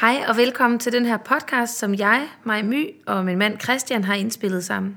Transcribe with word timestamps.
Hej 0.00 0.24
og 0.28 0.36
velkommen 0.36 0.78
til 0.78 0.92
den 0.92 1.06
her 1.06 1.16
podcast, 1.16 1.78
som 1.78 1.94
jeg, 1.94 2.28
Maj 2.44 2.62
My 2.62 2.90
og 3.06 3.24
min 3.24 3.38
mand 3.38 3.60
Christian 3.60 4.04
har 4.04 4.14
indspillet 4.14 4.64
sammen. 4.64 4.96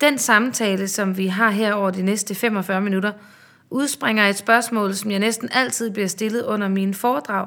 Den 0.00 0.18
samtale, 0.18 0.88
som 0.88 1.16
vi 1.16 1.26
har 1.26 1.50
her 1.50 1.72
over 1.74 1.90
de 1.90 2.02
næste 2.02 2.34
45 2.34 2.80
minutter, 2.80 3.12
udspringer 3.70 4.28
et 4.28 4.36
spørgsmål, 4.36 4.94
som 4.94 5.10
jeg 5.10 5.18
næsten 5.18 5.48
altid 5.52 5.90
bliver 5.90 6.06
stillet 6.06 6.42
under 6.42 6.68
mine 6.68 6.94
foredrag, 6.94 7.46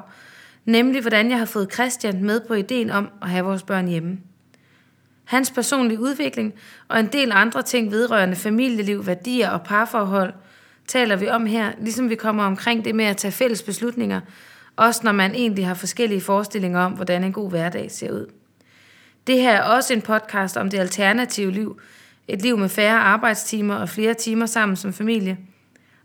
nemlig 0.64 1.00
hvordan 1.00 1.30
jeg 1.30 1.38
har 1.38 1.44
fået 1.44 1.72
Christian 1.72 2.24
med 2.24 2.40
på 2.40 2.54
ideen 2.54 2.90
om 2.90 3.08
at 3.22 3.28
have 3.28 3.44
vores 3.44 3.62
børn 3.62 3.88
hjemme. 3.88 4.18
Hans 5.24 5.50
personlige 5.50 6.00
udvikling 6.00 6.54
og 6.88 7.00
en 7.00 7.06
del 7.06 7.32
andre 7.32 7.62
ting 7.62 7.90
vedrørende 7.90 8.36
familieliv, 8.36 9.06
værdier 9.06 9.50
og 9.50 9.62
parforhold 9.62 10.32
taler 10.86 11.16
vi 11.16 11.28
om 11.28 11.46
her, 11.46 11.72
ligesom 11.80 12.10
vi 12.10 12.14
kommer 12.14 12.44
omkring 12.44 12.84
det 12.84 12.94
med 12.94 13.04
at 13.04 13.16
tage 13.16 13.32
fælles 13.32 13.62
beslutninger, 13.62 14.20
også 14.78 15.00
når 15.04 15.12
man 15.12 15.34
egentlig 15.34 15.66
har 15.66 15.74
forskellige 15.74 16.20
forestillinger 16.20 16.80
om, 16.80 16.92
hvordan 16.92 17.24
en 17.24 17.32
god 17.32 17.50
hverdag 17.50 17.90
ser 17.90 18.12
ud. 18.12 18.26
Det 19.26 19.40
her 19.40 19.52
er 19.52 19.62
også 19.62 19.92
en 19.92 20.02
podcast 20.02 20.56
om 20.56 20.70
det 20.70 20.78
alternative 20.78 21.52
liv, 21.52 21.80
et 22.28 22.42
liv 22.42 22.58
med 22.58 22.68
færre 22.68 23.00
arbejdstimer 23.00 23.74
og 23.74 23.88
flere 23.88 24.14
timer 24.14 24.46
sammen 24.46 24.76
som 24.76 24.92
familie. 24.92 25.38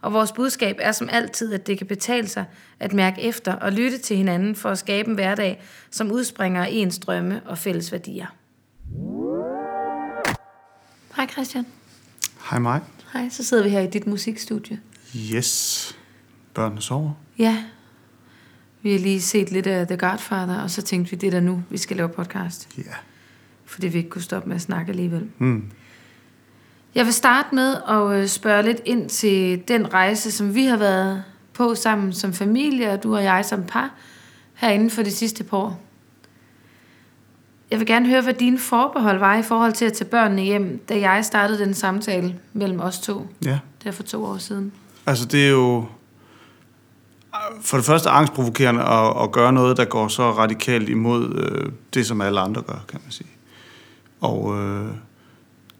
Og 0.01 0.13
vores 0.13 0.31
budskab 0.31 0.75
er 0.79 0.91
som 0.91 1.09
altid, 1.11 1.53
at 1.53 1.67
det 1.67 1.77
kan 1.77 1.87
betale 1.87 2.27
sig 2.27 2.45
at 2.79 2.93
mærke 2.93 3.21
efter 3.21 3.53
og 3.53 3.71
lytte 3.71 3.97
til 3.97 4.17
hinanden 4.17 4.55
for 4.55 4.69
at 4.69 4.77
skabe 4.77 5.09
en 5.09 5.15
hverdag, 5.15 5.63
som 5.91 6.11
udspringer 6.11 6.63
af 6.63 6.69
ens 6.71 6.99
drømme 6.99 7.41
og 7.45 7.57
fælles 7.57 7.91
værdier. 7.91 8.25
Hej 11.15 11.27
Christian. 11.27 11.65
Hej 12.49 12.59
mig. 12.59 12.81
Hej, 13.13 13.29
så 13.29 13.43
sidder 13.43 13.63
vi 13.63 13.69
her 13.69 13.79
i 13.79 13.87
dit 13.87 14.07
musikstudie. 14.07 14.79
Yes. 15.15 15.97
Børnene 16.53 16.81
sover. 16.81 17.11
Ja, 17.37 17.63
vi 18.83 18.91
har 18.91 18.99
lige 18.99 19.21
set 19.21 19.51
lidt 19.51 19.67
af 19.67 19.87
The 19.87 19.97
Godfather, 19.97 20.59
og 20.61 20.69
så 20.71 20.81
tænkte 20.81 21.11
vi, 21.11 21.17
det 21.17 21.27
er 21.27 21.31
der 21.31 21.39
nu, 21.39 21.63
vi 21.69 21.77
skal 21.77 21.97
lave 21.97 22.09
podcast. 22.09 22.69
Ja. 22.77 22.81
Fordi 23.65 23.87
vi 23.87 23.97
ikke 23.97 24.09
kunne 24.09 24.21
stoppe 24.21 24.49
med 24.49 24.55
at 24.55 24.61
snakke 24.61 24.89
alligevel. 24.89 25.27
Mm. 25.37 25.63
Jeg 26.95 27.05
vil 27.05 27.13
starte 27.13 27.55
med 27.55 27.75
at 27.89 28.21
øh, 28.21 28.27
spørge 28.27 28.63
lidt 28.63 28.81
ind 28.85 29.09
til 29.09 29.63
den 29.67 29.93
rejse, 29.93 30.31
som 30.31 30.55
vi 30.55 30.65
har 30.65 30.77
været 30.77 31.23
på 31.53 31.75
sammen 31.75 32.13
som 32.13 32.33
familie, 32.33 32.91
og 32.91 33.03
du 33.03 33.15
og 33.15 33.23
jeg 33.23 33.45
som 33.45 33.63
par, 33.67 33.91
herinde 34.53 34.89
for 34.89 35.03
de 35.03 35.11
sidste 35.11 35.43
par 35.43 35.57
år. 35.57 35.81
Jeg 37.71 37.79
vil 37.79 37.87
gerne 37.87 38.07
høre, 38.09 38.21
hvad 38.21 38.33
dine 38.33 38.59
forbehold 38.59 39.19
var 39.19 39.37
i 39.37 39.43
forhold 39.43 39.73
til 39.73 39.85
at 39.85 39.93
tage 39.93 40.09
børnene 40.09 40.41
hjem, 40.41 40.81
da 40.89 40.99
jeg 40.99 41.25
startede 41.25 41.59
den 41.59 41.73
samtale 41.73 42.35
mellem 42.53 42.79
os 42.79 42.99
to, 42.99 43.27
Ja. 43.45 43.59
der 43.83 43.91
for 43.91 44.03
to 44.03 44.25
år 44.25 44.37
siden. 44.37 44.71
Altså, 45.05 45.25
det 45.25 45.45
er 45.45 45.51
jo 45.51 45.85
for 47.61 47.77
det 47.77 47.85
første 47.85 48.09
angstprovokerende 48.09 48.83
at, 48.83 49.23
at 49.23 49.31
gøre 49.31 49.53
noget, 49.53 49.77
der 49.77 49.85
går 49.85 50.07
så 50.07 50.31
radikalt 50.31 50.89
imod 50.89 51.35
øh, 51.35 51.71
det, 51.93 52.05
som 52.05 52.21
alle 52.21 52.39
andre 52.39 52.61
gør, 52.61 52.85
kan 52.87 52.99
man 53.03 53.11
sige. 53.11 53.29
Og 54.21 54.61
øh, 54.61 54.87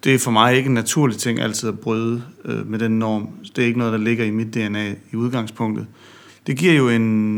det 0.03 0.16
er 0.16 0.20
for 0.20 0.31
mig 0.31 0.55
ikke 0.55 0.67
en 0.67 0.73
naturlig 0.73 1.17
ting 1.17 1.39
altid 1.39 1.70
at 1.70 1.80
bryde 1.80 2.23
øh, 2.45 2.67
med 2.67 2.80
den 2.80 3.00
norm. 3.00 3.30
Det 3.55 3.61
er 3.61 3.66
ikke 3.66 3.80
noget, 3.80 3.94
der 3.94 4.00
ligger 4.00 4.25
i 4.25 4.31
mit 4.31 4.53
DNA 4.53 4.95
i 5.11 5.16
udgangspunktet. 5.16 5.88
Det 6.47 6.58
giver 6.58 6.73
jo 6.73 6.89
en 6.89 7.38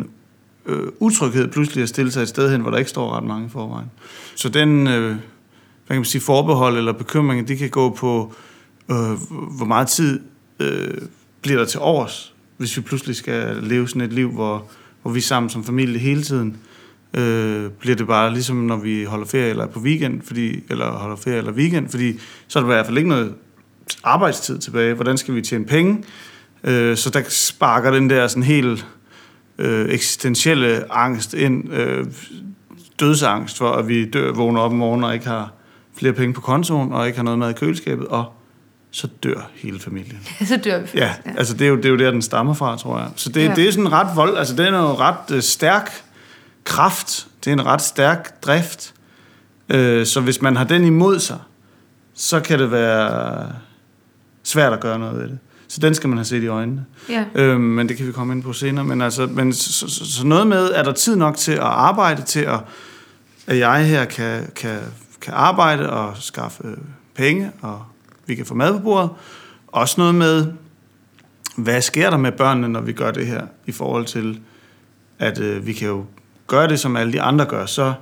øh, 0.66 0.88
utryghed 1.00 1.48
pludselig 1.48 1.84
at 1.84 1.89
stille 1.89 2.12
sig 2.12 2.22
et 2.22 2.28
sted 2.28 2.52
hen, 2.52 2.62
hvor 2.62 2.72
der 2.72 2.78
ikke 2.78 2.89
står 2.89 3.17
ret 3.17 3.23
mange 3.23 3.45
i 3.45 3.50
forvejen. 3.50 3.92
Så 4.36 4.50
den 4.50 4.88
øh, 4.88 5.16
hvad 5.86 5.95
kan 5.95 5.98
man 5.98 6.06
sige, 6.06 6.22
forbehold 6.22 6.78
eller 6.78 6.92
bekymring, 6.92 7.48
det 7.48 7.58
kan 7.58 7.70
gå 7.70 7.89
på, 7.89 8.34
øh, 8.92 9.12
hvor 9.58 9.66
meget 9.66 9.88
tid 9.88 10.20
øh, 10.60 10.98
bliver 11.42 11.58
der 11.58 11.66
til 11.66 11.80
overs, 11.80 12.34
hvis 12.58 12.78
vi 12.78 12.81
pludselig 12.81 13.16
skal 13.16 13.58
leve 13.64 13.88
sådan 13.88 14.02
et 14.02 14.14
liv, 14.14 14.31
hvor, 14.31 14.67
hvor 15.02 15.11
vi 15.11 15.20
er 15.20 15.23
sammen 15.23 15.49
som 15.49 15.64
familie 15.64 15.99
hele 15.99 16.23
tiden. 16.23 16.58
Øh, 17.14 17.70
bliver 17.80 17.95
det 17.95 18.08
bare 18.08 18.33
ligesom, 18.33 18.55
når 18.55 18.77
vi 18.77 19.04
holder 19.04 19.26
ferie 19.26 19.49
eller 19.49 19.64
er 19.64 19.67
på 19.67 19.80
weekend, 19.80 20.21
fordi, 20.21 20.64
eller 20.70 20.92
holder 20.92 21.16
ferie 21.16 21.38
eller 21.38 21.52
weekend, 21.52 21.89
fordi 21.89 22.20
så 22.48 22.60
er 22.60 22.64
der 22.64 22.70
i 22.70 22.73
hvert 22.73 22.86
fald 22.86 22.98
ikke 22.98 23.10
noget 23.10 23.33
arbejdstid 24.04 24.58
tilbage. 24.58 24.93
Hvordan 24.93 25.17
skal 25.17 25.36
vi 25.36 25.42
tjene 25.42 25.66
penge? 25.66 26.04
Øh, 26.64 26.98
så 26.98 27.10
der 27.10 27.23
sparker 27.30 27.92
den 27.92 28.10
der 28.10 28.27
sådan 28.27 28.43
helt 28.43 28.86
øh, 29.58 29.89
eksistentielle 29.89 30.93
angst 30.93 31.33
ind, 31.33 31.73
øh, 31.73 32.05
dødsangst 32.99 33.58
for, 33.58 33.72
at 33.72 33.87
vi 33.87 34.10
dør, 34.10 34.33
vågner 34.33 34.60
op 34.60 34.72
om 34.72 34.77
morgenen 34.77 35.04
og 35.04 35.14
ikke 35.14 35.27
har 35.27 35.54
flere 35.98 36.14
penge 36.14 36.33
på 36.33 36.42
kontoen, 36.42 36.93
og 36.93 37.08
ikke 37.08 37.17
har 37.17 37.23
noget 37.23 37.39
mad 37.39 37.49
i 37.49 37.54
køleskabet, 37.54 38.08
og 38.08 38.33
så 38.95 39.08
dør 39.23 39.50
hele 39.56 39.80
familien. 39.80 40.20
så 40.48 40.58
dør 40.58 40.80
vi 40.82 40.88
Ja, 40.94 41.08
først. 41.08 41.38
altså 41.38 41.54
det 41.54 41.66
er, 41.66 41.70
jo, 41.70 41.76
det 41.76 41.86
er 41.86 41.89
jo 41.89 41.98
der, 41.98 42.11
den 42.11 42.22
stammer 42.22 42.54
fra, 42.54 42.78
tror 42.78 43.00
jeg. 43.00 43.08
Så 43.16 43.30
det, 43.30 43.42
Ja. 43.42 43.50
ja. 43.50 43.56
det 43.56 43.67
er 43.67 43.72
sådan 43.72 43.92
ret 43.92 44.08
vold, 44.16 44.38
altså 44.38 44.56
det 44.56 44.66
er 44.66 44.70
en 44.70 45.00
ret 45.00 45.32
øh, 45.32 45.42
stærk 45.42 46.04
kraft, 46.64 47.28
det 47.44 47.50
er 47.50 47.54
en 47.54 47.66
ret 47.66 47.82
stærk 47.82 48.42
drift. 48.45 48.94
Øh, 49.70 50.05
så 50.05 50.22
hvis 50.22 50.42
man 50.42 50.55
har 50.55 50.64
den 50.64 50.84
imod 50.84 51.20
sig, 51.20 51.38
så 52.14 52.39
kan 52.39 52.60
det 52.60 52.72
være 52.72 53.52
svært 54.44 54.73
at 54.73 54.80
gøre 54.80 55.00
noget 55.00 55.16
ved 55.17 55.23
det. 55.28 55.39
Så 55.67 55.80
den 55.82 55.94
skal 55.95 56.10
man 56.10 56.17
have 56.17 56.26
set 56.26 56.44
i 56.44 56.48
øjnene. 56.48 56.86
ja. 57.10 57.26
Øh, 57.36 57.60
men 57.60 57.89
det 57.89 57.98
kan 57.98 58.08
vi 58.08 58.11
komme 58.11 58.34
ind 58.34 58.44
på 58.44 58.54
senere. 58.54 58.86
Men, 58.86 59.02
altså, 59.02 59.26
men 59.28 59.54
så, 59.54 59.73
så, 59.89 60.05
så 60.05 60.26
noget 60.26 60.48
med, 60.48 60.72
er 60.73 60.84
der 60.84 60.92
tid 60.92 61.16
nok 61.16 61.38
til 61.38 61.52
at 61.52 61.60
arbejde, 61.60 62.22
til 62.22 62.39
at, 62.39 62.60
at 63.48 63.58
jeg 63.58 63.88
her 63.88 64.05
kan, 64.05 64.52
kan, 64.55 64.80
kan 65.22 65.34
arbejde 65.34 65.89
og 65.89 66.14
skaffe 66.20 66.64
øh, 66.67 66.78
penge, 67.16 67.52
og 67.61 67.86
vi 68.27 68.36
kan 68.36 68.45
få 68.45 68.53
mad 68.53 68.73
på 68.73 68.80
bordet. 68.80 69.09
Også 69.67 69.95
noget 69.97 70.15
med, 70.15 70.47
hvad 71.58 71.81
sker 71.81 72.09
der 72.09 72.17
med 72.17 72.31
børnene, 72.31 72.69
når 72.69 72.81
vi 72.81 72.93
gør 72.93 73.11
det 73.11 73.27
her, 73.27 73.41
i 73.65 73.71
forhold 73.71 74.05
til, 74.05 74.39
at 75.19 75.39
øh, 75.39 75.67
vi 75.67 75.73
kan 75.73 75.87
jo 75.87 76.05
gøre 76.47 76.67
det, 76.67 76.80
som 76.80 76.95
alle 76.95 77.13
de 77.13 77.21
andre 77.21 77.45
gør, 77.45 77.65
så 77.65 77.93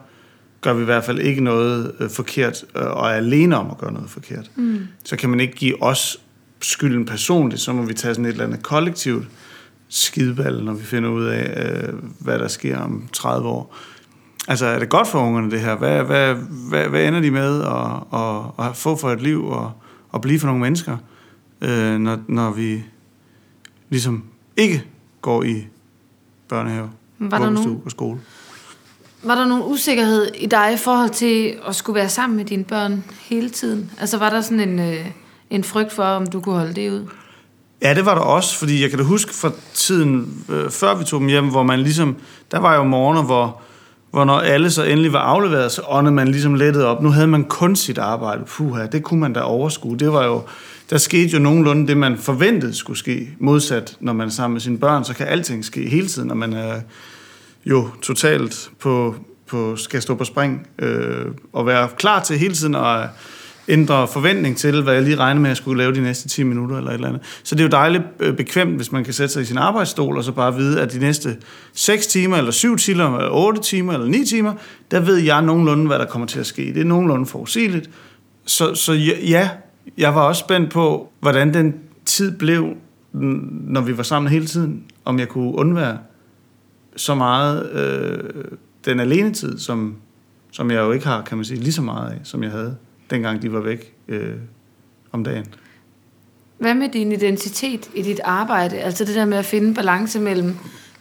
gør 0.62 0.74
vi 0.74 0.82
i 0.82 0.86
hvert 0.86 1.04
fald 1.04 1.20
ikke 1.20 1.42
noget 1.42 1.92
øh, 2.00 2.10
forkert, 2.10 2.66
øh, 2.76 2.86
og 2.86 3.10
er 3.10 3.14
alene 3.14 3.58
om 3.58 3.72
at 3.72 3.78
gøre 3.78 3.94
noget 3.94 4.10
forkert. 4.10 4.52
Mm. 4.56 4.88
Så 5.06 5.16
kan 5.16 5.30
man 5.30 5.40
ikke 5.40 5.54
give 5.54 5.84
os 5.84 6.20
skylden 6.62 7.06
personligt, 7.06 7.62
så 7.62 7.74
må 7.74 7.82
vi 7.82 7.94
tage 7.94 8.14
sådan 8.14 8.26
et 8.26 8.32
eller 8.32 8.46
andet 8.46 8.64
kollektivt 8.64 9.28
skideball, 9.90 10.64
når 10.64 10.74
vi 10.74 10.84
finder 10.84 11.10
ud 11.10 11.26
af, 11.26 11.64
øh, 11.66 11.94
hvad 12.20 12.40
der 12.40 12.48
sker 12.48 12.80
om 12.80 13.08
30 13.14 13.48
år. 13.48 13.76
Altså, 14.48 14.66
er 14.66 14.80
det 14.80 14.90
godt 14.90 15.08
for 15.08 15.20
ungerne, 15.20 15.52
det 15.52 15.62
her? 15.62 15.76
Hvad, 15.76 16.04
hvad, 16.04 16.36
hvad, 16.70 16.88
hvad 16.88 17.08
ender 17.08 17.20
de 17.20 17.32
med 17.32 17.62
at, 17.62 18.20
at, 18.20 18.66
at 18.68 18.78
få 18.78 18.96
for 18.96 19.12
et 19.12 19.22
liv 19.22 19.46
og 19.46 19.72
at 20.14 20.22
blive 20.22 20.40
for 20.40 20.48
nogle 20.48 20.62
mennesker, 20.62 20.98
øh, 21.62 21.98
når, 21.98 22.20
når 22.28 22.52
vi 22.52 22.84
ligesom 23.90 24.24
ikke 24.58 24.84
går 25.22 25.44
i 25.44 25.68
børnehave, 26.48 26.90
Var 27.20 27.38
der, 27.38 27.50
nogen, 27.50 27.82
og 27.86 27.92
skole? 27.92 28.20
var 29.24 29.36
der 29.36 29.46
nogen 29.46 29.64
usikkerhed 29.64 30.28
i 30.36 30.46
dig 30.46 30.74
i 30.74 30.78
forhold 30.78 31.10
til 31.10 31.56
at 31.68 31.76
skulle 31.76 31.96
være 31.96 32.10
sammen 32.10 32.38
med 32.38 32.46
dine 32.46 32.64
børn 32.64 33.04
hele 33.22 33.50
tiden? 33.50 33.92
Altså 34.00 34.18
var 34.18 34.30
der 34.30 34.42
sådan 34.42 34.70
en, 34.70 34.80
øh, 34.80 35.06
en 35.50 35.64
frygt 35.64 35.92
for, 35.92 36.04
om 36.04 36.28
du 36.28 36.42
kunne 36.42 36.56
holde 36.56 36.74
det 36.74 36.92
ud? 36.92 37.08
Ja, 37.82 37.94
det 37.94 38.06
var 38.06 38.16
der 38.16 38.22
også, 38.22 38.58
fordi 38.58 38.82
jeg 38.82 38.90
kan 38.90 39.00
da 39.00 39.06
huske 39.06 39.34
fra 39.34 39.52
tiden, 39.74 40.44
øh, 40.50 40.72
før 40.72 40.96
vi 40.96 41.04
tog 41.04 41.20
dem 41.20 41.28
hjem, 41.28 41.50
hvor 41.50 41.64
man 41.64 41.80
ligesom, 41.80 42.16
der 42.52 42.60
var 42.60 42.76
jo 42.76 42.84
morgener, 42.84 43.24
hvor, 43.24 43.62
hvor 44.14 44.26
når 44.26 44.40
alle 44.40 44.72
så 44.72 44.84
endelig 44.84 45.14
var 45.14 45.20
afleveret, 45.20 45.72
så 45.72 45.82
åndede 45.88 46.16
man 46.16 46.28
ligesom 46.28 46.56
lettet 46.56 46.86
op. 46.86 47.02
Nu 47.02 47.10
havde 47.10 47.28
man 47.28 47.44
kun 47.44 47.76
sit 47.76 47.98
arbejde. 47.98 48.44
Puha, 48.46 48.86
det 48.86 49.04
kunne 49.04 49.20
man 49.20 49.34
da 49.34 49.40
overskue. 49.40 49.98
Det 49.98 50.14
var 50.14 50.26
jo, 50.26 50.42
der 50.90 50.98
skete 50.98 51.28
jo 51.28 51.40
nogenlunde 51.40 51.88
det, 51.88 51.98
man 51.98 52.18
forventede 52.18 52.74
skulle 52.74 53.00
ske. 53.00 53.30
Modsat, 53.40 53.98
når 54.00 54.14
man 54.14 54.28
er 54.28 54.32
sammen 54.32 54.54
med 54.54 54.62
sine 54.62 54.78
børn, 54.78 55.04
så 55.04 55.14
kan 55.14 55.28
alting 55.28 55.66
ske 55.66 55.90
hele 55.90 56.08
tiden, 56.08 56.28
når 56.28 56.36
man 56.36 56.54
er 56.54 56.82
jo 57.66 57.90
totalt 58.02 58.70
på, 58.80 59.16
på 59.48 59.76
skal 59.76 60.02
stå 60.02 60.16
på 60.16 60.24
spring 60.24 60.68
øh, 60.80 61.26
og 61.54 61.66
være 61.66 61.88
klar 61.98 62.24
til 62.24 62.38
hele 62.38 62.54
tiden 62.54 62.76
at 62.76 63.08
ændre 63.68 64.08
forventning 64.08 64.58
til, 64.58 64.82
hvad 64.82 64.94
jeg 64.94 65.04
lige 65.04 65.16
regner 65.16 65.42
med, 65.42 65.50
at 65.50 65.50
jeg 65.50 65.58
skulle 65.58 65.78
lave 65.78 65.94
de 65.94 66.02
næste 66.02 66.30
10 66.30 66.44
minutter 66.44 66.78
eller 66.78 66.90
et 66.90 66.94
eller 66.94 67.08
andet. 67.08 67.22
Så 67.44 67.56
det 67.56 67.62
er 67.62 67.66
jo 67.66 67.70
dejligt 67.70 68.04
øh, 68.20 68.36
bekvemt, 68.38 68.76
hvis 68.76 68.92
man 68.92 69.04
kan 69.04 69.14
sætte 69.14 69.34
sig 69.34 69.42
i 69.42 69.46
sin 69.46 69.58
arbejdsstol 69.58 70.18
og 70.18 70.24
så 70.24 70.32
bare 70.32 70.56
vide, 70.56 70.82
at 70.82 70.94
de 70.94 71.00
næste 71.00 71.38
6 71.74 72.08
timer, 72.08 72.38
eller 72.38 72.52
7 72.52 72.72
øh, 72.74 72.78
timer, 72.80 73.18
eller 73.18 73.32
8 73.32 73.62
timer, 73.62 73.94
eller 73.94 74.08
9 74.08 74.26
timer, 74.26 74.54
der 74.92 75.00
ved 75.00 75.18
jeg 75.18 75.42
nogenlunde, 75.42 75.88
hvad 75.88 76.00
der 76.00 76.06
kommer 76.06 76.28
til 76.28 76.40
at 76.40 76.46
ske. 76.46 76.74
Det 76.74 76.78
er 76.82 76.86
nogenlunde 76.86 77.26
forudsigeligt. 77.26 77.90
Så, 78.46 78.76
så 78.76 78.94
ja- 78.94 79.50
jeg 79.98 80.16
var 80.16 80.22
også 80.22 80.40
spændt 80.40 80.72
på, 80.72 81.12
hvordan 81.20 81.54
den 81.54 81.74
tid 82.06 82.38
blev, 82.38 82.74
når 83.14 83.82
vi 83.82 83.98
var 83.98 84.04
sammen 84.04 84.32
hele 84.32 84.46
tiden. 84.46 84.84
Om 85.06 85.20
jeg 85.20 85.30
kunne 85.30 85.56
undvære 85.56 85.98
så 86.96 87.16
meget 87.16 87.70
øh, 87.72 88.20
den 88.86 89.00
alenetid, 89.00 89.60
som, 89.60 89.96
som 90.52 90.72
jeg 90.72 90.78
jo 90.78 90.92
ikke 90.92 91.08
har, 91.08 91.22
kan 91.22 91.38
man 91.38 91.46
sige, 91.46 91.60
lige 91.60 91.74
så 91.74 91.82
meget 91.82 92.12
af, 92.12 92.20
som 92.24 92.44
jeg 92.44 92.52
havde, 92.52 92.76
dengang 93.10 93.42
de 93.42 93.54
var 93.54 93.60
væk 93.60 93.94
øh, 94.08 94.36
om 95.12 95.24
dagen. 95.24 95.46
Hvad 96.58 96.76
med 96.76 96.90
din 96.90 97.12
identitet 97.12 97.90
i 97.96 98.02
dit 98.02 98.20
arbejde? 98.24 98.80
Altså 98.80 99.06
det 99.06 99.16
der 99.16 99.26
med 99.26 99.38
at 99.38 99.46
finde 99.46 99.74
balance 99.74 100.20
mellem 100.20 100.56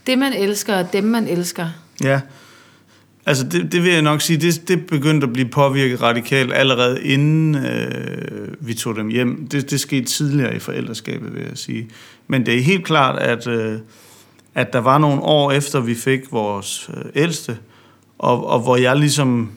det, 0.06 0.18
man 0.18 0.32
elsker, 0.32 0.76
og 0.76 0.92
dem, 0.92 1.04
man 1.04 1.28
elsker. 1.28 1.68
Ja, 2.02 2.20
altså 3.26 3.44
det, 3.44 3.72
det 3.72 3.82
vil 3.82 3.92
jeg 3.92 4.02
nok 4.02 4.20
sige, 4.20 4.40
det, 4.40 4.68
det 4.68 4.86
begyndte 4.86 5.26
at 5.26 5.32
blive 5.32 5.48
påvirket 5.48 6.02
radikalt 6.02 6.52
allerede 6.52 7.02
inden 7.02 7.54
øh, 7.54 8.48
vi 8.60 8.74
tog 8.74 8.96
dem 8.96 9.08
hjem. 9.08 9.46
Det, 9.46 9.70
det 9.70 9.80
skete 9.80 10.04
tidligere 10.04 10.56
i 10.56 10.58
forældreskabet, 10.58 11.34
vil 11.34 11.42
jeg 11.42 11.58
sige. 11.58 11.90
Men 12.26 12.46
det 12.46 12.58
er 12.58 12.62
helt 12.62 12.84
klart, 12.84 13.18
at, 13.18 13.46
øh, 13.46 13.78
at 14.54 14.72
der 14.72 14.78
var 14.78 14.98
nogle 14.98 15.20
år 15.22 15.52
efter, 15.52 15.80
vi 15.80 15.94
fik 15.94 16.32
vores 16.32 16.90
øh, 16.96 17.04
ældste, 17.14 17.58
og, 18.18 18.46
og 18.46 18.60
hvor 18.60 18.76
jeg 18.76 18.96
ligesom, 18.96 19.50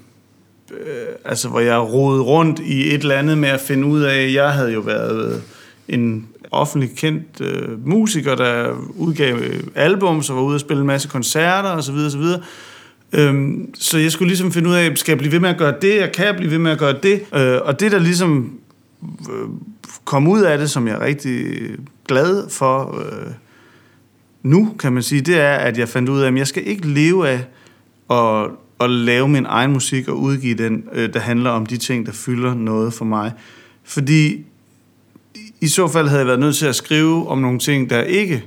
øh, 0.72 1.06
altså 1.26 1.50
hvor 1.50 1.60
jeg 1.60 1.80
rodede 1.80 2.24
rundt 2.24 2.60
i 2.60 2.88
et 2.88 3.02
eller 3.02 3.16
andet 3.16 3.38
med 3.38 3.50
at 3.50 3.60
finde 3.60 3.88
ud 3.88 4.02
af, 4.02 4.32
jeg 4.34 4.52
havde 4.52 4.74
jo 4.74 4.80
været 4.80 5.44
en 5.88 6.28
offentlig 6.52 6.92
kendt 6.96 7.42
øh, 7.42 7.88
musiker, 7.88 8.36
der 8.36 8.74
udgav 8.96 9.36
øh, 9.36 9.64
album, 9.76 10.22
så 10.22 10.34
var 10.34 10.42
ude 10.42 10.56
og 10.56 10.60
spille 10.60 10.82
en 10.82 10.88
masse 10.88 11.08
koncerter 11.08 11.70
osv. 11.70 11.96
osv. 11.96 12.24
Øhm, 13.14 13.76
så 13.76 13.98
jeg 13.98 14.12
skulle 14.12 14.28
ligesom 14.28 14.52
finde 14.52 14.70
ud 14.70 14.76
af, 14.76 14.98
skal 14.98 15.12
jeg 15.12 15.18
blive 15.18 15.32
ved 15.32 15.40
med 15.40 15.50
at 15.50 15.58
gøre 15.58 15.74
det, 15.82 16.04
og 16.04 16.12
kan 16.12 16.26
jeg 16.26 16.36
blive 16.36 16.52
ved 16.52 16.58
med 16.58 16.72
at 16.72 16.78
gøre 16.78 16.96
det? 17.04 17.22
Øh, 17.36 17.60
og 17.64 17.80
det, 17.80 17.92
der 17.92 18.00
ligesom 18.00 18.60
øh, 19.04 19.50
kom 20.06 20.28
ud 20.28 20.42
af 20.42 20.58
det, 20.58 20.70
som 20.70 20.88
jeg 20.88 20.96
er 20.96 21.06
rigtig 21.06 21.46
glad 22.08 22.50
for 22.50 23.00
øh, 23.00 23.32
nu, 24.44 24.76
kan 24.80 24.94
man 24.94 25.04
sige, 25.04 25.22
det 25.22 25.40
er, 25.40 25.56
at 25.56 25.78
jeg 25.78 25.90
fandt 25.90 26.10
ud 26.10 26.22
af, 26.22 26.28
at 26.28 26.38
jeg 26.38 26.48
skal 26.48 26.68
ikke 26.68 26.88
leve 26.88 27.30
af 27.30 27.46
at, 28.12 28.50
at 28.80 28.90
lave 28.90 29.28
min 29.28 29.46
egen 29.46 29.72
musik 29.72 30.08
og 30.08 30.20
udgive 30.20 30.56
den, 30.56 30.84
øh, 30.94 31.14
der 31.14 31.20
handler 31.20 31.50
om 31.50 31.66
de 31.66 31.78
ting, 31.78 32.06
der 32.06 32.12
fylder 32.12 32.54
noget 32.54 32.94
for 32.94 33.06
mig. 33.06 33.32
Fordi 33.84 34.46
i 35.62 35.68
så 35.68 35.88
fald 35.88 36.08
havde 36.08 36.20
jeg 36.20 36.28
været 36.28 36.40
nødt 36.40 36.56
til 36.56 36.66
at 36.66 36.76
skrive 36.76 37.28
om 37.28 37.38
nogle 37.38 37.60
ting, 37.60 37.90
der 37.90 38.02
ikke 38.02 38.44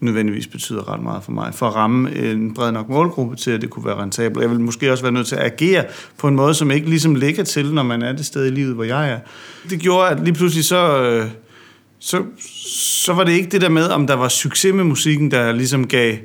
nødvendigvis 0.00 0.46
betyder 0.46 0.92
ret 0.92 1.02
meget 1.02 1.24
for 1.24 1.32
mig, 1.32 1.54
for 1.54 1.66
at 1.66 1.74
ramme 1.74 2.10
øh, 2.10 2.30
en 2.30 2.54
bred 2.54 2.72
nok 2.72 2.88
målgruppe 2.88 3.36
til, 3.36 3.50
at 3.50 3.60
det 3.60 3.70
kunne 3.70 3.84
være 3.84 3.96
rentabelt. 3.96 4.42
Jeg 4.42 4.50
vil 4.50 4.60
måske 4.60 4.92
også 4.92 5.04
være 5.04 5.12
nødt 5.12 5.26
til 5.26 5.36
at 5.36 5.52
agere 5.52 5.84
på 6.18 6.28
en 6.28 6.34
måde, 6.34 6.54
som 6.54 6.70
ikke 6.70 6.88
ligesom 6.88 7.14
ligger 7.14 7.44
til, 7.44 7.74
når 7.74 7.82
man 7.82 8.02
er 8.02 8.12
det 8.12 8.26
sted 8.26 8.46
i 8.46 8.50
livet, 8.50 8.74
hvor 8.74 8.84
jeg 8.84 9.10
er. 9.10 9.18
Det 9.70 9.80
gjorde, 9.80 10.10
at 10.10 10.24
lige 10.24 10.34
pludselig 10.34 10.64
så, 10.64 11.02
øh, 11.02 11.26
så, 11.98 12.22
så 13.04 13.12
var 13.12 13.24
det 13.24 13.32
ikke 13.32 13.48
det 13.48 13.60
der 13.60 13.68
med, 13.68 13.88
om 13.88 14.06
der 14.06 14.14
var 14.14 14.28
succes 14.28 14.74
med 14.74 14.84
musikken, 14.84 15.30
der 15.30 15.52
ligesom 15.52 15.86
gav 15.86 16.16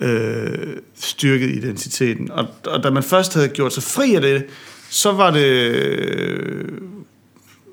øh, 0.00 0.76
styrket 0.94 1.50
identiteten. 1.50 2.30
Og, 2.30 2.46
og 2.66 2.82
da 2.82 2.90
man 2.90 3.02
først 3.02 3.34
havde 3.34 3.48
gjort 3.48 3.72
sig 3.72 3.82
fri 3.82 4.14
af 4.14 4.20
det, 4.20 4.44
så 4.90 5.12
var 5.12 5.30
det 5.30 5.46
øh, 5.46 6.68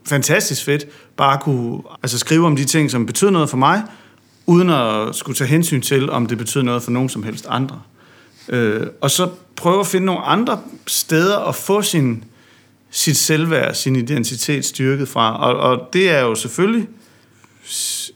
fantastisk 0.06 0.66
fedt 0.66 0.88
bare 1.18 1.34
at 1.34 1.42
kunne 1.42 1.82
altså, 2.04 2.18
skrive 2.18 2.46
om 2.46 2.56
de 2.56 2.66
ting, 2.66 2.92
som 2.92 3.06
betød 3.06 3.32
noget 3.32 3.50
for 3.50 3.58
mig, 3.58 3.84
uden 4.46 4.70
at 4.70 5.16
skulle 5.16 5.36
tage 5.36 5.48
hensyn 5.48 5.82
til, 5.82 6.10
om 6.10 6.26
det 6.26 6.38
betyder 6.38 6.64
noget 6.64 6.84
for 6.84 6.92
nogen 6.92 7.10
som 7.10 7.24
helst 7.24 7.46
andre. 7.50 7.82
Øh, 8.50 8.88
og 9.02 9.12
så 9.12 9.30
prøve 9.56 9.80
at 9.80 9.88
finde 9.88 10.06
nogle 10.06 10.22
andre 10.22 10.62
steder 10.88 11.40
at 11.40 11.56
få 11.56 11.82
sin, 11.82 12.24
sit 12.92 13.18
selvværd, 13.18 13.74
sin 13.74 13.96
identitet 13.96 14.66
styrket 14.66 15.08
fra. 15.08 15.52
Og, 15.52 15.72
og 15.72 15.90
det 15.94 16.10
er 16.10 16.22
jo 16.22 16.36
selvfølgelig 16.36 16.88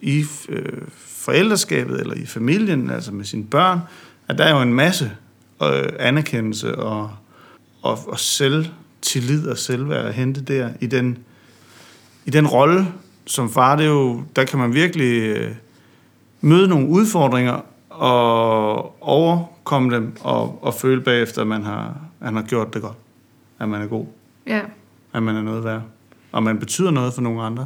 i 0.02 0.26
øh, 0.50 0.82
forældreskabet 1.26 2.00
eller 2.00 2.14
i 2.14 2.26
familien, 2.26 2.90
altså 2.90 3.12
med 3.12 3.26
sine 3.26 3.44
børn, 3.44 3.80
at 4.28 4.38
der 4.38 4.44
er 4.44 4.56
jo 4.56 4.62
en 4.62 4.74
masse 4.74 5.12
øh, 5.64 5.90
anerkendelse 6.00 6.76
og, 6.76 7.12
og, 7.82 8.00
og 8.08 8.20
selvtillid 8.20 9.48
og 9.48 9.58
selvværd 9.58 10.06
at 10.06 10.14
hente 10.14 10.42
der 10.42 10.70
i 10.82 10.86
den, 10.86 11.18
i 12.26 12.30
den 12.30 12.48
rolle 12.48 12.88
som 13.26 13.50
far. 13.50 13.76
Det 13.76 13.86
er 13.86 13.90
jo, 13.90 14.24
der 14.36 14.44
kan 14.44 14.60
man 14.60 14.74
virkelig... 14.74 15.22
Øh, 15.22 15.52
møde 16.46 16.68
nogle 16.68 16.88
udfordringer 16.88 17.62
og 17.90 19.04
overkomme 19.04 19.96
dem 19.96 20.16
og, 20.22 20.64
og 20.64 20.74
føle 20.74 21.02
bagefter, 21.02 21.42
at 21.42 21.48
man 21.48 21.64
har, 21.64 21.98
at 22.22 22.34
man 22.34 22.36
har 22.36 22.50
gjort 22.50 22.74
det 22.74 22.82
godt. 22.82 22.98
At 23.60 23.70
man 23.70 23.82
er 23.82 23.88
god. 23.88 24.06
Ja. 24.48 24.62
At 25.14 25.24
man 25.24 25.36
er 25.36 25.42
noget 25.42 25.64
værd. 25.64 25.82
Og 26.32 26.44
man 26.44 26.60
betyder 26.60 26.92
noget 26.92 27.14
for 27.14 27.22
nogle 27.22 27.42
andre. 27.42 27.66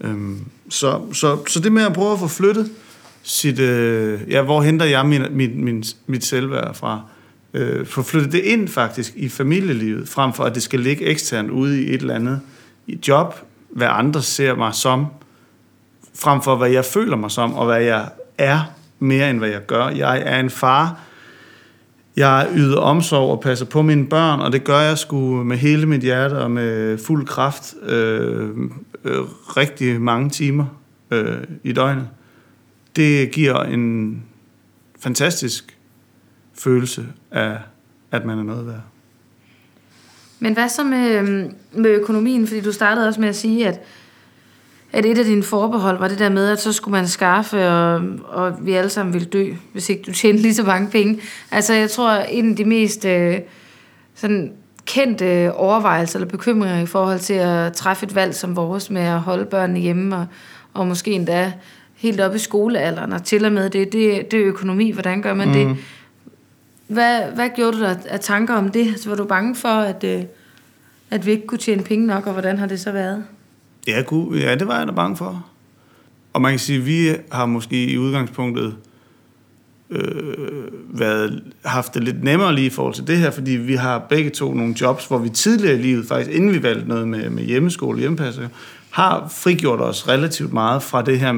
Øhm, 0.00 0.44
så, 0.68 1.00
så, 1.12 1.38
så 1.46 1.60
det 1.60 1.72
med 1.72 1.82
at 1.82 1.92
prøve 1.92 2.12
at 2.12 2.18
få 2.18 2.28
flyttet 2.28 2.70
sit, 3.22 3.58
øh, 3.58 4.20
ja, 4.28 4.42
hvor 4.42 4.62
henter 4.62 4.86
jeg 4.86 5.06
min, 5.06 5.22
min, 5.30 5.64
min, 5.64 5.84
mit 6.06 6.24
selvværd 6.24 6.74
fra? 6.74 7.00
Øh, 7.54 7.86
få 7.86 8.02
flyttet 8.02 8.32
det 8.32 8.38
ind 8.38 8.68
faktisk 8.68 9.12
i 9.16 9.28
familielivet, 9.28 10.08
frem 10.08 10.32
for 10.32 10.44
at 10.44 10.54
det 10.54 10.62
skal 10.62 10.80
ligge 10.80 11.04
eksternt 11.04 11.50
ude 11.50 11.82
i 11.82 11.94
et 11.94 12.00
eller 12.00 12.14
andet 12.14 12.40
i 12.86 12.98
job, 13.08 13.34
hvad 13.70 13.88
andre 13.90 14.22
ser 14.22 14.54
mig 14.54 14.74
som, 14.74 15.06
frem 16.14 16.42
for 16.42 16.56
hvad 16.56 16.70
jeg 16.70 16.84
føler 16.84 17.16
mig 17.16 17.30
som, 17.30 17.54
og 17.54 17.66
hvad 17.66 17.82
jeg 17.82 18.08
er, 18.38 18.60
mere 18.98 19.30
end 19.30 19.38
hvad 19.38 19.48
jeg 19.48 19.66
gør. 19.66 19.88
Jeg 19.88 20.22
er 20.26 20.40
en 20.40 20.50
far, 20.50 21.00
jeg 22.16 22.48
yder 22.54 22.78
omsorg 22.78 23.30
og 23.30 23.40
passer 23.40 23.66
på 23.66 23.82
mine 23.82 24.06
børn, 24.06 24.40
og 24.40 24.52
det 24.52 24.64
gør 24.64 24.80
jeg 24.80 24.98
sgu 24.98 25.44
med 25.44 25.56
hele 25.56 25.86
mit 25.86 26.00
hjerte 26.00 26.38
og 26.38 26.50
med 26.50 26.98
fuld 26.98 27.26
kraft 27.26 27.74
øh, 27.86 28.48
øh, 29.04 29.20
rigtig 29.56 30.00
mange 30.00 30.30
timer 30.30 30.66
øh, 31.10 31.42
i 31.64 31.72
døgnet. 31.72 32.08
Det 32.96 33.30
giver 33.30 33.62
en 33.62 34.22
fantastisk 35.00 35.78
følelse 36.54 37.06
af, 37.30 37.58
at 38.10 38.24
man 38.24 38.38
er 38.38 38.42
noget 38.42 38.66
værd. 38.66 38.82
Men 40.38 40.52
hvad 40.52 40.68
så 40.68 40.84
med, 40.84 41.18
øhm, 41.18 41.54
med 41.72 41.90
økonomien? 41.90 42.46
Fordi 42.46 42.60
du 42.60 42.72
startede 42.72 43.08
også 43.08 43.20
med 43.20 43.28
at 43.28 43.36
sige, 43.36 43.68
at 43.68 43.80
at 44.92 45.06
et 45.06 45.18
af 45.18 45.24
dine 45.24 45.42
forbehold 45.42 45.98
var 45.98 46.08
det 46.08 46.18
der 46.18 46.28
med, 46.28 46.50
at 46.50 46.60
så 46.60 46.72
skulle 46.72 46.92
man 46.92 47.08
skaffe, 47.08 47.68
og, 47.68 48.02
og 48.24 48.66
vi 48.66 48.72
alle 48.72 48.90
sammen 48.90 49.12
ville 49.14 49.28
dø, 49.28 49.52
hvis 49.72 49.88
ikke 49.88 50.02
du 50.02 50.12
tjente 50.12 50.42
lige 50.42 50.54
så 50.54 50.62
mange 50.62 50.90
penge. 50.90 51.20
Altså, 51.50 51.74
jeg 51.74 51.90
tror, 51.90 52.10
en 52.10 52.50
af 52.50 52.56
de 52.56 52.64
mest 52.64 53.04
øh, 53.04 53.38
sådan 54.14 54.52
kendte 54.88 55.54
overvejelser 55.54 56.18
eller 56.18 56.30
bekymringer 56.30 56.80
i 56.80 56.86
forhold 56.86 57.18
til 57.18 57.34
at 57.34 57.72
træffe 57.72 58.06
et 58.06 58.14
valg 58.14 58.34
som 58.34 58.56
vores 58.56 58.90
med 58.90 59.02
at 59.02 59.20
holde 59.20 59.44
børnene 59.44 59.78
hjemme, 59.78 60.16
og, 60.16 60.26
og 60.74 60.86
måske 60.86 61.12
endda 61.12 61.52
helt 61.94 62.20
op 62.20 62.34
i 62.34 62.38
skolealderen, 62.38 63.12
og 63.12 63.24
til 63.24 63.44
og 63.44 63.52
med 63.52 63.70
det, 63.70 63.92
det, 63.92 64.30
det 64.30 64.40
er 64.40 64.46
økonomi, 64.46 64.90
hvordan 64.90 65.22
gør 65.22 65.34
man 65.34 65.48
mm. 65.48 65.54
det? 65.54 65.76
Hvad, 66.86 67.22
hvad 67.34 67.48
gjorde 67.56 67.76
du 67.76 67.82
der 67.82 67.94
af 68.08 68.20
tanker 68.20 68.54
om 68.54 68.68
det? 68.68 69.00
Så 69.00 69.08
var 69.08 69.16
du 69.16 69.24
bange 69.24 69.54
for, 69.54 69.68
at, 69.68 70.04
øh, 70.04 70.22
at 71.10 71.26
vi 71.26 71.30
ikke 71.30 71.46
kunne 71.46 71.58
tjene 71.58 71.82
penge 71.82 72.06
nok, 72.06 72.26
og 72.26 72.32
hvordan 72.32 72.58
har 72.58 72.66
det 72.66 72.80
så 72.80 72.92
været? 72.92 73.24
Ja, 73.86 74.02
gud, 74.06 74.38
ja, 74.38 74.54
det 74.54 74.68
var 74.68 74.78
jeg 74.78 74.86
da 74.86 74.92
bange 74.92 75.16
for. 75.16 75.46
Og 76.32 76.42
man 76.42 76.52
kan 76.52 76.58
sige, 76.58 76.78
at 76.78 76.86
vi 76.86 77.10
har 77.32 77.46
måske 77.46 77.84
i 77.84 77.98
udgangspunktet 77.98 78.76
øh, 79.90 80.64
været, 80.88 81.42
haft 81.64 81.94
det 81.94 82.04
lidt 82.04 82.24
nemmere 82.24 82.54
lige 82.54 82.66
i 82.66 82.70
forhold 82.70 82.94
til 82.94 83.06
det 83.06 83.16
her, 83.16 83.30
fordi 83.30 83.50
vi 83.50 83.74
har 83.74 83.98
begge 83.98 84.30
to 84.30 84.54
nogle 84.54 84.74
jobs, 84.80 85.06
hvor 85.06 85.18
vi 85.18 85.28
tidligere 85.28 85.74
i 85.74 85.82
livet, 85.82 86.06
faktisk 86.06 86.36
inden 86.36 86.52
vi 86.52 86.62
valgte 86.62 86.88
noget 86.88 87.08
med, 87.08 87.30
med 87.30 87.42
hjemmeskole, 87.42 88.00
hjemmepasser, 88.00 88.48
har 88.90 89.32
frigjort 89.36 89.80
os 89.80 90.08
relativt 90.08 90.52
meget 90.52 90.82
fra 90.82 91.02
det 91.02 91.20
her 91.20 91.34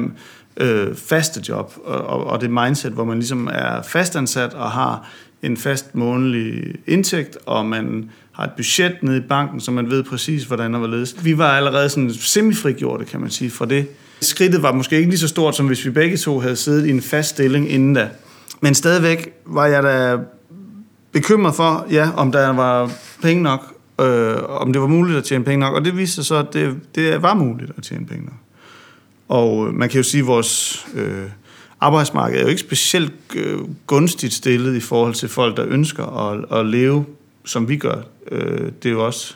øh, 0.57 0.95
faste 0.95 1.41
job, 1.49 1.73
og, 1.85 2.27
og 2.27 2.41
det 2.41 2.49
mindset, 2.49 2.91
hvor 2.91 3.05
man 3.05 3.17
ligesom 3.17 3.49
er 3.51 3.81
fastansat 3.81 4.53
og 4.53 4.71
har 4.71 5.09
en 5.43 5.57
fast 5.57 5.95
månedlig 5.95 6.75
indtægt, 6.87 7.37
og 7.45 7.65
man 7.65 8.09
har 8.31 8.43
et 8.43 8.51
budget 8.57 9.03
nede 9.03 9.17
i 9.17 9.21
banken, 9.29 9.59
så 9.59 9.71
man 9.71 9.89
ved 9.89 10.03
præcis, 10.03 10.43
hvordan 10.43 10.73
og 10.73 10.79
hvorledes. 10.79 11.25
Vi 11.25 11.37
var 11.37 11.51
allerede 11.51 11.89
sådan 11.89 12.13
semifrigjorte, 12.13 13.05
kan 13.05 13.19
man 13.19 13.29
sige, 13.29 13.51
fra 13.51 13.65
det. 13.65 13.87
Skridtet 14.21 14.63
var 14.63 14.71
måske 14.71 14.97
ikke 14.97 15.09
lige 15.09 15.19
så 15.19 15.27
stort, 15.27 15.55
som 15.55 15.67
hvis 15.67 15.85
vi 15.85 15.89
begge 15.89 16.17
to 16.17 16.39
havde 16.39 16.55
siddet 16.55 16.85
i 16.85 16.89
en 16.89 17.01
fast 17.01 17.29
stilling 17.29 17.71
inden 17.71 17.93
da. 17.93 18.09
Men 18.61 18.75
stadigvæk 18.75 19.33
var 19.45 19.65
jeg 19.65 19.83
da 19.83 20.17
bekymret 21.11 21.55
for, 21.55 21.85
ja, 21.91 22.09
om 22.17 22.31
der 22.31 22.49
var 22.49 22.91
penge 23.21 23.43
nok, 23.43 23.73
øh, 24.01 24.35
om 24.47 24.73
det 24.73 24.81
var 24.81 24.87
muligt 24.87 25.17
at 25.17 25.23
tjene 25.23 25.43
penge 25.43 25.59
nok. 25.59 25.73
Og 25.73 25.85
det 25.85 25.97
viste 25.97 26.15
sig 26.15 26.25
så, 26.25 26.35
at 26.35 26.53
det, 26.53 26.79
det 26.95 27.21
var 27.21 27.33
muligt 27.33 27.71
at 27.77 27.83
tjene 27.83 28.05
penge 28.05 28.25
nok. 28.25 28.33
Og 29.27 29.67
øh, 29.67 29.73
man 29.73 29.89
kan 29.89 29.97
jo 29.97 30.03
sige, 30.03 30.21
at 30.21 30.27
vores 30.27 30.85
øh, 30.93 31.25
arbejdsmarked 31.81 32.37
er 32.37 32.41
jo 32.41 32.47
ikke 32.47 32.61
specielt 32.61 33.13
øh, 33.35 33.59
gunstigt 33.87 34.33
stillet 34.33 34.75
i 34.75 34.79
forhold 34.79 35.13
til 35.13 35.29
folk, 35.29 35.57
der 35.57 35.65
ønsker 35.67 36.05
at, 36.05 36.59
at 36.59 36.65
leve, 36.65 37.05
som 37.45 37.69
vi 37.69 37.77
gør. 37.77 38.01
Øh, 38.31 38.71
det 38.83 38.89
er 38.89 38.93
jo 38.93 39.05
også... 39.05 39.35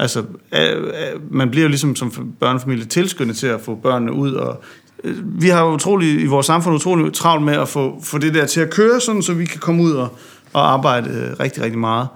Altså, 0.00 0.24
øh, 0.54 0.82
øh, 0.82 1.34
man 1.34 1.50
bliver 1.50 1.62
jo 1.62 1.68
ligesom 1.68 1.96
som 1.96 2.34
børnefamilie 2.40 2.84
tilskyndet 2.84 3.36
til 3.36 3.46
at 3.46 3.60
få 3.60 3.74
børnene 3.74 4.12
ud, 4.12 4.32
og 4.32 4.62
Øh, 5.04 5.42
vi 5.42 5.48
har 5.48 5.64
utrolig, 5.64 6.20
i 6.20 6.26
vores 6.26 6.46
samfund 6.46 6.74
utrolig 6.74 7.12
travlt 7.12 7.44
med 7.44 7.54
at 7.54 7.68
få, 7.68 8.00
få 8.02 8.18
det 8.18 8.34
der 8.34 8.46
til 8.46 8.60
at 8.60 8.70
køre, 8.70 9.00
sådan, 9.00 9.22
så 9.22 9.34
vi 9.34 9.44
kan 9.44 9.60
komme 9.60 9.82
ud 9.82 9.92
og, 9.92 10.08
og 10.52 10.72
arbejde 10.72 11.10
øh, 11.10 11.40
rigtig, 11.40 11.62
rigtig 11.62 11.78
meget. 11.78 12.08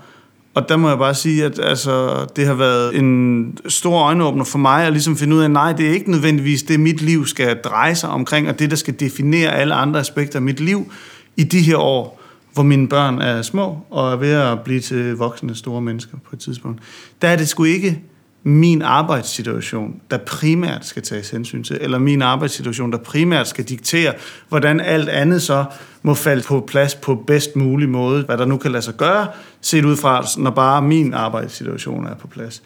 Og 0.55 0.69
der 0.69 0.77
må 0.77 0.89
jeg 0.89 0.99
bare 0.99 1.15
sige, 1.15 1.45
at 1.45 1.59
altså, 1.63 2.25
det 2.37 2.47
har 2.47 2.55
været 2.55 2.99
en 2.99 3.59
stor 3.69 4.03
øjenåbner 4.03 4.45
for 4.45 4.59
mig 4.59 4.87
at 4.87 4.93
ligesom 4.93 5.17
finde 5.17 5.37
ud 5.37 5.41
af, 5.41 5.45
at 5.45 5.51
nej, 5.51 5.73
det 5.73 5.89
er 5.89 5.93
ikke 5.93 6.11
nødvendigvis 6.11 6.63
det, 6.63 6.81
mit 6.81 7.03
liv 7.03 7.27
skal 7.27 7.61
dreje 7.65 7.95
sig 7.95 8.09
omkring, 8.11 8.49
og 8.49 8.59
det, 8.59 8.71
der 8.71 8.77
skal 8.77 9.01
definere 9.01 9.51
alle 9.51 9.75
andre 9.75 10.01
aspekter 10.01 10.39
af 10.39 10.43
mit 10.43 10.61
liv 10.61 10.93
i 11.37 11.45
de 11.45 11.61
her 11.61 11.77
år, 11.77 12.21
hvor 12.55 12.63
mine 12.63 12.89
børn 12.89 13.19
er 13.19 13.43
små 13.43 13.79
og 13.91 14.13
er 14.13 14.17
ved 14.17 14.33
at 14.33 14.61
blive 14.61 14.81
til 14.81 15.17
voksne 15.17 15.55
store 15.55 15.81
mennesker 15.81 16.17
på 16.25 16.31
et 16.33 16.39
tidspunkt. 16.39 16.81
Der 17.23 17.29
er 17.29 17.37
det 17.37 17.49
sgu 17.49 17.65
ikke 17.65 18.03
min 18.45 18.83
arbejdssituation, 18.83 20.01
der 20.11 20.19
primært 20.19 20.87
skal 20.87 21.03
tages 21.03 21.31
hensyn 21.31 21.65
til, 21.65 21.79
eller 21.81 21.99
min 21.99 22.23
arbejdssituation, 22.23 22.93
der 22.93 22.99
primært 22.99 23.49
skal 23.49 23.65
diktere, 23.65 24.15
hvordan 24.49 24.81
alt 24.81 25.09
andet 25.09 25.43
så 25.43 25.65
må 26.03 26.15
falde 26.15 26.43
på 26.43 26.65
plads 26.69 26.95
på 26.95 27.15
bedst 27.27 27.57
mulig 27.57 27.89
måde, 27.89 28.23
hvad 28.23 28.39
der 28.39 28.45
nu 28.45 28.57
kan 28.57 28.73
lade 28.73 28.83
sig 28.83 28.95
gøre, 28.95 29.27
set 29.61 29.85
ud 29.85 29.97
fra, 29.97 30.27
når 30.39 30.51
bare 30.51 30.83
min 30.83 31.15
arbejdssituation 31.15 32.07
er 32.07 32.15
på 32.15 32.27
plads. 32.27 32.63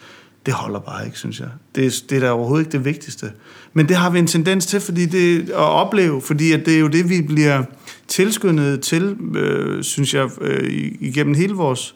det 0.47 0.54
holder 0.54 0.80
bare 0.80 1.06
ikke, 1.06 1.18
synes 1.18 1.40
jeg. 1.40 1.49
Det, 1.75 2.04
det 2.11 2.16
er 2.16 2.21
da 2.21 2.30
overhovedet 2.30 2.66
ikke 2.66 2.73
det 2.73 2.85
vigtigste. 2.85 3.33
Men 3.73 3.88
det 3.88 3.97
har 3.97 4.11
vi 4.11 4.18
en 4.18 4.26
tendens 4.26 4.66
til 4.66 4.80
fordi 4.80 5.06
det, 5.06 5.50
at 5.50 5.54
opleve, 5.54 6.23
fordi 6.23 6.52
at 6.52 6.66
det 6.66 6.75
er 6.75 6.78
jo 6.78 6.88
det, 6.88 7.09
vi 7.09 7.23
bliver 7.23 7.62
tilskyndet 8.09 8.80
til, 8.80 9.16
øh, 9.35 9.83
synes 9.83 10.14
jeg, 10.14 10.28
øh, 10.40 10.92
igennem 11.00 11.35
hele 11.35 11.54
vores 11.54 11.95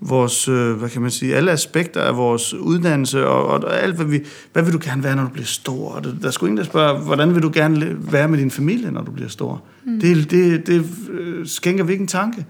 vores, 0.00 0.48
øh, 0.48 0.72
hvad 0.72 0.88
kan 0.88 1.02
man 1.02 1.10
sige, 1.10 1.36
alle 1.36 1.50
aspekter 1.50 2.00
af 2.00 2.16
vores 2.16 2.54
uddannelse, 2.54 3.26
og, 3.26 3.46
og 3.46 3.82
alt, 3.82 3.96
hvad, 3.96 4.06
vi, 4.06 4.20
hvad 4.52 4.62
vil 4.62 4.72
du 4.72 4.80
gerne 4.82 5.04
være, 5.04 5.16
når 5.16 5.22
du 5.22 5.28
bliver 5.28 5.46
stor? 5.46 5.92
Og 5.92 6.04
der 6.04 6.26
er 6.26 6.30
sgu 6.30 6.46
ingen, 6.46 6.58
der 6.58 6.64
spørger, 6.64 7.00
hvordan 7.00 7.34
vil 7.34 7.42
du 7.42 7.50
gerne 7.54 7.96
være 8.12 8.28
med 8.28 8.38
din 8.38 8.50
familie, 8.50 8.90
når 8.90 9.02
du 9.02 9.10
bliver 9.10 9.28
stor? 9.28 9.62
Mm. 9.86 10.00
Det, 10.00 10.30
det, 10.30 10.66
det 10.66 10.86
øh, 11.10 11.46
skænker 11.46 11.84
vi 11.84 11.92
ikke 11.92 12.02
en 12.02 12.08
tanke. 12.08 12.46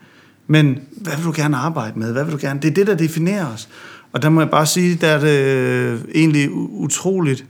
Men 0.46 0.78
hvad 0.96 1.16
vil 1.16 1.24
du 1.24 1.32
gerne 1.36 1.56
arbejde 1.56 1.98
med? 1.98 2.12
Hvad 2.12 2.24
vil 2.24 2.32
du 2.32 2.38
gerne? 2.40 2.60
Det 2.60 2.70
er 2.70 2.74
det, 2.74 2.86
der 2.86 2.94
definerer 2.94 3.46
os. 3.46 3.68
Og 4.12 4.22
der 4.22 4.28
må 4.28 4.40
jeg 4.40 4.50
bare 4.50 4.66
sige, 4.66 4.94
der 4.94 5.08
er 5.08 5.20
det 5.20 5.38
øh, 5.38 6.00
egentlig 6.14 6.50
utroligt 6.52 7.44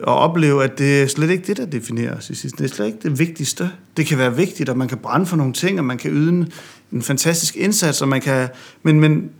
at 0.00 0.08
opleve, 0.08 0.64
at 0.64 0.78
det 0.78 1.02
er 1.02 1.06
slet 1.06 1.30
ikke 1.30 1.46
det, 1.46 1.56
der 1.56 1.66
definerer 1.66 2.16
os 2.16 2.30
i 2.30 2.34
sidste. 2.34 2.64
Det 2.64 2.70
er 2.70 2.74
slet 2.74 2.86
ikke 2.86 2.98
det 3.02 3.18
vigtigste. 3.18 3.70
Det 3.96 4.06
kan 4.06 4.18
være 4.18 4.36
vigtigt, 4.36 4.68
at 4.68 4.76
man 4.76 4.88
kan 4.88 4.98
brænde 4.98 5.26
for 5.26 5.36
nogle 5.36 5.52
ting, 5.52 5.78
og 5.78 5.84
man 5.84 5.98
kan 5.98 6.10
yde 6.10 6.28
en, 6.28 6.48
en 6.92 7.02
fantastisk 7.02 7.56
indsats, 7.56 8.02
og 8.02 8.08
man 8.08 8.20
kan, 8.20 8.48
men, 8.82 9.00
men, 9.00 9.30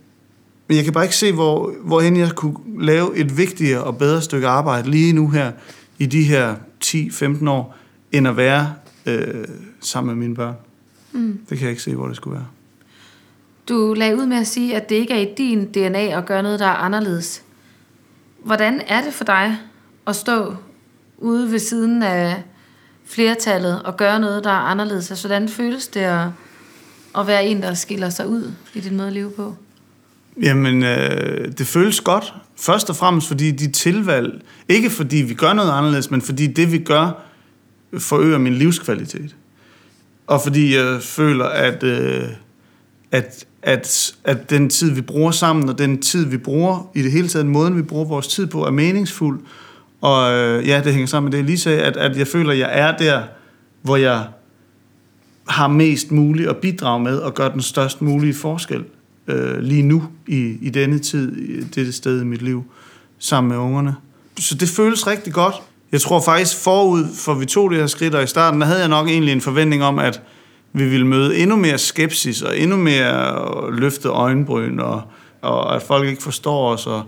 men 0.67 0.77
jeg 0.77 0.83
kan 0.83 0.93
bare 0.93 1.03
ikke 1.03 1.15
se, 1.15 1.31
hvor, 1.31 1.73
hvorhen 1.83 2.17
jeg 2.17 2.31
kunne 2.31 2.85
lave 2.85 3.17
et 3.17 3.37
vigtigere 3.37 3.83
og 3.83 3.97
bedre 3.97 4.21
stykke 4.21 4.47
arbejde 4.47 4.91
lige 4.91 5.13
nu 5.13 5.29
her, 5.29 5.51
i 5.99 6.05
de 6.05 6.23
her 6.23 6.55
10-15 6.85 7.49
år, 7.49 7.75
end 8.11 8.27
at 8.27 8.37
være 8.37 8.73
øh, 9.05 9.45
sammen 9.81 10.15
med 10.15 10.27
mine 10.27 10.35
børn. 10.35 10.55
Mm. 11.11 11.39
Det 11.49 11.57
kan 11.57 11.65
jeg 11.65 11.69
ikke 11.69 11.81
se, 11.81 11.95
hvor 11.95 12.07
det 12.07 12.15
skulle 12.15 12.33
være. 12.33 12.47
Du 13.69 13.93
lagde 13.93 14.17
ud 14.17 14.25
med 14.25 14.37
at 14.37 14.47
sige, 14.47 14.75
at 14.75 14.89
det 14.89 14.95
ikke 14.95 15.13
er 15.13 15.17
i 15.17 15.33
din 15.37 15.65
DNA 15.65 16.17
at 16.17 16.25
gøre 16.25 16.43
noget, 16.43 16.59
der 16.59 16.65
er 16.65 16.75
anderledes. 16.75 17.43
Hvordan 18.43 18.81
er 18.87 19.03
det 19.03 19.13
for 19.13 19.23
dig 19.23 19.57
at 20.07 20.15
stå 20.15 20.55
ude 21.17 21.51
ved 21.51 21.59
siden 21.59 22.03
af 22.03 22.43
flertallet 23.05 23.83
og 23.83 23.97
gøre 23.97 24.19
noget, 24.19 24.43
der 24.43 24.49
er 24.49 24.53
anderledes? 24.53 25.11
Altså, 25.11 25.27
hvordan 25.27 25.49
føles 25.49 25.87
det 25.87 25.99
at, 25.99 26.27
at 27.17 27.27
være 27.27 27.45
en, 27.45 27.61
der 27.61 27.73
skiller 27.73 28.09
sig 28.09 28.27
ud 28.27 28.51
i 28.73 28.79
din 28.79 28.97
måde 28.97 29.07
at 29.07 29.13
leve 29.13 29.31
på? 29.31 29.55
Jamen, 30.41 30.83
øh, 30.83 31.51
det 31.57 31.67
føles 31.67 32.01
godt. 32.01 32.33
Først 32.55 32.89
og 32.89 32.95
fremmest 32.95 33.27
fordi 33.27 33.51
de 33.51 33.71
tilvalg, 33.71 34.41
ikke 34.69 34.89
fordi 34.89 35.17
vi 35.17 35.33
gør 35.33 35.53
noget 35.53 35.71
anderledes, 35.71 36.11
men 36.11 36.21
fordi 36.21 36.47
det 36.47 36.71
vi 36.71 36.77
gør, 36.77 37.25
forøger 37.97 38.37
min 38.37 38.53
livskvalitet. 38.53 39.35
Og 40.27 40.41
fordi 40.41 40.75
jeg 40.75 41.01
føler, 41.01 41.45
at, 41.45 41.83
øh, 41.83 42.23
at, 43.11 43.45
at, 43.61 44.15
at 44.23 44.49
den 44.49 44.69
tid, 44.69 44.91
vi 44.91 45.01
bruger 45.01 45.31
sammen, 45.31 45.69
og 45.69 45.77
den 45.77 46.01
tid, 46.01 46.25
vi 46.25 46.37
bruger, 46.37 46.91
i 46.95 47.01
det 47.01 47.11
hele 47.11 47.27
taget, 47.27 47.45
måden, 47.45 47.77
vi 47.77 47.81
bruger 47.81 48.05
vores 48.05 48.27
tid 48.27 48.47
på, 48.47 48.65
er 48.65 48.71
meningsfuld. 48.71 49.39
Og 50.01 50.33
øh, 50.33 50.67
ja, 50.67 50.81
det 50.83 50.91
hænger 50.91 51.07
sammen 51.07 51.25
med 51.25 51.31
det, 51.31 51.37
jeg 51.37 51.45
lige 51.45 51.57
sagde, 51.57 51.81
at, 51.81 51.97
at 51.97 52.17
jeg 52.17 52.27
føler, 52.27 52.51
at 52.51 52.59
jeg 52.59 52.69
er 52.71 52.97
der, 52.97 53.23
hvor 53.81 53.95
jeg 53.95 54.25
har 55.49 55.67
mest 55.67 56.11
muligt 56.11 56.49
at 56.49 56.57
bidrage 56.57 56.99
med, 56.99 57.17
og 57.17 57.33
gøre 57.33 57.51
den 57.53 57.61
størst 57.61 58.01
mulige 58.01 58.33
forskel 58.33 58.83
øh, 59.27 59.59
lige 59.59 59.83
nu, 59.83 60.03
i, 60.27 60.57
i 60.61 60.69
denne 60.69 60.99
tid, 60.99 61.37
i 61.37 61.63
dette 61.63 61.91
sted 61.91 62.21
i 62.21 62.25
mit 62.25 62.41
liv, 62.41 62.63
sammen 63.19 63.49
med 63.49 63.57
ungerne. 63.57 63.95
Så 64.39 64.55
det 64.55 64.69
føles 64.69 65.07
rigtig 65.07 65.33
godt. 65.33 65.55
Jeg 65.91 66.01
tror 66.01 66.21
faktisk 66.21 66.63
forud 66.63 67.05
for 67.15 67.33
vi 67.33 67.45
tog 67.45 67.71
det 67.71 67.79
her 67.79 67.87
skridt, 67.87 68.15
og 68.15 68.23
i 68.23 68.27
starten, 68.27 68.61
der 68.61 68.67
havde 68.67 68.79
jeg 68.79 68.89
nok 68.89 69.07
egentlig 69.07 69.31
en 69.31 69.41
forventning 69.41 69.83
om, 69.83 69.99
at 69.99 70.21
vi 70.73 70.89
ville 70.89 71.07
møde 71.07 71.37
endnu 71.37 71.55
mere 71.55 71.77
skepsis, 71.77 72.41
og 72.41 72.59
endnu 72.59 72.77
mere 72.77 73.71
løftet 73.71 74.09
øjenbryn, 74.09 74.79
og, 74.79 75.01
og 75.41 75.75
at 75.75 75.81
folk 75.81 76.07
ikke 76.09 76.23
forstår 76.23 76.69
os, 76.69 76.87
og, 76.87 77.03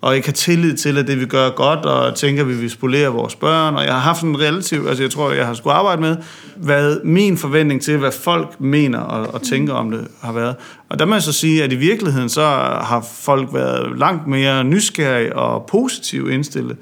og 0.00 0.16
ikke 0.16 0.28
har 0.28 0.32
tillid 0.32 0.76
til, 0.76 0.98
at 0.98 1.06
det 1.06 1.20
vi 1.20 1.26
gør 1.26 1.46
er 1.46 1.50
godt, 1.50 1.86
og 1.86 2.14
tænker, 2.14 2.42
at 2.42 2.48
vi 2.48 2.54
vil 2.54 2.70
spolere 2.70 3.08
vores 3.08 3.34
børn. 3.34 3.74
Og 3.74 3.84
jeg 3.84 3.92
har 3.92 4.00
haft 4.00 4.22
en 4.22 4.40
relativ, 4.40 4.86
altså 4.88 5.02
jeg 5.02 5.10
tror, 5.10 5.32
jeg 5.32 5.46
har 5.46 5.54
skulle 5.54 5.74
arbejde 5.74 6.00
med, 6.00 6.16
hvad 6.56 7.00
min 7.04 7.36
forventning 7.36 7.82
til, 7.82 7.98
hvad 7.98 8.12
folk 8.12 8.60
mener 8.60 8.98
og, 8.98 9.34
og 9.34 9.42
tænker 9.42 9.74
om 9.74 9.90
det 9.90 10.08
har 10.20 10.32
været. 10.32 10.56
Og 10.88 10.98
der 10.98 11.04
må 11.04 11.14
jeg 11.14 11.22
så 11.22 11.32
sige, 11.32 11.64
at 11.64 11.72
i 11.72 11.76
virkeligheden, 11.76 12.28
så 12.28 12.42
har 12.82 13.06
folk 13.14 13.48
været 13.52 13.98
langt 13.98 14.26
mere 14.26 14.64
nysgerrige 14.64 15.36
og 15.36 15.66
positivt 15.66 16.30
indstillet 16.30 16.76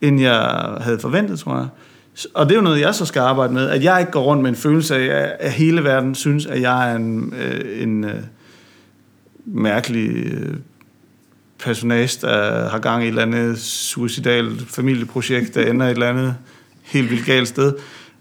end 0.00 0.20
jeg 0.20 0.68
havde 0.80 0.98
forventet, 0.98 1.38
tror 1.38 1.56
jeg. 1.56 1.66
Og 2.34 2.46
det 2.46 2.52
er 2.52 2.56
jo 2.56 2.62
noget, 2.62 2.80
jeg 2.80 2.94
så 2.94 3.06
skal 3.06 3.20
arbejde 3.20 3.52
med, 3.52 3.68
at 3.68 3.84
jeg 3.84 4.00
ikke 4.00 4.12
går 4.12 4.22
rundt 4.22 4.42
med 4.42 4.50
en 4.50 4.56
følelse 4.56 4.96
af, 4.96 5.36
at 5.40 5.52
hele 5.52 5.84
verden 5.84 6.14
synes, 6.14 6.46
at 6.46 6.60
jeg 6.60 6.92
er 6.92 6.96
en, 6.96 7.34
øh, 7.42 7.82
en 7.82 8.04
øh, 8.04 8.22
mærkelig 9.46 10.08
øh, 10.08 10.54
personage, 11.58 12.18
der 12.20 12.68
har 12.68 12.78
gang 12.78 13.02
i 13.02 13.06
et 13.06 13.08
eller 13.08 13.22
andet 13.22 13.58
suicidalt 13.58 14.62
familieprojekt, 14.68 15.54
der 15.54 15.70
ender 15.70 15.86
et 15.86 15.90
eller 15.90 16.08
andet 16.08 16.34
helt 16.82 17.10
vildt 17.10 17.26
galt 17.26 17.48
sted. 17.48 17.72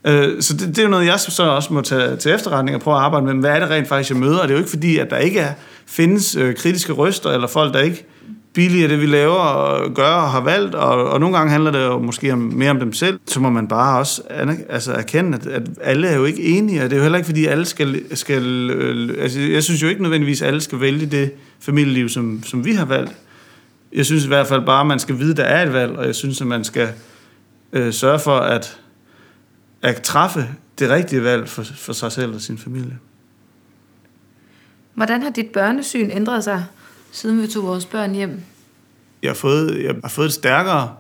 Øh, 0.08 0.42
så 0.42 0.54
det, 0.54 0.68
det 0.68 0.77
er 0.77 0.84
jo 0.84 0.89
noget, 0.89 1.06
jeg 1.06 1.20
så 1.20 1.44
også 1.44 1.74
må 1.74 1.82
tage 1.82 2.15
til 2.15 2.32
efterretning 2.32 2.75
og 2.75 2.82
prøve 2.82 2.98
at 2.98 3.04
arbejde 3.04 3.25
med. 3.25 3.36
Hvad 3.36 3.51
er 3.51 3.60
det 3.60 3.70
rent 3.70 3.88
faktisk, 3.88 4.10
jeg 4.10 4.20
møder? 4.20 4.38
Og 4.38 4.48
det 4.48 4.54
er 4.54 4.58
jo 4.58 4.60
ikke 4.60 4.70
fordi, 4.70 4.98
at 4.98 5.10
der 5.10 5.18
ikke 5.18 5.39
er, 5.39 5.54
findes 5.86 6.36
øh, 6.36 6.56
kritiske 6.56 6.94
røster, 6.94 7.30
eller 7.30 7.48
folk, 7.48 7.74
der 7.74 7.80
ikke 7.80 8.06
billige 8.54 8.88
det, 8.88 9.01
vi 9.01 9.06
laver 9.06 9.36
og 9.36 9.94
gør 9.94 10.04
og 10.04 10.30
har 10.32 10.42
valgt, 10.42 10.75
og, 10.75 11.10
og 11.10 11.20
nogle 11.20 11.38
gange 11.38 11.51
handler 11.51 11.72
det 11.72 11.86
jo 11.86 12.00
måske 12.00 12.34
om, 12.34 12.39
mere 12.39 12.72
om 12.72 12.80
dem 12.80 12.94
selv, 12.94 13.20
så 13.27 13.39
må 13.39 13.50
man 13.50 13.68
bare 13.68 14.00
også 14.00 14.22
altså 14.70 14.92
erkende, 14.92 15.38
at, 15.38 15.48
at 15.48 15.63
alle 15.82 16.08
er 16.08 16.15
jo 16.15 16.25
ikke 16.25 16.44
enige, 16.44 16.84
og 16.84 16.89
det 16.89 16.94
er 16.94 16.98
jo 16.98 17.04
heller 17.04 17.18
ikke, 17.18 17.25
fordi 17.25 17.46
alle 17.46 17.65
skal... 17.65 18.18
skal 18.18 18.70
øh, 18.70 19.24
altså, 19.24 19.39
jeg 19.39 19.63
synes 19.63 19.84
jo 19.84 19.88
ikke 19.88 20.01
nødvendigvis, 20.01 20.42
at 20.42 20.48
alle 20.48 20.62
skal 20.62 20.82
vælge 20.82 21.06
det 21.06 21.32
familieliv, 21.60 22.10
som, 22.10 22.44
som 22.44 22.65
vi 22.65 22.74
har 22.74 22.86
valgt. 22.86 23.12
Jeg 23.96 24.06
synes 24.06 24.25
i 24.25 24.28
hvert 24.28 24.48
fald 24.48 24.66
bare, 24.66 24.82
at 24.82 24.88
man 24.88 25.00
skal 25.00 25.20
vide, 25.20 25.32
at 25.32 25.38
der 25.38 25.44
er 25.44 25.66
et 25.66 25.74
valg, 25.74 25.98
og 25.98 26.06
jeg 26.06 26.16
synes, 26.16 26.42
at 26.42 26.48
man 26.48 26.64
skal 26.64 26.90
øh, 27.74 27.94
sørge 27.94 28.20
for 28.20 28.38
at, 28.38 28.80
at 29.82 30.02
træffe 30.02 30.48
det 30.80 30.90
rigtige 30.90 31.24
valg 31.24 31.50
for, 31.50 31.64
for 31.64 31.94
sig 31.94 32.12
selv 32.12 32.34
og 32.34 32.42
sin 32.42 32.58
familie. 32.58 32.98
Hvordan 34.94 35.22
har 35.22 35.30
dit 35.30 35.48
børnesyn 35.48 36.10
ændret 36.12 36.44
sig 36.44 36.66
siden 37.12 37.42
vi 37.42 37.48
tog 37.48 37.64
vores 37.64 37.86
børn 37.86 38.12
hjem? 38.12 38.40
Jeg 39.24 39.30
har 39.30 39.36
fået, 39.36 39.84
jeg 39.84 39.96
har 40.04 40.10
fået 40.10 40.25
et 40.25 40.34
stærkere 40.34 40.96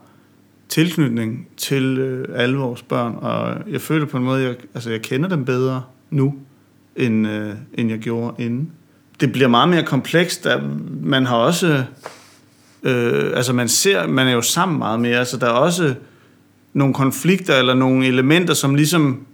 tilknytning 0.69 1.47
til 1.57 1.97
øh, 1.97 2.27
alle 2.35 2.57
vores 2.57 2.81
børn, 2.81 3.15
og 3.15 3.71
jeg 3.71 3.81
føler 3.81 4.05
på 4.05 4.17
en 4.17 4.23
måde, 4.23 4.43
jeg, 4.43 4.55
altså 4.73 4.89
jeg 4.89 5.01
kender 5.01 5.29
dem 5.29 5.45
bedre 5.45 5.83
nu, 6.09 6.35
end, 6.95 7.27
øh, 7.27 7.55
end 7.73 7.89
jeg 7.89 7.99
gjorde 7.99 8.43
inden. 8.43 8.71
Det 9.19 9.31
bliver 9.31 9.47
meget 9.47 9.69
mere 9.69 9.83
komplekst. 9.83 10.47
Man 11.01 11.25
har 11.25 11.35
også... 11.35 11.83
Øh, 12.85 13.31
altså 13.35 13.53
man 13.53 13.67
ser, 13.69 14.07
man 14.07 14.27
er 14.27 14.31
jo 14.31 14.41
sammen 14.41 14.77
meget 14.79 14.99
mere, 14.99 15.25
så 15.25 15.37
der 15.37 15.47
er 15.47 15.51
også 15.51 15.95
nogle 16.73 16.93
konflikter 16.93 17.55
eller 17.55 17.73
nogle 17.73 18.07
elementer, 18.07 18.53
som 18.53 18.75
ligesom 18.75 19.25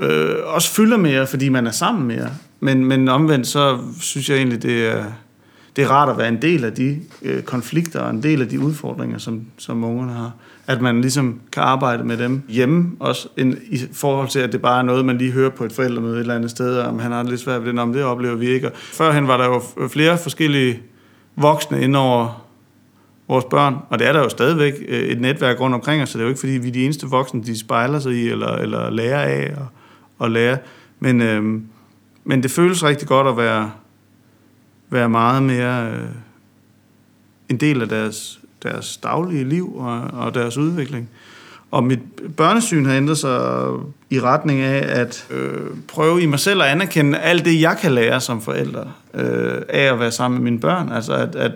øh, 0.00 0.34
også 0.44 0.70
fylder 0.70 0.96
mere, 0.96 1.26
fordi 1.26 1.48
man 1.48 1.66
er 1.66 1.70
sammen 1.70 2.06
mere. 2.06 2.28
Men, 2.60 2.84
men 2.84 3.08
omvendt, 3.08 3.46
så 3.46 3.78
synes 4.00 4.30
jeg 4.30 4.36
egentlig, 4.36 4.62
det 4.62 4.86
er, 4.86 5.04
det 5.76 5.84
er 5.84 5.88
rart 5.88 6.08
at 6.08 6.18
være 6.18 6.28
en 6.28 6.42
del 6.42 6.64
af 6.64 6.72
de 6.72 7.00
øh, 7.22 7.42
konflikter 7.42 8.00
og 8.00 8.10
en 8.10 8.22
del 8.22 8.42
af 8.42 8.48
de 8.48 8.60
udfordringer, 8.60 9.18
som, 9.18 9.40
som 9.58 9.84
ungerne 9.84 10.12
har. 10.12 10.32
At 10.66 10.80
man 10.80 11.00
ligesom 11.00 11.40
kan 11.52 11.62
arbejde 11.62 12.04
med 12.04 12.16
dem 12.16 12.42
hjemme, 12.48 12.92
også 13.00 13.28
en, 13.36 13.58
i 13.70 13.80
forhold 13.92 14.28
til, 14.28 14.38
at 14.38 14.52
det 14.52 14.62
bare 14.62 14.78
er 14.78 14.82
noget, 14.82 15.04
man 15.04 15.18
lige 15.18 15.32
hører 15.32 15.50
på 15.50 15.64
et 15.64 15.72
forældremøde 15.72 16.14
et 16.14 16.20
eller 16.20 16.34
andet 16.34 16.50
sted, 16.50 16.78
og 16.78 16.88
om 16.88 16.98
han 16.98 17.12
har 17.12 17.22
lidt 17.22 17.40
svært 17.40 17.64
ved 17.64 17.72
det, 17.72 17.80
om 17.80 17.92
det 17.92 18.04
oplever 18.04 18.34
vi 18.34 18.48
ikke. 18.48 18.66
Og 18.66 18.72
førhen 18.76 19.28
var 19.28 19.36
der 19.36 19.44
jo 19.44 19.88
flere 19.88 20.18
forskellige 20.18 20.82
voksne 21.36 21.82
ind 21.82 21.96
over 21.96 22.46
vores 23.28 23.44
børn, 23.44 23.76
og 23.90 23.98
det 23.98 24.06
er 24.06 24.12
der 24.12 24.20
jo 24.20 24.28
stadigvæk 24.28 24.74
øh, 24.88 25.02
et 25.02 25.20
netværk 25.20 25.60
rundt 25.60 25.74
omkring 25.74 26.02
os, 26.02 26.08
så 26.08 26.18
det 26.18 26.22
er 26.22 26.26
jo 26.26 26.28
ikke, 26.28 26.40
fordi 26.40 26.52
vi 26.52 26.68
er 26.68 26.72
de 26.72 26.84
eneste 26.84 27.06
voksne, 27.06 27.42
de 27.42 27.58
spejler 27.58 27.98
sig 27.98 28.12
i, 28.12 28.28
eller, 28.28 28.52
eller 28.52 28.90
lærer 28.90 29.20
af 29.20 29.54
og, 29.56 29.66
og 30.18 30.30
lærer. 30.30 30.58
Men, 31.00 31.20
øhm, 31.20 31.66
men 32.24 32.42
det 32.42 32.50
føles 32.50 32.84
rigtig 32.84 33.08
godt 33.08 33.26
at 33.26 33.36
være, 33.36 33.72
være 34.90 35.08
meget 35.08 35.42
mere 35.42 35.90
øh, 35.90 36.08
en 37.48 37.56
del 37.56 37.82
af 37.82 37.88
deres, 37.88 38.40
deres 38.62 38.96
daglige 38.96 39.44
liv 39.44 39.76
og, 39.76 40.00
og 40.00 40.34
deres 40.34 40.56
udvikling. 40.56 41.08
Og 41.70 41.84
mit 41.84 41.98
børnesyn 42.36 42.84
har 42.86 42.96
ændret 42.96 43.18
sig 43.18 43.68
i 44.10 44.20
retning 44.20 44.60
af 44.60 45.00
at 45.00 45.26
øh, 45.30 45.70
prøve 45.88 46.22
i 46.22 46.26
mig 46.26 46.38
selv 46.38 46.62
at 46.62 46.68
anerkende 46.68 47.18
alt 47.18 47.44
det, 47.44 47.60
jeg 47.60 47.76
kan 47.80 47.92
lære 47.92 48.20
som 48.20 48.42
forælder 48.42 48.84
øh, 49.14 49.62
af 49.68 49.92
at 49.92 50.00
være 50.00 50.12
sammen 50.12 50.42
med 50.42 50.50
mine 50.50 50.60
børn. 50.60 50.92
Altså 50.92 51.12
at, 51.12 51.36
at 51.36 51.52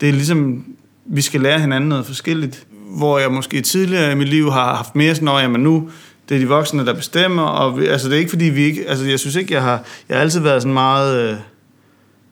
det 0.00 0.08
er 0.08 0.12
ligesom, 0.12 0.64
vi 1.06 1.20
skal 1.20 1.40
lære 1.40 1.60
hinanden 1.60 1.88
noget 1.88 2.06
forskelligt. 2.06 2.66
Hvor 2.96 3.18
jeg 3.18 3.32
måske 3.32 3.60
tidligere 3.60 4.12
i 4.12 4.14
mit 4.14 4.28
liv 4.28 4.50
har 4.50 4.74
haft 4.76 4.96
mere 4.96 5.14
sådan, 5.14 5.54
at 5.54 5.60
nu 5.60 5.90
det 6.28 6.34
er 6.34 6.38
de 6.38 6.48
voksne, 6.48 6.86
der 6.86 6.94
bestemmer. 6.94 7.42
Og 7.42 7.78
vi, 7.78 7.86
altså 7.86 8.08
det 8.08 8.14
er 8.14 8.18
ikke 8.18 8.30
fordi, 8.30 8.44
vi 8.44 8.64
ikke... 8.64 8.88
Altså 8.88 9.04
jeg 9.04 9.18
synes 9.18 9.36
ikke, 9.36 9.54
jeg 9.54 9.62
har... 9.62 9.82
Jeg 10.08 10.16
har 10.16 10.22
altid 10.22 10.40
været 10.40 10.62
sådan 10.62 10.72
meget... 10.72 11.30
Øh, 11.30 11.36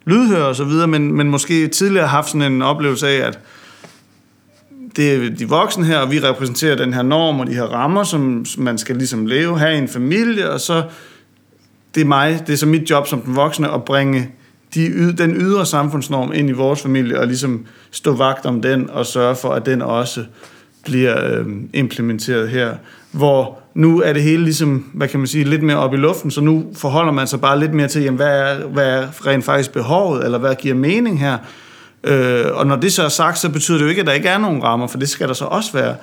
lydhør 0.04 0.44
og 0.44 0.56
så 0.56 0.64
videre, 0.64 0.86
men, 0.86 1.12
men 1.12 1.30
måske 1.30 1.68
tidligere 1.68 2.06
haft 2.06 2.28
sådan 2.28 2.52
en 2.52 2.62
oplevelse 2.62 3.08
af, 3.08 3.26
at 3.28 3.38
det 4.96 5.14
er 5.14 5.30
de 5.30 5.48
voksne 5.48 5.84
her, 5.84 5.98
og 5.98 6.10
vi 6.10 6.20
repræsenterer 6.20 6.76
den 6.76 6.94
her 6.94 7.02
norm 7.02 7.40
og 7.40 7.46
de 7.46 7.54
her 7.54 7.62
rammer, 7.62 8.02
som 8.02 8.46
man 8.58 8.78
skal 8.78 8.96
ligesom 8.96 9.26
leve, 9.26 9.58
have 9.58 9.74
i 9.74 9.78
en 9.78 9.88
familie, 9.88 10.50
og 10.50 10.60
så 10.60 10.82
det 11.94 12.00
er 12.00 12.04
mig, 12.04 12.42
det 12.46 12.52
er 12.52 12.56
så 12.56 12.66
mit 12.66 12.90
job 12.90 13.06
som 13.06 13.20
den 13.20 13.36
voksne 13.36 13.70
at 13.70 13.84
bringe 13.84 14.30
de, 14.74 15.12
den 15.12 15.36
ydre 15.36 15.66
samfundsnorm 15.66 16.32
ind 16.34 16.48
i 16.48 16.52
vores 16.52 16.82
familie, 16.82 17.20
og 17.20 17.26
ligesom 17.26 17.66
stå 17.90 18.16
vagt 18.16 18.46
om 18.46 18.62
den, 18.62 18.90
og 18.90 19.06
sørge 19.06 19.36
for, 19.36 19.48
at 19.48 19.66
den 19.66 19.82
også 19.82 20.24
bliver 20.84 21.38
øh, 21.38 21.46
implementeret 21.74 22.48
her. 22.48 22.74
Hvor 23.10 23.58
nu 23.74 24.02
er 24.02 24.12
det 24.12 24.22
hele 24.22 24.44
ligesom, 24.44 24.90
hvad 24.94 25.08
kan 25.08 25.20
man 25.20 25.26
sige, 25.26 25.44
lidt 25.44 25.62
mere 25.62 25.76
op 25.76 25.94
i 25.94 25.96
luften, 25.96 26.30
så 26.30 26.40
nu 26.40 26.64
forholder 26.76 27.12
man 27.12 27.26
sig 27.26 27.40
bare 27.40 27.60
lidt 27.60 27.74
mere 27.74 27.88
til, 27.88 28.02
jamen, 28.02 28.16
hvad, 28.16 28.40
er, 28.40 28.66
hvad 28.66 28.86
er 28.86 29.26
rent 29.26 29.44
faktisk 29.44 29.72
behovet, 29.72 30.24
eller 30.24 30.38
hvad 30.38 30.54
giver 30.54 30.74
mening 30.74 31.20
her. 31.20 31.38
Øh, 32.04 32.46
og 32.52 32.66
når 32.66 32.76
det 32.76 32.92
så 32.92 33.04
er 33.04 33.08
sagt, 33.08 33.38
så 33.38 33.48
betyder 33.48 33.78
det 33.78 33.84
jo 33.84 33.88
ikke, 33.88 34.00
at 34.00 34.06
der 34.06 34.12
ikke 34.12 34.28
er 34.28 34.38
nogen 34.38 34.62
rammer, 34.62 34.86
for 34.86 34.98
det 34.98 35.08
skal 35.08 35.28
der 35.28 35.34
så 35.34 35.44
også 35.44 35.72
være. 35.72 35.96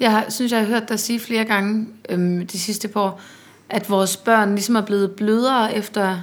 Jeg 0.00 0.10
har, 0.10 0.24
synes, 0.28 0.52
jeg 0.52 0.60
har 0.60 0.66
hørt 0.66 0.88
dig 0.88 1.00
sige 1.00 1.20
flere 1.20 1.44
gange 1.44 1.86
øhm, 2.08 2.46
de 2.46 2.58
sidste 2.58 2.88
par 2.88 3.00
år, 3.00 3.20
at 3.70 3.90
vores 3.90 4.16
børn 4.16 4.54
ligesom 4.54 4.76
er 4.76 4.80
blevet 4.80 5.10
blødere 5.10 5.76
efter, 5.76 6.18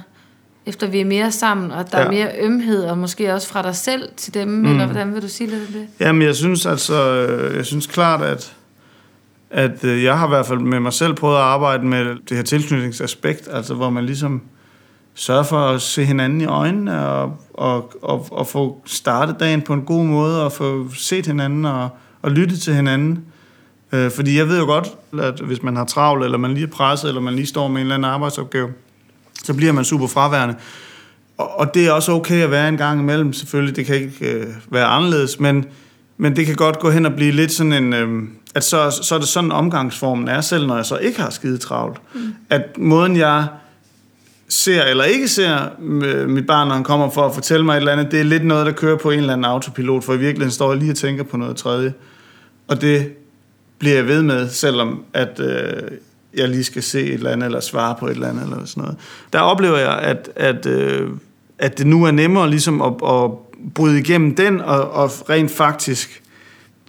efter 0.66 0.86
vi 0.86 1.00
er 1.00 1.04
mere 1.04 1.32
sammen, 1.32 1.70
og 1.70 1.92
der 1.92 1.98
ja. 1.98 2.06
er 2.06 2.10
mere 2.10 2.30
ømhed, 2.40 2.84
og 2.84 2.98
måske 2.98 3.34
også 3.34 3.48
fra 3.48 3.62
dig 3.62 3.76
selv 3.76 4.08
til 4.16 4.34
dem, 4.34 4.48
mm. 4.48 4.70
eller 4.70 4.86
hvordan 4.86 5.14
vil 5.14 5.22
du 5.22 5.28
sige 5.28 5.50
det? 5.50 5.68
det? 5.72 5.88
Jamen, 6.00 6.22
jeg 6.22 6.36
synes 6.36 6.66
altså, 6.66 7.12
øh, 7.12 7.56
jeg 7.56 7.66
synes 7.66 7.86
klart, 7.86 8.22
at, 8.22 8.52
at 9.50 9.84
øh, 9.84 10.04
jeg 10.04 10.18
har 10.18 10.26
i 10.26 10.28
hvert 10.28 10.46
fald 10.46 10.58
med 10.58 10.80
mig 10.80 10.92
selv 10.92 11.14
prøvet 11.14 11.36
at 11.36 11.42
arbejde 11.42 11.86
med 11.86 12.04
det 12.28 12.36
her 12.36 12.44
tilknytningsaspekt, 12.44 13.48
altså 13.52 13.74
hvor 13.74 13.90
man 13.90 14.06
ligesom 14.06 14.42
sørger 15.18 15.42
for 15.42 15.58
at 15.58 15.82
se 15.82 16.04
hinanden 16.04 16.40
i 16.40 16.44
øjnene, 16.44 17.08
og, 17.08 17.36
og, 17.54 17.92
og, 18.02 18.26
og 18.30 18.46
få 18.46 18.82
startet 18.84 19.36
dagen 19.40 19.62
på 19.62 19.72
en 19.72 19.82
god 19.82 20.04
måde, 20.04 20.44
og 20.44 20.52
få 20.52 20.86
set 20.94 21.26
hinanden, 21.26 21.64
og, 21.64 21.88
og 22.22 22.30
lyttet 22.30 22.60
til 22.60 22.74
hinanden. 22.74 23.24
Øh, 23.92 24.10
fordi 24.10 24.38
jeg 24.38 24.48
ved 24.48 24.58
jo 24.58 24.64
godt, 24.64 24.88
at 25.20 25.40
hvis 25.40 25.62
man 25.62 25.76
har 25.76 25.84
travlt, 25.84 26.24
eller 26.24 26.38
man 26.38 26.54
lige 26.54 26.66
er 26.66 26.70
presset, 26.70 27.08
eller 27.08 27.20
man 27.20 27.34
lige 27.34 27.46
står 27.46 27.68
med 27.68 27.76
en 27.76 27.80
eller 27.80 27.94
anden 27.94 28.10
arbejdsopgave, 28.10 28.68
så 29.44 29.54
bliver 29.54 29.72
man 29.72 29.84
super 29.84 30.06
fraværende. 30.06 30.54
Og, 31.38 31.60
og 31.60 31.74
det 31.74 31.86
er 31.86 31.92
også 31.92 32.12
okay 32.12 32.42
at 32.42 32.50
være 32.50 32.68
en 32.68 32.76
gang 32.76 33.00
imellem, 33.00 33.32
selvfølgelig. 33.32 33.76
Det 33.76 33.86
kan 33.86 33.96
ikke 33.96 34.32
øh, 34.32 34.46
være 34.70 34.84
anderledes, 34.84 35.40
men, 35.40 35.64
men 36.16 36.36
det 36.36 36.46
kan 36.46 36.54
godt 36.54 36.78
gå 36.78 36.90
hen 36.90 37.06
og 37.06 37.12
blive 37.12 37.32
lidt 37.32 37.52
sådan 37.52 37.72
en... 37.72 37.92
Øh, 37.92 38.22
at 38.54 38.64
så, 38.64 38.90
så 39.02 39.14
er 39.14 39.18
det 39.18 39.28
sådan 39.28 39.52
omgangsformen 39.52 40.28
er, 40.28 40.40
selv 40.40 40.66
når 40.66 40.76
jeg 40.76 40.86
så 40.86 40.96
ikke 40.96 41.20
har 41.20 41.30
skide 41.30 41.58
travlt. 41.58 42.00
Mm. 42.14 42.34
At 42.50 42.78
måden 42.78 43.16
jeg 43.16 43.46
ser 44.48 44.82
eller 44.82 45.04
ikke 45.04 45.28
ser 45.28 45.68
øh, 45.80 46.28
mit 46.28 46.46
barn, 46.46 46.68
når 46.68 46.74
han 46.74 46.84
kommer 46.84 47.10
for 47.10 47.26
at 47.26 47.34
fortælle 47.34 47.64
mig 47.64 47.72
et 47.72 47.76
eller 47.76 47.92
andet, 47.92 48.10
det 48.10 48.20
er 48.20 48.24
lidt 48.24 48.44
noget, 48.44 48.66
der 48.66 48.72
kører 48.72 48.96
på 48.96 49.10
en 49.10 49.18
eller 49.18 49.32
anden 49.32 49.44
autopilot, 49.44 50.04
for 50.04 50.14
i 50.14 50.18
virkeligheden 50.18 50.52
står 50.52 50.72
jeg 50.72 50.78
lige 50.78 50.90
og 50.90 50.96
tænker 50.96 51.22
på 51.24 51.36
noget 51.36 51.56
tredje. 51.56 51.94
Og 52.68 52.80
det 52.80 53.12
bliver 53.78 53.94
jeg 53.94 54.06
ved 54.06 54.22
med, 54.22 54.48
selvom 54.48 55.04
at 55.12 55.40
øh, 55.40 55.90
jeg 56.34 56.48
lige 56.48 56.64
skal 56.64 56.82
se 56.82 57.02
et 57.02 57.14
eller 57.14 57.30
andet, 57.30 57.46
eller 57.46 57.60
svare 57.60 57.94
på 58.00 58.06
et 58.06 58.10
eller 58.10 58.28
andet, 58.28 58.42
eller 58.42 58.64
sådan 58.64 58.82
noget. 58.82 58.98
Der 59.32 59.40
oplever 59.40 59.78
jeg, 59.78 59.98
at, 59.98 60.30
at, 60.36 60.66
øh, 60.66 61.10
at 61.58 61.78
det 61.78 61.86
nu 61.86 62.04
er 62.04 62.10
nemmere 62.10 62.50
ligesom 62.50 62.82
at, 62.82 62.92
at 63.08 63.30
bryde 63.74 63.98
igennem 63.98 64.34
den, 64.34 64.60
og, 64.60 64.90
og 64.90 65.10
rent 65.30 65.50
faktisk 65.50 66.22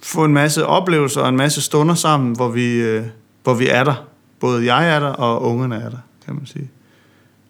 få 0.02 0.24
en 0.24 0.32
masse 0.32 0.66
oplevelser 0.66 1.20
og 1.20 1.28
en 1.28 1.36
masse 1.36 1.62
stunder 1.62 1.94
sammen, 1.94 2.36
hvor 2.36 2.48
vi, 2.48 2.74
øh, 2.74 3.04
hvor 3.42 3.54
vi 3.54 3.68
er 3.68 3.84
der. 3.84 4.04
Både 4.40 4.74
jeg 4.74 4.90
er 4.96 5.00
der, 5.00 5.08
og 5.08 5.42
ungerne 5.42 5.76
er 5.76 5.90
der, 5.90 5.98
kan 6.26 6.34
man 6.34 6.46
sige. 6.46 6.70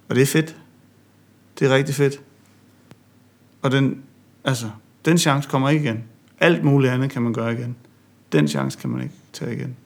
Og 0.09 0.15
det 0.15 0.23
er 0.23 0.27
fedt. 0.27 0.57
Det 1.59 1.71
er 1.71 1.75
rigtig 1.75 1.95
fedt. 1.95 2.21
Og 3.63 3.71
den, 3.71 4.03
altså, 4.45 4.71
den 5.05 5.19
chance 5.19 5.49
kommer 5.49 5.71
ikke 5.71 5.85
igen. 5.85 6.05
Alt 6.41 6.65
muligt 6.65 6.93
andet 6.93 7.11
kan 7.11 7.23
man 7.23 7.33
gøre 7.33 7.53
igen. 7.53 7.77
Den 8.33 8.49
chance 8.49 8.79
kan 8.79 8.91
man 8.91 9.03
ikke 9.03 9.15
tage 9.33 9.55
igen. 9.55 9.77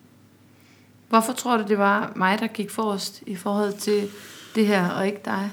Hvorfor 1.09 1.33
tror 1.33 1.57
du, 1.57 1.65
det 1.69 1.79
var 1.79 2.13
mig, 2.17 2.39
der 2.39 2.47
gik 2.47 2.71
forrest 2.71 3.23
i 3.27 3.37
forhold 3.37 3.73
til 3.73 4.09
det 4.55 4.67
her, 4.67 4.89
og 4.89 5.07
ikke 5.07 5.21
dig? 5.25 5.51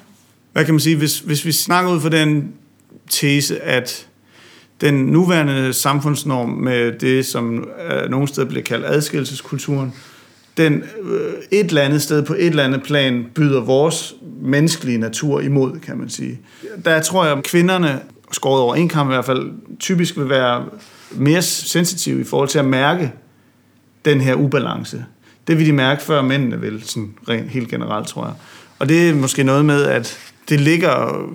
Hvad 0.52 0.66
kan 0.66 0.74
man 0.74 0.80
sige, 0.80 0.98
hvis, 0.98 1.20
hvis 1.20 1.46
vi 1.46 1.52
snakker 1.52 1.92
ud 1.92 2.02
fra 2.02 2.10
den 2.10 2.54
tese, 3.10 3.62
at 3.62 4.08
den 4.82 4.94
nuværende 5.06 5.74
samfundsnorm 5.74 6.50
med 6.50 7.00
det, 7.00 7.26
som 7.26 7.68
øh, 7.90 8.10
nogle 8.10 8.28
steder 8.28 8.48
bliver 8.48 8.64
kaldt 8.64 8.86
adskillelseskulturen, 8.86 9.94
den 10.60 10.84
øh, 11.02 11.34
et 11.52 11.66
eller 11.66 11.82
andet 11.82 12.02
sted 12.02 12.26
på 12.26 12.34
et 12.34 12.46
eller 12.46 12.64
andet 12.64 12.84
plan 12.84 13.26
byder 13.36 13.62
vores 13.62 14.16
menneskelige 14.42 14.98
natur 14.98 15.42
imod, 15.42 15.80
kan 15.80 15.98
man 15.98 16.10
sige. 16.10 16.40
Der 16.86 17.02
tror 17.02 17.26
jeg, 17.26 17.38
at 17.38 17.44
kvinderne, 17.44 18.00
skåret 18.32 18.62
over 18.62 18.76
en 18.76 18.90
kamp 18.90 19.10
i 19.10 19.14
hvert 19.14 19.26
fald, 19.26 19.52
typisk 19.80 20.18
vil 20.18 20.30
være 20.30 20.66
mere 21.12 21.42
sensitive 21.42 22.22
i 22.22 22.24
forhold 22.24 22.50
til 22.50 22.60
at 22.60 22.66
mærke 22.66 23.12
den 24.06 24.22
her 24.22 24.36
ubalance. 24.36 25.06
Det 25.48 25.58
vil 25.58 25.66
de 25.66 25.74
mærke 25.74 26.02
før 26.02 26.22
mændene 26.22 26.62
vil, 26.62 26.84
sådan 26.84 27.14
rent, 27.30 27.50
helt 27.50 27.70
generelt, 27.70 28.08
tror 28.08 28.26
jeg. 28.26 28.34
Og 28.80 28.90
det 28.90 29.10
er 29.10 29.16
måske 29.16 29.44
noget 29.44 29.66
med, 29.66 29.84
at 29.84 30.18
det 30.50 30.60
ligger 30.60 31.26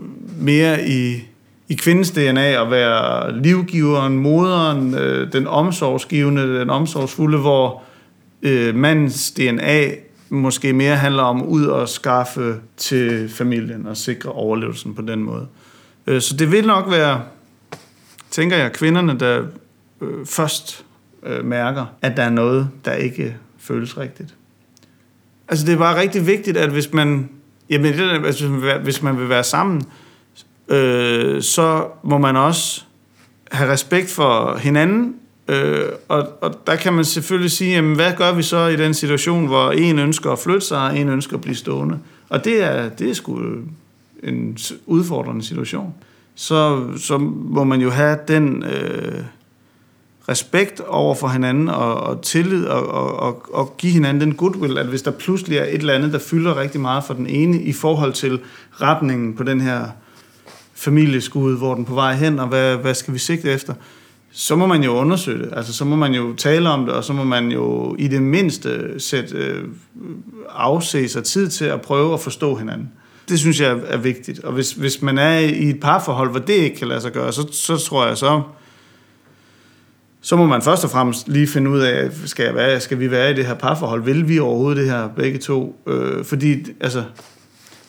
mere 0.41 0.89
i, 0.89 1.29
i 1.69 1.75
kvindens 1.75 2.11
DNA 2.11 2.63
at 2.63 2.71
være 2.71 3.37
livgiveren, 3.43 4.17
moderen, 4.17 4.95
øh, 4.95 5.33
den 5.33 5.47
omsorgsgivende, 5.47 6.61
den 6.61 6.71
omsorgsfulde, 6.71 7.39
hvor 7.39 7.83
øh, 8.45 8.75
mandens 8.75 9.31
DNA 9.31 9.91
måske 10.29 10.73
mere 10.73 10.97
handler 10.97 11.23
om 11.23 11.43
ud 11.43 11.67
og 11.67 11.89
skaffe 11.89 12.57
til 12.77 13.29
familien 13.29 13.87
og 13.87 13.97
sikre 13.97 14.33
overlevelsen 14.33 14.95
på 14.95 15.03
den 15.03 15.23
måde. 15.23 15.47
Øh, 16.07 16.21
så 16.21 16.37
det 16.37 16.53
vil 16.53 16.67
nok 16.67 16.91
være, 16.91 17.23
tænker 18.31 18.57
jeg, 18.57 18.73
kvinderne, 18.73 19.19
der 19.19 19.45
øh, 20.01 20.27
først 20.27 20.85
øh, 21.23 21.45
mærker, 21.45 21.87
at 22.03 22.17
der 22.17 22.23
er 22.23 22.31
noget, 22.31 22.69
der 22.85 22.93
ikke 22.93 23.37
føles 23.59 23.99
rigtigt. 23.99 24.35
Altså 25.49 25.67
det 25.67 25.75
er 25.75 25.79
bare 25.79 26.01
rigtig 26.01 26.27
vigtigt, 26.27 26.57
at 26.57 26.71
hvis 26.71 26.93
man, 26.93 27.29
jamen, 27.71 27.93
det, 27.93 28.27
altså, 28.27 28.49
hvis 28.83 29.03
man 29.03 29.19
vil 29.19 29.29
være 29.29 29.45
sammen, 29.45 29.83
øh, 30.69 31.43
så 31.43 31.87
må 32.03 32.19
man 32.19 32.37
også 32.37 32.83
have 33.53 33.73
respekt 33.73 34.11
for 34.11 34.57
hinanden, 34.57 35.17
øh, 35.49 35.85
og, 36.09 36.29
og 36.41 36.61
der 36.67 36.77
kan 36.77 36.93
man 36.93 37.05
selvfølgelig 37.05 37.51
sige, 37.51 37.75
jamen, 37.75 37.95
hvad 37.95 38.13
gør 38.17 38.33
vi 38.33 38.43
så 38.43 38.67
i 38.67 38.77
den 38.77 38.95
situation, 38.95 39.47
hvor 39.47 39.71
en 39.71 39.99
ønsker 39.99 40.31
at 40.31 40.39
flytte 40.39 40.67
sig, 40.67 40.79
og 40.79 40.99
en 40.99 41.09
ønsker 41.09 41.37
at 41.37 41.41
blive 41.41 41.57
stående? 41.57 41.99
Og 42.29 42.45
det 42.45 42.63
er, 42.63 42.89
det 42.89 43.11
er 43.11 43.15
sgu 43.15 43.41
øh, 43.41 43.63
en 44.23 44.59
udfordrende 44.87 45.45
situation. 45.45 45.95
Så, 46.35 46.87
så 46.99 47.19
må 47.19 47.65
man 47.65 47.81
jo 47.81 47.91
have 47.91 48.19
den... 48.29 48.63
Øh, 48.63 49.23
respekt 50.29 50.81
over 50.81 51.15
for 51.15 51.29
hinanden 51.29 51.69
og, 51.69 51.95
og 51.95 52.23
tillid 52.23 52.67
og, 52.67 52.89
og, 52.89 53.17
og, 53.17 53.43
og 53.53 53.77
give 53.79 53.93
hinanden 53.93 54.21
den 54.21 54.35
goodwill, 54.35 54.79
at 54.79 54.87
hvis 54.87 55.03
der 55.03 55.11
pludselig 55.11 55.59
er 55.59 55.65
et 55.65 55.75
eller 55.75 55.95
andet, 55.95 56.13
der 56.13 56.19
fylder 56.19 56.61
rigtig 56.61 56.81
meget 56.81 57.05
for 57.05 57.15
den 57.15 57.27
ene 57.27 57.63
i 57.63 57.73
forhold 57.73 58.13
til 58.13 58.41
retningen 58.73 59.35
på 59.35 59.43
den 59.43 59.61
her 59.61 59.87
familieskud, 60.75 61.57
hvor 61.57 61.75
den 61.75 61.85
på 61.85 61.95
vej 61.95 62.15
hen, 62.15 62.39
og 62.39 62.47
hvad, 62.47 62.77
hvad 62.77 62.95
skal 62.95 63.15
vi 63.15 63.19
sigte 63.19 63.53
efter, 63.53 63.75
så 64.37 64.57
må 64.57 64.67
man 64.67 64.85
jo 64.85 64.93
undersøge 64.93 65.39
det. 65.39 65.53
Altså, 65.57 65.73
så 65.73 65.85
må 65.85 65.97
man 65.97 66.15
jo 66.15 66.35
tale 66.35 66.69
om 66.69 66.87
det, 66.87 66.95
og 66.95 67.05
så 67.05 67.13
må 67.13 67.25
man 67.25 67.53
jo 67.53 67.97
i 67.99 68.09
det 68.09 68.23
mindste 68.23 69.01
sætte, 69.01 69.37
øh, 69.37 69.65
afse 70.51 71.09
sig 71.09 71.25
tid 71.25 71.49
til 71.49 71.65
at 71.65 71.81
prøve 71.81 72.15
at 72.15 72.21
forstå 72.21 72.55
hinanden. 72.55 72.91
Det 73.29 73.39
synes 73.39 73.61
jeg 73.61 73.81
er 73.87 73.97
vigtigt. 73.97 74.41
Og 74.41 74.53
hvis, 74.53 74.73
hvis 74.73 75.03
man 75.03 75.19
er 75.19 75.39
i 75.39 75.69
et 75.71 75.81
parforhold, 75.81 76.31
hvor 76.31 76.39
det 76.39 76.55
ikke 76.55 76.77
kan 76.77 76.89
lade 76.89 77.01
sig 77.01 77.13
gøre, 77.13 77.33
så, 77.33 77.49
så 77.53 77.77
tror 77.77 78.07
jeg 78.07 78.17
så, 78.17 78.43
så 80.21 80.37
må 80.37 80.47
man 80.47 80.63
først 80.63 80.85
og 80.85 80.91
fremmest 80.91 81.29
lige 81.29 81.47
finde 81.47 81.71
ud 81.71 81.81
af, 81.81 82.11
skal, 82.25 82.45
jeg 82.45 82.55
være, 82.55 82.81
skal 82.81 83.01
vi 83.01 83.11
være 83.11 83.31
i 83.31 83.35
det 83.35 83.47
her 83.47 83.55
parforhold? 83.55 84.03
Vil 84.03 84.29
vi 84.29 84.39
overhovedet 84.39 84.77
det 84.77 84.91
her 84.91 85.09
begge 85.09 85.39
to? 85.39 85.81
Øh, 85.87 86.25
fordi 86.25 86.55
altså, 86.81 87.05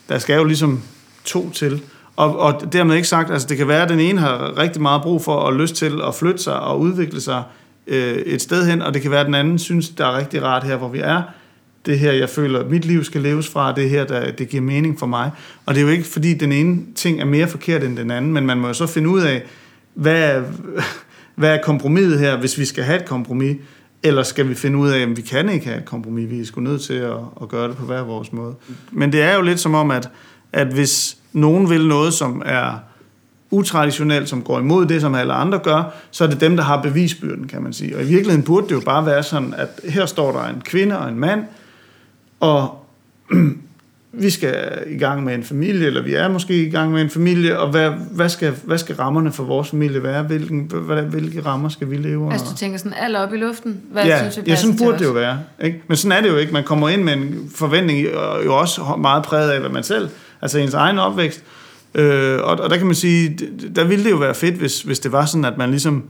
der 0.09 0.17
skal 0.17 0.35
jo 0.35 0.43
ligesom 0.43 0.81
to 1.23 1.49
til. 1.49 1.81
Og, 2.15 2.39
og 2.39 2.73
dermed 2.73 2.95
ikke 2.95 3.07
sagt, 3.07 3.31
altså 3.31 3.47
det 3.47 3.57
kan 3.57 3.67
være, 3.67 3.83
at 3.83 3.89
den 3.89 3.99
ene 3.99 4.19
har 4.19 4.57
rigtig 4.57 4.81
meget 4.81 5.01
brug 5.01 5.23
for 5.23 5.33
og 5.33 5.53
lyst 5.53 5.75
til 5.75 6.01
at 6.07 6.15
flytte 6.15 6.43
sig 6.43 6.59
og 6.59 6.79
udvikle 6.79 7.21
sig 7.21 7.43
øh, 7.87 8.15
et 8.15 8.41
sted 8.41 8.65
hen, 8.65 8.81
og 8.81 8.93
det 8.93 9.01
kan 9.01 9.11
være, 9.11 9.19
at 9.19 9.25
den 9.25 9.35
anden 9.35 9.59
synes, 9.59 9.89
det 9.89 9.99
er 9.99 10.17
rigtig 10.17 10.43
rart 10.43 10.63
her, 10.63 10.75
hvor 10.75 10.89
vi 10.89 10.99
er. 10.99 11.21
Det 11.85 11.99
her, 11.99 12.11
jeg 12.11 12.29
føler, 12.29 12.59
at 12.59 12.69
mit 12.69 12.85
liv 12.85 13.03
skal 13.03 13.21
leves 13.21 13.49
fra, 13.49 13.75
det 13.75 13.89
her, 13.89 14.05
der, 14.05 14.31
det 14.31 14.49
giver 14.49 14.63
mening 14.63 14.99
for 14.99 15.05
mig. 15.05 15.31
Og 15.65 15.73
det 15.75 15.81
er 15.81 15.85
jo 15.85 15.91
ikke, 15.91 16.03
fordi 16.03 16.33
den 16.33 16.51
ene 16.51 16.81
ting 16.95 17.21
er 17.21 17.25
mere 17.25 17.47
forkert 17.47 17.83
end 17.83 17.97
den 17.97 18.11
anden, 18.11 18.33
men 18.33 18.45
man 18.45 18.57
må 18.57 18.67
jo 18.67 18.73
så 18.73 18.87
finde 18.87 19.09
ud 19.09 19.21
af, 19.21 19.43
hvad, 19.93 20.41
hvad 21.35 21.49
er 21.49 21.61
kompromiset 21.61 22.19
her, 22.19 22.37
hvis 22.37 22.57
vi 22.57 22.65
skal 22.65 22.83
have 22.83 22.99
et 22.99 23.05
kompromis? 23.05 23.57
Eller 24.03 24.23
skal 24.23 24.49
vi 24.49 24.55
finde 24.55 24.77
ud 24.77 24.89
af, 24.89 24.99
at 24.99 25.17
vi 25.17 25.21
kan 25.21 25.49
ikke 25.49 25.65
have 25.65 25.77
et 25.77 25.85
kompromis, 25.85 26.29
vi 26.29 26.39
er 26.39 26.45
sgu 26.45 26.61
nødt 26.61 26.81
til 26.81 26.93
at, 26.93 27.17
at 27.41 27.49
gøre 27.49 27.67
det 27.67 27.77
på 27.77 27.85
hver 27.85 28.01
vores 28.01 28.33
måde. 28.33 28.55
Men 28.91 29.11
det 29.11 29.21
er 29.21 29.35
jo 29.35 29.41
lidt 29.41 29.59
som 29.59 29.73
om, 29.73 29.91
at, 29.91 30.09
at 30.53 30.67
hvis 30.67 31.17
nogen 31.35 31.69
vil 31.69 31.87
noget, 31.87 32.13
som 32.13 32.41
er 32.45 32.79
utraditionelt, 33.51 34.29
som 34.29 34.41
går 34.41 34.59
imod 34.59 34.85
det, 34.85 35.01
som 35.01 35.15
alle 35.15 35.33
andre 35.33 35.59
gør, 35.59 35.83
så 36.11 36.23
er 36.23 36.27
det 36.27 36.41
dem, 36.41 36.55
der 36.55 36.63
har 36.63 36.81
bevisbyrden, 36.81 37.47
kan 37.47 37.63
man 37.63 37.73
sige. 37.73 37.95
Og 37.97 38.03
i 38.03 38.05
virkeligheden 38.05 38.43
burde 38.43 38.67
det 38.67 38.75
jo 38.75 38.79
bare 38.79 39.05
være 39.05 39.23
sådan, 39.23 39.53
at 39.57 39.69
her 39.89 40.05
står 40.05 40.31
der 40.31 40.43
en 40.43 40.61
kvinde 40.65 40.99
og 40.99 41.09
en 41.09 41.19
mand, 41.19 41.43
og 42.39 42.85
vi 44.11 44.29
skal 44.29 44.83
i 44.87 44.97
gang 44.97 45.23
med 45.23 45.35
en 45.35 45.43
familie, 45.43 45.87
eller 45.87 46.01
vi 46.01 46.13
er 46.13 46.27
måske 46.27 46.65
i 46.65 46.69
gang 46.69 46.91
med 46.91 47.01
en 47.01 47.09
familie, 47.09 47.59
og 47.59 47.69
hvad, 47.69 47.89
hvad, 48.11 48.29
skal, 48.29 48.53
hvad 48.63 48.77
skal 48.77 48.95
rammerne 48.95 49.31
for 49.31 49.43
vores 49.43 49.69
familie 49.69 50.03
være? 50.03 50.23
Hvilken, 50.23 50.71
hvad, 50.73 51.03
hvilke 51.03 51.41
rammer 51.45 51.69
skal 51.69 51.89
vi 51.89 51.97
leve 51.97 52.17
under? 52.17 52.31
Altså 52.31 52.47
du 52.51 52.57
tænker 52.57 52.77
sådan 52.77 52.93
alt 52.99 53.17
op 53.17 53.33
i 53.33 53.37
luften? 53.37 53.81
Hvad 53.91 54.05
ja, 54.05 54.29
synes, 54.29 54.47
ja, 54.47 54.55
sådan 54.55 54.77
burde 54.77 54.99
det 54.99 55.05
jo 55.05 55.11
være. 55.11 55.39
Ikke? 55.63 55.81
Men 55.87 55.97
sådan 55.97 56.17
er 56.17 56.21
det 56.21 56.29
jo 56.29 56.37
ikke. 56.37 56.53
Man 56.53 56.63
kommer 56.63 56.89
ind 56.89 57.03
med 57.03 57.13
en 57.13 57.51
forventning, 57.55 58.15
og 58.15 58.45
jo 58.45 58.57
også 58.57 58.81
meget 58.97 59.23
præget 59.23 59.51
af, 59.51 59.59
hvad 59.59 59.69
man 59.69 59.83
selv, 59.83 60.09
altså 60.45 60.59
ens 60.59 60.73
egen 60.73 60.99
opvækst, 60.99 61.43
Øh, 61.95 62.39
og, 62.43 62.59
og 62.59 62.69
der 62.69 62.77
kan 62.77 62.85
man 62.85 62.95
sige, 62.95 63.37
der 63.75 63.83
ville 63.83 64.05
det 64.05 64.11
jo 64.11 64.15
være 64.15 64.35
fedt, 64.35 64.55
hvis, 64.55 64.81
hvis 64.81 64.99
det 64.99 65.11
var 65.11 65.25
sådan, 65.25 65.45
at 65.45 65.57
man 65.57 65.69
ligesom 65.69 66.03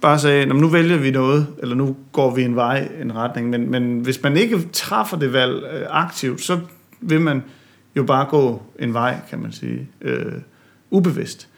bare 0.00 0.18
sagde, 0.18 0.46
nu 0.46 0.68
vælger 0.68 0.96
vi 0.96 1.10
noget, 1.10 1.46
eller 1.58 1.74
nu 1.74 1.96
går 2.12 2.34
vi 2.34 2.42
en 2.42 2.56
vej, 2.56 2.88
en 3.02 3.16
retning. 3.16 3.50
Men, 3.50 3.70
men 3.70 4.00
hvis 4.00 4.22
man 4.22 4.36
ikke 4.36 4.68
træffer 4.72 5.16
det 5.16 5.32
valg 5.32 5.64
øh, 5.72 5.86
aktivt, 5.90 6.40
så 6.40 6.58
vil 7.00 7.20
man 7.20 7.42
jo 7.96 8.02
bare 8.02 8.26
gå 8.30 8.62
en 8.78 8.94
vej, 8.94 9.16
kan 9.30 9.38
man 9.38 9.52
sige, 9.52 9.88
øh, 10.00 10.32
ubevidst. 10.90 11.48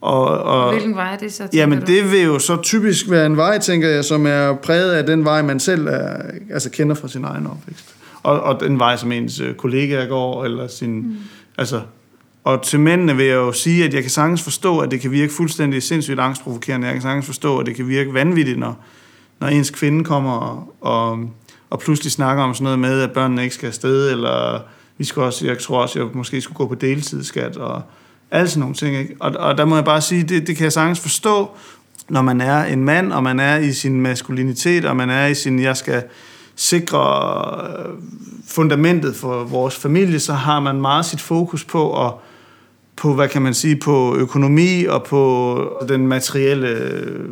Og, 0.00 0.26
og, 0.26 0.72
Hvilken 0.72 0.96
vej 0.96 1.12
er 1.12 1.16
det 1.16 1.32
så? 1.32 1.48
Jamen 1.52 1.80
du? 1.80 1.86
det 1.86 2.12
vil 2.12 2.22
jo 2.22 2.38
så 2.38 2.62
typisk 2.62 3.10
være 3.10 3.26
en 3.26 3.36
vej, 3.36 3.58
tænker 3.58 3.88
jeg, 3.88 4.04
som 4.04 4.26
er 4.26 4.54
præget 4.54 4.92
af 4.92 5.06
den 5.06 5.24
vej, 5.24 5.42
man 5.42 5.60
selv 5.60 5.86
er, 5.86 6.16
altså 6.50 6.70
kender 6.70 6.94
fra 6.94 7.08
sin 7.08 7.24
egen 7.24 7.46
opvækst. 7.46 7.93
Og, 8.24 8.40
og 8.40 8.60
den 8.60 8.78
vej, 8.78 8.96
som 8.96 9.12
ens 9.12 9.40
øh, 9.40 9.54
kollegaer 9.54 10.06
går, 10.06 10.44
eller 10.44 10.66
sin... 10.66 10.96
Mm. 10.96 11.16
Altså, 11.58 11.80
og 12.44 12.62
til 12.62 12.80
mændene 12.80 13.16
vil 13.16 13.26
jeg 13.26 13.34
jo 13.34 13.52
sige, 13.52 13.84
at 13.84 13.94
jeg 13.94 14.02
kan 14.02 14.10
sagtens 14.10 14.42
forstå, 14.42 14.78
at 14.78 14.90
det 14.90 15.00
kan 15.00 15.10
virke 15.10 15.32
fuldstændig 15.32 15.82
sindssygt 15.82 16.20
angstprovokerende. 16.20 16.86
Jeg 16.86 16.94
kan 16.94 17.02
sagtens 17.02 17.26
forstå, 17.26 17.58
at 17.58 17.66
det 17.66 17.76
kan 17.76 17.88
virke 17.88 18.14
vanvittigt, 18.14 18.58
når, 18.58 18.84
når 19.40 19.48
ens 19.48 19.70
kvinde 19.70 20.04
kommer 20.04 20.32
og, 20.32 20.74
og, 20.80 21.30
og 21.70 21.78
pludselig 21.78 22.12
snakker 22.12 22.42
om 22.42 22.54
sådan 22.54 22.64
noget 22.64 22.78
med, 22.78 23.00
at 23.00 23.12
børnene 23.12 23.42
ikke 23.42 23.54
skal 23.54 23.66
afsted, 23.66 24.10
eller 24.10 24.60
vi 24.98 25.04
skal 25.04 25.22
også, 25.22 25.46
jeg 25.46 25.58
tror 25.58 25.82
også, 25.82 25.98
jeg 25.98 26.08
måske 26.14 26.40
skulle 26.40 26.56
gå 26.56 26.66
på 26.66 26.74
deltidsskat, 26.74 27.56
og 27.56 27.82
alle 28.30 28.48
sådan 28.48 28.60
nogle 28.60 28.74
ting. 28.74 28.96
Ikke? 28.96 29.16
Og, 29.20 29.32
og 29.38 29.58
der 29.58 29.64
må 29.64 29.74
jeg 29.74 29.84
bare 29.84 30.00
sige, 30.00 30.22
det, 30.22 30.46
det 30.46 30.56
kan 30.56 30.64
jeg 30.64 30.72
sagtens 30.72 31.00
forstå, 31.00 31.50
når 32.08 32.22
man 32.22 32.40
er 32.40 32.64
en 32.64 32.84
mand, 32.84 33.12
og 33.12 33.22
man 33.22 33.40
er 33.40 33.56
i 33.56 33.72
sin 33.72 34.00
maskulinitet, 34.00 34.84
og 34.84 34.96
man 34.96 35.10
er 35.10 35.26
i 35.26 35.34
sin, 35.34 35.58
jeg 35.58 35.76
skal 35.76 36.02
sikre 36.56 37.68
øh, 37.68 37.94
fundamentet 38.46 39.16
for 39.16 39.44
vores 39.44 39.76
familie, 39.76 40.20
så 40.20 40.32
har 40.32 40.60
man 40.60 40.80
meget 40.80 41.04
sit 41.04 41.20
fokus 41.20 41.64
på 41.64 42.06
at 42.06 42.12
på, 42.96 43.14
hvad 43.14 43.28
kan 43.28 43.42
man 43.42 43.54
sige, 43.54 43.76
på 43.76 44.16
økonomi 44.16 44.84
og 44.84 45.04
på 45.04 45.84
den 45.88 46.06
materielle... 46.06 46.68
Øh, 46.68 47.28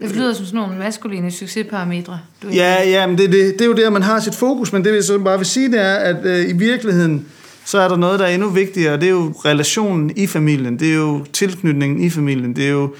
det 0.00 0.16
lyder 0.16 0.32
som 0.32 0.44
sådan 0.46 0.60
nogle 0.60 0.78
maskuline 0.78 1.30
succesparametre. 1.30 2.20
Du 2.42 2.48
ja, 2.48 2.88
ja, 2.88 3.06
men 3.06 3.18
det, 3.18 3.32
det, 3.32 3.52
det 3.52 3.60
er 3.60 3.66
jo 3.66 3.72
der, 3.72 3.90
man 3.90 4.02
har 4.02 4.20
sit 4.20 4.34
fokus, 4.34 4.72
men 4.72 4.84
det 4.84 4.92
vil 4.92 5.04
så 5.04 5.18
bare 5.18 5.38
vil 5.38 5.46
sige, 5.46 5.72
det 5.72 5.80
er, 5.80 5.94
at 5.94 6.26
øh, 6.26 6.50
i 6.50 6.52
virkeligheden, 6.52 7.26
så 7.64 7.78
er 7.78 7.88
der 7.88 7.96
noget, 7.96 8.20
der 8.20 8.26
er 8.26 8.34
endnu 8.34 8.48
vigtigere, 8.48 8.92
og 8.92 9.00
det 9.00 9.06
er 9.06 9.10
jo 9.10 9.34
relationen 9.44 10.12
i 10.16 10.26
familien, 10.26 10.78
det 10.78 10.90
er 10.90 10.96
jo 10.96 11.24
tilknytningen 11.32 12.00
i 12.00 12.10
familien, 12.10 12.56
det 12.56 12.66
er 12.66 12.70
jo 12.70 12.94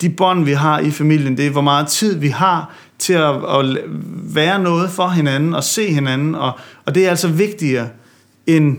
de 0.00 0.10
bånd, 0.10 0.44
vi 0.44 0.52
har 0.52 0.78
i 0.78 0.90
familien, 0.90 1.36
det 1.36 1.46
er 1.46 1.50
hvor 1.50 1.60
meget 1.60 1.86
tid 1.86 2.16
vi 2.16 2.28
har 2.28 2.74
til 2.98 3.12
at, 3.12 3.34
at 3.34 3.76
være 4.34 4.58
noget 4.58 4.90
for 4.90 5.08
hinanden 5.08 5.54
og 5.54 5.64
se 5.64 5.92
hinanden, 5.92 6.34
og, 6.34 6.52
og 6.84 6.94
det 6.94 7.06
er 7.06 7.10
altså 7.10 7.28
vigtigere 7.28 7.88
end 8.46 8.78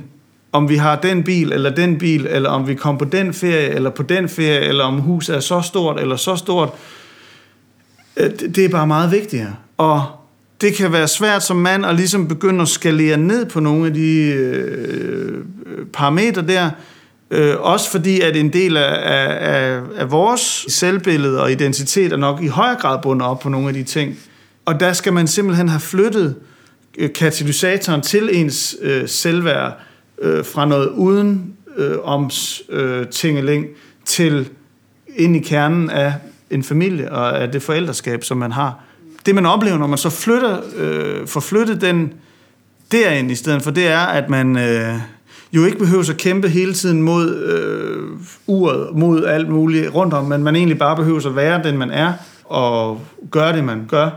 om 0.51 0.69
vi 0.69 0.75
har 0.75 0.95
den 0.95 1.23
bil 1.23 1.51
eller 1.51 1.69
den 1.69 1.97
bil, 1.97 2.27
eller 2.29 2.49
om 2.49 2.67
vi 2.67 2.75
kommer 2.75 2.99
på 2.99 3.05
den 3.05 3.33
ferie 3.33 3.69
eller 3.69 3.89
på 3.89 4.03
den 4.03 4.29
ferie, 4.29 4.59
eller 4.59 4.83
om 4.83 4.99
huset 4.99 5.35
er 5.35 5.39
så 5.39 5.61
stort 5.61 5.99
eller 5.99 6.15
så 6.15 6.35
stort. 6.35 6.69
Øh, 8.17 8.31
det 8.55 8.65
er 8.65 8.69
bare 8.69 8.87
meget 8.87 9.11
vigtigere. 9.11 9.55
Og 9.77 10.03
det 10.61 10.73
kan 10.73 10.91
være 10.91 11.07
svært 11.07 11.43
som 11.43 11.57
mand 11.57 11.85
at 11.85 11.95
ligesom 11.95 12.27
begynde 12.27 12.61
at 12.61 12.67
skalere 12.67 13.17
ned 13.17 13.45
på 13.45 13.59
nogle 13.59 13.87
af 13.87 13.93
de 13.93 14.17
øh, 14.17 15.37
øh 15.65 15.85
parametre 15.93 16.41
der, 16.41 16.69
øh, 17.31 17.55
også 17.59 17.91
fordi 17.91 18.21
at 18.21 18.35
en 18.35 18.53
del 18.53 18.77
af, 18.77 18.95
af, 19.01 19.81
af 19.95 20.11
vores 20.11 20.65
selvbillede 20.67 21.41
og 21.41 21.51
identitet 21.51 22.13
er 22.13 22.17
nok 22.17 22.43
i 22.43 22.47
højere 22.47 22.79
grad 22.79 23.01
bundet 23.01 23.27
op 23.27 23.39
på 23.39 23.49
nogle 23.49 23.67
af 23.67 23.73
de 23.73 23.83
ting. 23.83 24.19
Og 24.65 24.79
der 24.79 24.93
skal 24.93 25.13
man 25.13 25.27
simpelthen 25.27 25.69
have 25.69 25.79
flyttet 25.79 26.35
øh, 26.97 27.13
katalysatoren 27.13 28.01
til 28.01 28.29
ens 28.31 28.75
øh, 28.81 29.07
selvværd, 29.07 29.77
øh, 30.21 30.45
fra 30.45 30.65
noget 30.65 30.89
uden 30.89 31.53
øh, 31.77 31.97
oms 32.03 32.61
øh, 32.69 33.07
tingeling 33.07 33.65
til 34.05 34.49
ind 35.15 35.35
i 35.35 35.39
kernen 35.39 35.89
af 35.89 36.13
en 36.49 36.63
familie 36.63 37.11
og 37.11 37.41
af 37.41 37.51
det 37.51 37.61
forældreskab, 37.61 38.23
som 38.23 38.37
man 38.37 38.51
har. 38.51 38.83
Det 39.25 39.35
man 39.35 39.45
oplever, 39.45 39.77
når 39.77 39.87
man 39.87 39.97
så 39.97 40.09
flytter, 40.09 40.59
øh, 40.75 41.27
får 41.27 41.39
flyttet 41.39 41.81
den 41.81 42.13
derind 42.91 43.31
i 43.31 43.35
stedet 43.35 43.61
for, 43.61 43.71
det 43.71 43.87
er, 43.87 43.99
at 43.99 44.29
man 44.29 44.57
øh, 44.57 44.95
jo 45.53 45.65
ikke 45.65 45.77
behøver 45.77 46.09
at 46.09 46.17
kæmpe 46.17 46.49
hele 46.49 46.73
tiden 46.73 47.01
mod 47.01 47.35
øh, 47.35 48.19
uret, 48.47 48.95
mod 48.95 49.25
alt 49.25 49.49
muligt 49.49 49.95
rundt 49.95 50.13
om, 50.13 50.25
men 50.25 50.43
man 50.43 50.55
egentlig 50.55 50.77
bare 50.77 50.95
behøver 50.95 51.27
at 51.27 51.35
være 51.35 51.63
den, 51.63 51.77
man 51.77 51.91
er, 51.91 52.13
og 52.45 53.01
gøre 53.31 53.53
det, 53.53 53.63
man 53.63 53.85
gør, 53.87 54.09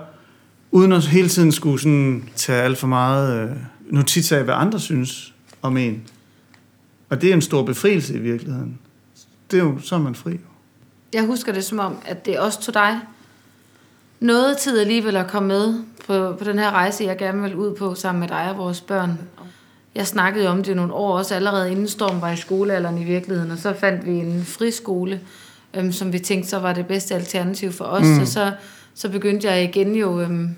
uden 0.70 0.92
at 0.92 1.06
hele 1.06 1.28
tiden 1.28 1.52
skulle 1.52 1.80
sådan 1.80 2.24
tage 2.36 2.62
alt 2.62 2.78
for 2.78 2.86
meget 2.86 3.42
øh, 3.42 3.56
notits 3.90 4.32
af, 4.32 4.44
hvad 4.44 4.54
andre 4.54 4.80
synes 4.80 5.34
om 5.62 5.76
en. 5.76 6.02
Og 7.08 7.22
det 7.22 7.30
er 7.30 7.34
en 7.34 7.42
stor 7.42 7.62
befrielse 7.62 8.14
i 8.14 8.18
virkeligheden. 8.18 8.78
Det 9.50 9.58
er 9.58 9.64
jo, 9.64 9.78
så 9.82 9.94
er 9.94 9.98
man 9.98 10.14
fri. 10.14 10.38
Jeg 11.12 11.26
husker 11.26 11.52
det 11.52 11.64
som 11.64 11.78
om, 11.78 11.96
at 12.04 12.26
det 12.26 12.38
også 12.38 12.60
tog 12.60 12.74
dig 12.74 13.00
noget 14.20 14.58
tid 14.58 14.78
alligevel 14.80 15.16
at 15.16 15.26
komme 15.26 15.48
med 15.48 15.74
på, 16.06 16.36
på 16.38 16.44
den 16.44 16.58
her 16.58 16.70
rejse, 16.70 17.04
jeg 17.04 17.18
gerne 17.18 17.42
vil 17.42 17.54
ud 17.54 17.74
på 17.74 17.94
sammen 17.94 18.20
med 18.20 18.28
dig 18.28 18.50
og 18.50 18.56
vores 18.56 18.80
børn. 18.80 19.18
Jeg 19.94 20.07
snakkede 20.07 20.48
om 20.48 20.62
det 20.62 20.76
nogle 20.76 20.92
år 20.92 21.18
også 21.18 21.35
allerede 21.35 21.70
inden 21.70 21.88
Storm 21.88 22.20
var 22.20 22.31
i 22.31 22.37
skolealderen 22.37 22.98
i 22.98 23.05
virkeligheden, 23.05 23.50
og 23.50 23.59
så 23.59 23.74
fandt 23.81 24.07
vi 24.07 24.11
en 24.11 24.44
friskole, 24.44 25.20
øhm, 25.74 25.92
som 25.92 26.12
vi 26.12 26.18
tænkte 26.18 26.50
så 26.50 26.59
var 26.59 26.72
det 26.72 26.87
bedste 26.87 27.14
alternativ 27.14 27.72
for 27.72 27.85
os, 27.85 28.07
mm. 28.07 28.20
og 28.20 28.26
så, 28.26 28.52
så 28.94 29.09
begyndte 29.09 29.48
jeg 29.48 29.62
igen 29.64 29.94
jo 29.94 30.20
øhm, 30.20 30.48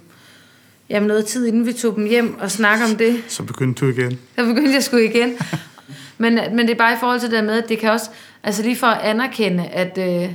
jamen 0.91 1.07
noget 1.07 1.27
tid, 1.27 1.47
inden 1.47 1.67
vi 1.67 1.73
tog 1.73 1.97
dem 1.97 2.07
hjem 2.07 2.39
og 2.41 2.51
snakke 2.51 2.85
om 2.85 2.97
det. 2.97 3.25
Så 3.29 3.43
begyndte 3.43 3.87
du 3.87 3.91
igen. 3.91 4.19
Så 4.39 4.45
begyndte 4.45 4.73
jeg 4.73 4.83
sgu 4.83 4.97
igen. 4.97 5.33
men, 6.19 6.35
men 6.35 6.59
det 6.59 6.71
er 6.71 6.79
bare 6.79 6.93
i 6.93 6.97
forhold 7.01 7.21
til 7.21 7.31
det 7.31 7.45
med, 7.45 7.63
at 7.63 7.69
det 7.69 7.79
kan 7.79 7.91
også, 7.91 8.11
altså 8.43 8.63
lige 8.63 8.77
for 8.77 8.87
at 8.87 9.03
anerkende, 9.03 9.67
at, 9.67 9.99
øh, 9.99 10.33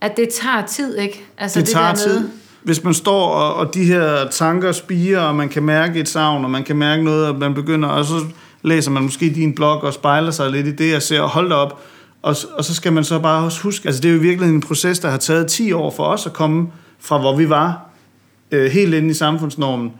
at 0.00 0.16
det 0.16 0.28
tager 0.28 0.66
tid, 0.66 0.98
ikke? 0.98 1.24
Altså 1.38 1.60
det, 1.60 1.66
det 1.66 1.74
tager 1.74 1.94
tid. 1.94 2.20
Med, 2.20 2.28
hvis 2.64 2.84
man 2.84 2.94
står, 2.94 3.28
og, 3.28 3.54
og 3.54 3.74
de 3.74 3.84
her 3.84 4.28
tanker 4.30 4.72
spiger, 4.72 5.20
og 5.20 5.34
man 5.34 5.48
kan 5.48 5.62
mærke 5.62 6.00
et 6.00 6.08
savn, 6.08 6.44
og 6.44 6.50
man 6.50 6.64
kan 6.64 6.76
mærke 6.76 7.04
noget, 7.04 7.26
og 7.26 7.38
man 7.38 7.54
begynder, 7.54 7.88
og 7.88 8.04
så 8.04 8.14
læser 8.62 8.90
man 8.90 9.02
måske 9.02 9.30
din 9.34 9.54
blog 9.54 9.82
og 9.84 9.94
spejler 9.94 10.30
sig 10.30 10.50
lidt 10.50 10.66
i 10.66 10.72
det, 10.72 10.96
og 10.96 11.02
ser, 11.02 11.20
og 11.20 11.28
hold 11.28 11.52
op, 11.52 11.80
og, 12.22 12.36
og 12.54 12.64
så 12.64 12.74
skal 12.74 12.92
man 12.92 13.04
så 13.04 13.18
bare 13.18 13.44
også 13.44 13.62
huske, 13.62 13.86
altså 13.86 14.02
det 14.02 14.08
er 14.08 14.12
jo 14.12 14.20
virkelig 14.20 14.48
en 14.48 14.60
proces, 14.60 14.98
der 14.98 15.10
har 15.10 15.18
taget 15.18 15.46
10 15.46 15.72
år 15.72 15.90
for 15.90 16.04
os 16.04 16.26
at 16.26 16.32
komme 16.32 16.68
fra, 17.00 17.18
hvor 17.18 17.36
vi 17.36 17.48
var, 17.48 17.90
øh, 18.50 18.70
helt 18.70 18.94
inde 18.94 19.08
i 19.08 19.14
samfundsnormen, 19.14 19.92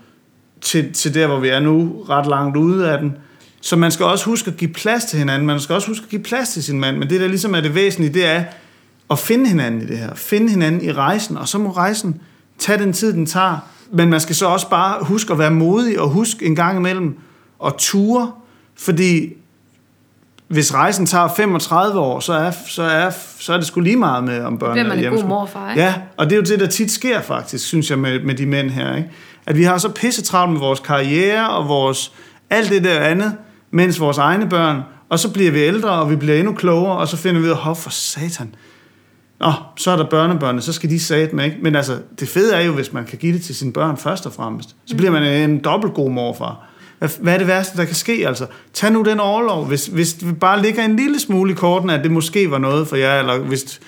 til, 0.61 0.93
til 0.93 1.15
der, 1.15 1.27
hvor 1.27 1.41
vi 1.41 1.49
er 1.49 1.61
nu, 1.61 2.05
ret 2.09 2.27
langt 2.27 2.57
ude 2.57 2.91
af 2.91 2.99
den. 2.99 3.17
Så 3.61 3.77
man 3.77 3.91
skal 3.91 4.07
også 4.07 4.25
huske 4.25 4.51
at 4.51 4.57
give 4.57 4.73
plads 4.73 5.05
til 5.05 5.19
hinanden, 5.19 5.47
man 5.47 5.61
skal 5.61 5.75
også 5.75 5.89
huske 5.89 6.05
at 6.05 6.11
give 6.11 6.23
plads 6.23 6.49
til 6.49 6.63
sin 6.63 6.81
mand, 6.81 6.97
men 6.97 7.11
det, 7.11 7.21
der 7.21 7.29
ligesom 7.29 7.55
er 7.55 7.61
det 7.61 7.75
væsentlige, 7.75 8.15
det 8.15 8.27
er 8.27 8.45
at 9.11 9.19
finde 9.19 9.49
hinanden 9.49 9.83
i 9.83 9.87
det 9.87 9.99
her, 9.99 10.15
finde 10.15 10.51
hinanden 10.51 10.85
i 10.85 10.93
rejsen, 10.93 11.37
og 11.37 11.49
så 11.49 11.59
må 11.59 11.71
rejsen 11.71 12.21
tage 12.63 12.79
den 12.79 12.93
tid, 12.93 13.13
den 13.13 13.27
tager, 13.27 13.59
men 13.93 14.11
man 14.11 14.21
skal 14.21 14.35
så 14.35 14.47
også 14.47 14.69
bare 14.69 15.05
huske 15.05 15.33
at 15.33 15.39
være 15.39 15.51
modig, 15.51 16.01
og 16.01 16.09
huske 16.09 16.47
en 16.47 16.57
gang 16.57 16.79
imellem 16.79 17.19
at 17.67 17.75
ture, 17.79 18.33
fordi 18.79 19.33
hvis 20.49 20.75
rejsen 20.75 21.07
tager 21.07 21.29
35 21.29 22.01
år, 22.01 22.21
så 22.21 22.33
er, 22.33 22.51
så 22.67 22.83
er, 22.83 23.11
så 23.39 23.53
er 23.53 23.57
det 23.57 23.67
sgu 23.67 23.81
lige 23.81 23.97
meget 23.97 24.25
med, 24.25 24.41
om 24.45 24.59
børnene 24.59 24.95
er 24.95 24.97
hjemme. 24.97 25.21
God 25.21 25.29
morfar, 25.29 25.71
ikke? 25.71 25.83
Ja, 25.83 25.95
og 26.17 26.31
det 26.31 26.33
er 26.33 26.37
jo 26.37 26.43
det, 26.43 26.61
der 26.61 26.67
tit 26.67 26.91
sker 26.91 27.21
faktisk, 27.21 27.67
synes 27.67 27.91
jeg, 27.91 27.99
med, 27.99 28.21
med 28.21 28.35
de 28.35 28.47
mænd 28.47 28.71
her. 28.71 28.97
Ikke? 28.97 29.11
At 29.47 29.57
vi 29.57 29.63
har 29.63 29.79
så 29.79 29.89
pissetravlt 29.89 30.53
med 30.53 30.61
vores 30.61 30.81
karriere 30.81 31.51
og 31.51 31.69
vores 31.69 32.13
alt 32.51 32.71
det 32.71 32.85
der 32.85 33.01
andet, 33.01 33.35
mens 33.71 34.01
vores 34.01 34.19
egne 34.19 34.49
børn, 34.49 34.83
og 35.09 35.19
så 35.19 35.33
bliver 35.33 35.51
vi 35.51 35.59
ældre, 35.59 35.91
og 35.91 36.11
vi 36.11 36.17
bliver 36.17 36.37
endnu 36.37 36.53
klogere, 36.53 36.97
og 36.97 37.09
så 37.09 37.17
finder 37.17 37.41
vi 37.41 37.47
ud 37.47 37.53
af, 37.67 37.77
for 37.77 37.91
satan. 37.91 38.55
Nå, 39.43 39.53
så 39.77 39.91
er 39.91 39.97
der 39.97 40.05
børnebørnene, 40.11 40.63
så 40.63 40.73
skal 40.73 40.91
de 40.91 41.01
sat 41.01 41.33
med, 41.33 41.45
ikke? 41.45 41.57
Men 41.63 41.77
altså, 41.77 41.99
det 42.21 42.29
fede 42.29 42.55
er 42.55 42.61
jo, 42.61 42.73
hvis 42.73 42.93
man 42.93 43.05
kan 43.05 43.19
give 43.19 43.35
det 43.35 43.43
til 43.43 43.55
sine 43.55 43.73
børn 43.73 43.97
først 43.97 44.27
og 44.27 44.33
fremmest. 44.33 44.77
Så 44.87 44.97
bliver 44.97 45.13
man 45.13 45.23
en 45.23 45.59
dobbelt 45.59 45.95
god 45.95 46.11
morfar. 46.11 46.69
Hvad 47.21 47.35
er 47.35 47.39
det 47.39 47.47
værste, 47.47 47.77
der 47.77 47.85
kan 47.85 47.95
ske? 47.95 48.29
Altså, 48.29 48.47
tag 48.73 48.93
nu 48.93 49.03
den 49.03 49.21
overlov. 49.21 49.67
Hvis, 49.67 49.87
hvis 49.87 50.15
det 50.15 50.41
bare 50.41 50.63
ligger 50.63 50.85
en 50.85 50.97
lille 50.97 51.21
smule 51.21 51.53
i 51.53 51.55
korten, 51.55 51.91
at 51.91 52.03
det 52.05 52.11
måske 52.11 52.51
var 52.51 52.59
noget 52.59 52.89
for 52.89 52.97
jer, 52.97 53.19
eller 53.19 53.39
hvis 53.39 53.81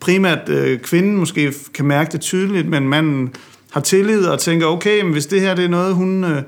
primært 0.00 0.48
øh, 0.48 0.80
kvinden 0.80 1.16
måske 1.16 1.52
kan 1.74 1.84
mærke 1.84 2.12
det 2.12 2.20
tydeligt, 2.20 2.68
men 2.68 2.88
manden 2.88 3.34
har 3.70 3.80
tillid 3.80 4.26
og 4.26 4.38
tænker, 4.38 4.66
okay, 4.66 5.02
men 5.02 5.12
hvis 5.12 5.26
det 5.26 5.40
her 5.40 5.54
det 5.54 5.64
er 5.64 5.68
noget, 5.68 5.94
hun 5.94 6.24
øh, 6.24 6.42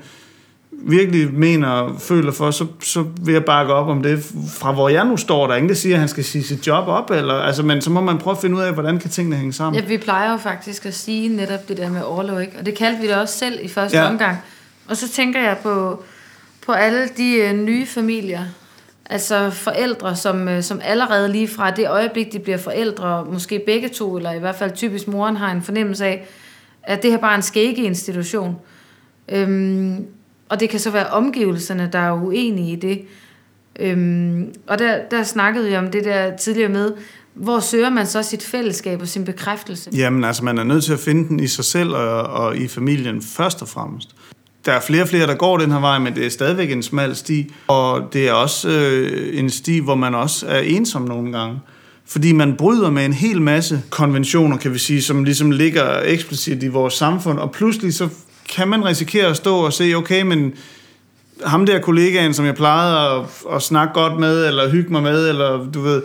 virkelig 0.85 1.33
mener 1.33 1.67
og 1.67 2.01
føler 2.01 2.31
for, 2.31 2.51
så, 2.51 2.65
så 2.81 3.05
vil 3.21 3.33
jeg 3.33 3.45
bakke 3.45 3.73
op 3.73 3.87
om 3.87 4.03
det. 4.03 4.31
Fra 4.49 4.71
hvor 4.71 4.89
jeg 4.89 5.05
nu 5.05 5.17
står, 5.17 5.47
der 5.47 5.53
er 5.53 5.57
ingen, 5.57 5.69
der 5.69 5.75
siger, 5.75 5.95
at 5.95 5.99
han 5.99 6.09
skal 6.09 6.23
sige 6.23 6.43
sit 6.43 6.67
job 6.67 6.87
op, 6.87 7.11
eller, 7.11 7.33
altså, 7.33 7.63
men 7.63 7.81
så 7.81 7.89
må 7.89 8.01
man 8.01 8.17
prøve 8.17 8.35
at 8.35 8.41
finde 8.41 8.55
ud 8.55 8.61
af, 8.61 8.73
hvordan 8.73 8.99
kan 8.99 9.09
tingene 9.09 9.35
hænge 9.35 9.53
sammen. 9.53 9.81
Ja, 9.81 9.87
vi 9.87 9.97
plejer 9.97 10.31
jo 10.31 10.37
faktisk 10.37 10.85
at 10.85 10.93
sige 10.93 11.29
netop 11.29 11.67
det 11.67 11.77
der 11.77 11.89
med 11.89 12.01
overlov, 12.01 12.41
ikke? 12.41 12.59
og 12.59 12.65
det 12.65 12.75
kaldte 12.75 13.01
vi 13.01 13.07
det 13.07 13.15
også 13.15 13.37
selv 13.37 13.59
i 13.61 13.67
første 13.67 13.97
ja. 13.97 14.09
omgang. 14.09 14.37
Og 14.87 14.97
så 14.97 15.09
tænker 15.09 15.41
jeg 15.41 15.57
på, 15.63 16.03
på 16.65 16.71
alle 16.71 17.09
de 17.17 17.35
øh, 17.35 17.53
nye 17.53 17.85
familier, 17.85 18.43
altså 19.05 19.49
forældre, 19.49 20.15
som, 20.15 20.47
øh, 20.47 20.63
som 20.63 20.81
allerede 20.83 21.31
lige 21.31 21.47
fra 21.47 21.71
det 21.71 21.89
øjeblik, 21.89 22.33
de 22.33 22.39
bliver 22.39 22.57
forældre, 22.57 23.25
måske 23.25 23.63
begge 23.65 23.89
to, 23.89 24.17
eller 24.17 24.31
i 24.31 24.39
hvert 24.39 24.55
fald 24.55 24.71
typisk 24.71 25.07
moren 25.07 25.37
har 25.37 25.51
en 25.51 25.61
fornemmelse 25.61 26.05
af, 26.05 26.27
at 26.83 27.03
det 27.03 27.11
her 27.11 27.17
bare 27.17 27.35
en 27.35 27.41
skægge 27.41 27.83
institution. 27.83 28.55
Øhm, 29.29 30.05
og 30.49 30.59
det 30.59 30.69
kan 30.69 30.79
så 30.79 30.89
være 30.89 31.07
omgivelserne, 31.07 31.89
der 31.93 31.99
er 31.99 32.11
uenige 32.11 32.71
i 32.71 32.75
det. 32.75 33.01
Øhm, 33.79 34.53
og 34.67 34.79
der, 34.79 34.97
der 35.11 35.23
snakkede 35.23 35.69
vi 35.69 35.75
om 35.75 35.91
det 35.91 36.03
der 36.03 36.37
tidligere 36.37 36.69
med, 36.69 36.91
hvor 37.33 37.59
søger 37.59 37.89
man 37.89 38.07
så 38.07 38.23
sit 38.23 38.43
fællesskab 38.43 39.01
og 39.01 39.07
sin 39.07 39.25
bekræftelse? 39.25 39.89
Jamen 39.93 40.23
altså, 40.23 40.43
man 40.43 40.57
er 40.57 40.63
nødt 40.63 40.83
til 40.83 40.93
at 40.93 40.99
finde 40.99 41.27
den 41.27 41.39
i 41.39 41.47
sig 41.47 41.65
selv 41.65 41.89
og, 41.89 42.23
og 42.23 42.57
i 42.57 42.67
familien 42.67 43.21
først 43.21 43.61
og 43.61 43.67
fremmest. 43.67 44.15
Der 44.65 44.71
er 44.71 44.81
flere 44.81 45.01
og 45.01 45.07
flere, 45.07 45.27
der 45.27 45.35
går 45.35 45.57
den 45.57 45.71
her 45.71 45.79
vej, 45.79 45.99
men 45.99 46.15
det 46.15 46.25
er 46.25 46.29
stadigvæk 46.29 46.71
en 46.71 46.83
smal 46.83 47.15
sti. 47.15 47.53
Og 47.67 48.13
det 48.13 48.27
er 48.27 48.33
også 48.33 48.69
øh, 48.69 49.39
en 49.39 49.49
sti, 49.49 49.79
hvor 49.79 49.95
man 49.95 50.15
også 50.15 50.47
er 50.47 50.59
ensom 50.59 51.01
nogle 51.01 51.31
gange. 51.31 51.59
Fordi 52.05 52.31
man 52.31 52.55
bryder 52.57 52.89
med 52.89 53.05
en 53.05 53.13
hel 53.13 53.41
masse 53.41 53.81
konventioner, 53.89 54.57
kan 54.57 54.73
vi 54.73 54.77
sige, 54.79 55.01
som 55.01 55.23
ligesom 55.23 55.51
ligger 55.51 55.99
eksplicit 56.05 56.63
i 56.63 56.67
vores 56.67 56.93
samfund. 56.93 57.39
Og 57.39 57.51
pludselig 57.51 57.93
så 57.93 58.09
kan 58.49 58.67
man 58.67 58.85
risikere 58.85 59.25
at 59.25 59.37
stå 59.37 59.55
og 59.55 59.73
se, 59.73 59.93
okay, 59.95 60.21
men 60.21 60.53
ham 61.45 61.65
der 61.65 61.79
kollegaen, 61.79 62.33
som 62.33 62.45
jeg 62.45 62.55
plejede 62.55 62.97
at, 62.97 63.25
at 63.55 63.61
snakke 63.61 63.93
godt 63.93 64.19
med, 64.19 64.47
eller 64.47 64.69
hygge 64.69 64.91
mig 64.91 65.03
med, 65.03 65.29
eller 65.29 65.71
du 65.71 65.81
ved, 65.81 66.01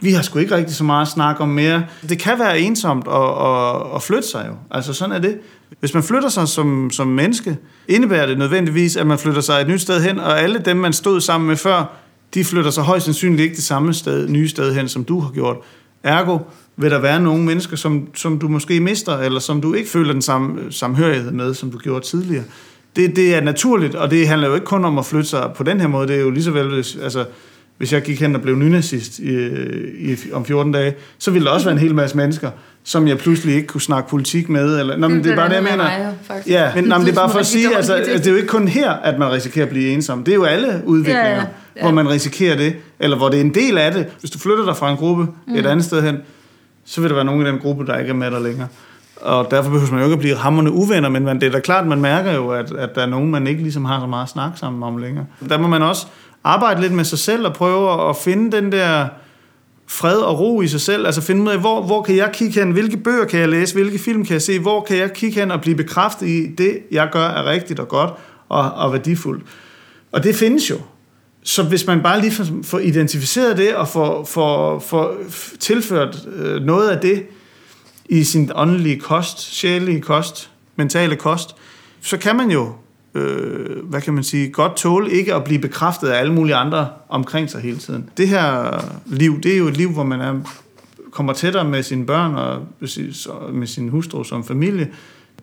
vi 0.00 0.12
har 0.12 0.22
sgu 0.22 0.38
ikke 0.38 0.56
rigtig 0.56 0.76
så 0.76 0.84
meget 0.84 1.02
at 1.02 1.12
snakke 1.12 1.42
om 1.42 1.48
mere. 1.48 1.84
Det 2.08 2.18
kan 2.18 2.38
være 2.38 2.60
ensomt 2.60 3.06
at, 3.08 3.46
at, 3.46 3.94
at 3.96 4.02
flytte 4.02 4.28
sig 4.28 4.46
jo. 4.48 4.54
Altså 4.70 4.92
sådan 4.92 5.14
er 5.14 5.18
det. 5.18 5.38
Hvis 5.80 5.94
man 5.94 6.02
flytter 6.02 6.28
sig 6.28 6.48
som, 6.48 6.90
som 6.90 7.06
menneske, 7.06 7.56
indebærer 7.88 8.26
det 8.26 8.38
nødvendigvis, 8.38 8.96
at 8.96 9.06
man 9.06 9.18
flytter 9.18 9.40
sig 9.40 9.60
et 9.60 9.68
nyt 9.68 9.80
sted 9.80 10.02
hen, 10.02 10.18
og 10.18 10.40
alle 10.40 10.58
dem, 10.58 10.76
man 10.76 10.92
stod 10.92 11.20
sammen 11.20 11.48
med 11.48 11.56
før, 11.56 11.84
de 12.34 12.44
flytter 12.44 12.70
sig 12.70 12.84
højst 12.84 13.04
sandsynligt 13.04 13.40
ikke 13.40 13.56
det 13.56 13.64
samme 13.64 13.94
sted, 13.94 14.28
nye 14.28 14.48
sted 14.48 14.74
hen, 14.74 14.88
som 14.88 15.04
du 15.04 15.20
har 15.20 15.30
gjort. 15.30 15.56
Ergo 16.02 16.38
vil 16.76 16.90
der 16.90 16.98
være 16.98 17.20
nogle 17.20 17.44
mennesker, 17.44 17.76
som, 17.76 18.08
som 18.14 18.38
du 18.38 18.48
måske 18.48 18.80
mister, 18.80 19.18
eller 19.18 19.40
som 19.40 19.60
du 19.60 19.74
ikke 19.74 19.90
føler 19.90 20.12
den 20.12 20.22
samme 20.22 20.72
samhørighed 20.72 21.30
med, 21.30 21.54
som 21.54 21.70
du 21.70 21.78
gjorde 21.78 22.04
tidligere. 22.04 22.44
Det, 22.96 23.16
det 23.16 23.34
er 23.34 23.40
naturligt, 23.40 23.94
og 23.94 24.10
det 24.10 24.28
handler 24.28 24.48
jo 24.48 24.54
ikke 24.54 24.66
kun 24.66 24.84
om 24.84 24.98
at 24.98 25.06
flytte 25.06 25.28
sig 25.28 25.50
på 25.56 25.62
den 25.62 25.80
her 25.80 25.88
måde. 25.88 26.08
Det 26.08 26.16
er 26.16 26.20
jo 26.20 26.30
lige 26.30 26.44
så 26.44 26.50
vel, 26.50 26.68
hvis, 26.68 26.96
altså, 27.02 27.24
hvis 27.78 27.92
jeg 27.92 28.02
gik 28.02 28.20
hen 28.20 28.34
og 28.34 28.42
blev 28.42 28.56
nynazist 28.56 29.18
i, 29.18 29.48
i, 30.12 30.16
om 30.32 30.44
14 30.44 30.72
dage, 30.72 30.94
så 31.18 31.30
ville 31.30 31.46
der 31.46 31.52
også 31.52 31.66
være 31.66 31.72
en 31.72 31.78
hel 31.78 31.94
masse 31.94 32.16
mennesker, 32.16 32.50
som 32.84 33.08
jeg 33.08 33.18
pludselig 33.18 33.54
ikke 33.54 33.66
kunne 33.66 33.80
snakke 33.80 34.10
politik 34.10 34.48
med. 34.48 34.80
Eller, 34.80 34.96
nå, 34.96 35.08
men 35.08 35.24
det 35.24 35.32
er 35.32 35.36
bare 35.36 35.48
det, 35.48 35.54
jeg 35.54 35.62
mener. 35.62 35.90
ja, 36.46 36.74
men, 36.74 36.84
nå, 36.84 36.98
men 36.98 37.06
det 37.06 37.12
er 37.12 37.16
bare 37.16 37.30
for 37.30 37.38
at 37.38 37.46
sige, 37.46 37.76
altså, 37.76 37.94
altså, 37.94 38.12
det 38.18 38.26
er 38.26 38.30
jo 38.30 38.36
ikke 38.36 38.48
kun 38.48 38.68
her, 38.68 38.90
at 38.90 39.18
man 39.18 39.32
risikerer 39.32 39.64
at 39.64 39.70
blive 39.70 39.90
ensom. 39.90 40.24
Det 40.24 40.32
er 40.32 40.36
jo 40.36 40.44
alle 40.44 40.82
udviklinger, 40.84 41.28
ja, 41.28 41.36
ja, 41.36 41.44
ja. 41.76 41.82
hvor 41.82 41.90
man 41.90 42.08
risikerer 42.08 42.56
det, 42.56 42.76
eller 43.00 43.16
hvor 43.16 43.28
det 43.28 43.36
er 43.36 43.44
en 43.44 43.54
del 43.54 43.78
af 43.78 43.92
det. 43.92 44.06
Hvis 44.20 44.30
du 44.30 44.38
flytter 44.38 44.64
dig 44.64 44.76
fra 44.76 44.90
en 44.90 44.96
gruppe 44.96 45.26
mm. 45.46 45.54
et 45.54 45.66
andet 45.66 45.84
sted 45.84 46.02
hen, 46.02 46.16
så 46.84 47.00
vil 47.00 47.10
der 47.10 47.14
være 47.14 47.24
nogen 47.24 47.46
i 47.46 47.50
den 47.50 47.58
gruppe, 47.58 47.86
der 47.86 47.98
ikke 47.98 48.10
er 48.10 48.14
med 48.14 48.30
der 48.30 48.40
længere. 48.40 48.68
Og 49.20 49.50
derfor 49.50 49.70
behøver 49.70 49.90
man 49.90 50.00
jo 50.00 50.04
ikke 50.04 50.12
at 50.12 50.18
blive 50.18 50.36
hammerne 50.36 50.72
uvenner, 50.72 51.08
men 51.08 51.26
det 51.26 51.42
er 51.42 51.50
da 51.50 51.60
klart, 51.60 51.86
man 51.86 52.00
mærker 52.00 52.32
jo, 52.32 52.48
at, 52.50 52.72
at 52.72 52.94
der 52.94 53.02
er 53.02 53.06
nogen, 53.06 53.30
man 53.30 53.46
ikke 53.46 53.62
ligesom 53.62 53.84
har 53.84 54.00
så 54.00 54.06
meget 54.06 54.22
at 54.22 54.28
snakke 54.28 54.58
sammen 54.58 54.82
om 54.82 54.96
længere. 54.96 55.26
Der 55.48 55.58
må 55.58 55.68
man 55.68 55.82
også 55.82 56.06
arbejde 56.44 56.80
lidt 56.80 56.92
med 56.92 57.04
sig 57.04 57.18
selv 57.18 57.46
og 57.46 57.54
prøve 57.54 58.08
at 58.10 58.16
finde 58.16 58.56
den 58.56 58.72
der 58.72 59.08
fred 59.86 60.16
og 60.16 60.40
ro 60.40 60.62
i 60.62 60.68
sig 60.68 60.80
selv. 60.80 61.06
Altså 61.06 61.20
finde 61.20 61.42
ud 61.42 61.48
af, 61.48 61.60
hvor, 61.60 61.82
hvor 61.82 62.02
kan 62.02 62.16
jeg 62.16 62.30
kigge 62.32 62.60
hen? 62.60 62.70
Hvilke 62.70 62.96
bøger 62.96 63.24
kan 63.24 63.40
jeg 63.40 63.48
læse? 63.48 63.74
Hvilke 63.74 63.98
film 63.98 64.24
kan 64.24 64.32
jeg 64.32 64.42
se? 64.42 64.58
Hvor 64.58 64.80
kan 64.80 64.96
jeg 64.96 65.12
kigge 65.12 65.40
hen 65.40 65.50
og 65.50 65.60
blive 65.60 65.76
bekræftet 65.76 66.26
i, 66.26 66.46
det 66.58 66.78
jeg 66.90 67.08
gør 67.12 67.26
er 67.26 67.44
rigtigt 67.44 67.80
og 67.80 67.88
godt 67.88 68.10
og, 68.48 68.72
og 68.72 68.92
værdifuldt? 68.92 69.44
Og 70.12 70.24
det 70.24 70.34
findes 70.34 70.70
jo. 70.70 70.76
Så 71.42 71.62
hvis 71.62 71.86
man 71.86 72.02
bare 72.02 72.20
lige 72.20 72.32
får, 72.32 72.46
får 72.62 72.78
identificeret 72.78 73.56
det 73.56 73.74
og 73.74 73.88
får, 73.88 74.24
får, 74.24 74.78
får 74.78 75.16
tilført 75.58 76.28
øh, 76.36 76.62
noget 76.62 76.88
af 76.88 77.00
det 77.00 77.26
i 78.08 78.24
sin 78.24 78.50
åndelige 78.54 79.00
kost, 79.00 79.40
sjælelige 79.40 80.00
kost, 80.00 80.50
mentale 80.76 81.16
kost, 81.16 81.56
så 82.00 82.16
kan 82.16 82.36
man 82.36 82.50
jo 82.50 82.72
øh, 83.14 83.88
hvad 83.88 84.00
kan 84.00 84.14
man 84.14 84.24
sige, 84.24 84.50
godt 84.50 84.76
tåle 84.76 85.10
ikke 85.10 85.34
at 85.34 85.44
blive 85.44 85.60
bekræftet 85.60 86.08
af 86.08 86.20
alle 86.20 86.32
mulige 86.32 86.54
andre 86.54 86.88
omkring 87.08 87.50
sig 87.50 87.60
hele 87.60 87.78
tiden. 87.78 88.10
Det 88.16 88.28
her 88.28 88.80
liv, 89.06 89.40
det 89.40 89.54
er 89.54 89.58
jo 89.58 89.68
et 89.68 89.76
liv, 89.76 89.90
hvor 89.90 90.04
man 90.04 90.20
er, 90.20 90.40
kommer 91.10 91.32
tættere 91.32 91.64
med 91.64 91.82
sine 91.82 92.06
børn 92.06 92.34
og 92.34 92.66
med 93.52 93.66
sin 93.66 93.88
hustru 93.88 94.24
som 94.24 94.44
familie. 94.44 94.92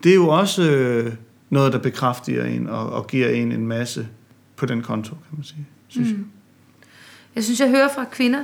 Det 0.03 0.09
er 0.09 0.15
jo 0.15 0.27
også 0.27 0.71
øh, 0.71 1.13
noget, 1.49 1.73
der 1.73 1.79
bekræfter 1.79 2.45
en 2.45 2.67
og, 2.67 2.89
og 2.89 3.07
giver 3.07 3.29
en 3.29 3.51
en 3.51 3.67
masse 3.67 4.07
på 4.55 4.65
den 4.65 4.81
konto, 4.81 5.09
kan 5.09 5.37
man 5.37 5.43
sige, 5.43 5.65
synes 5.89 6.09
mm. 6.09 6.17
jeg. 6.17 6.25
Jeg 7.35 7.43
synes, 7.43 7.59
jeg 7.59 7.69
hører 7.69 7.89
fra 7.95 8.05
kvinder, 8.11 8.43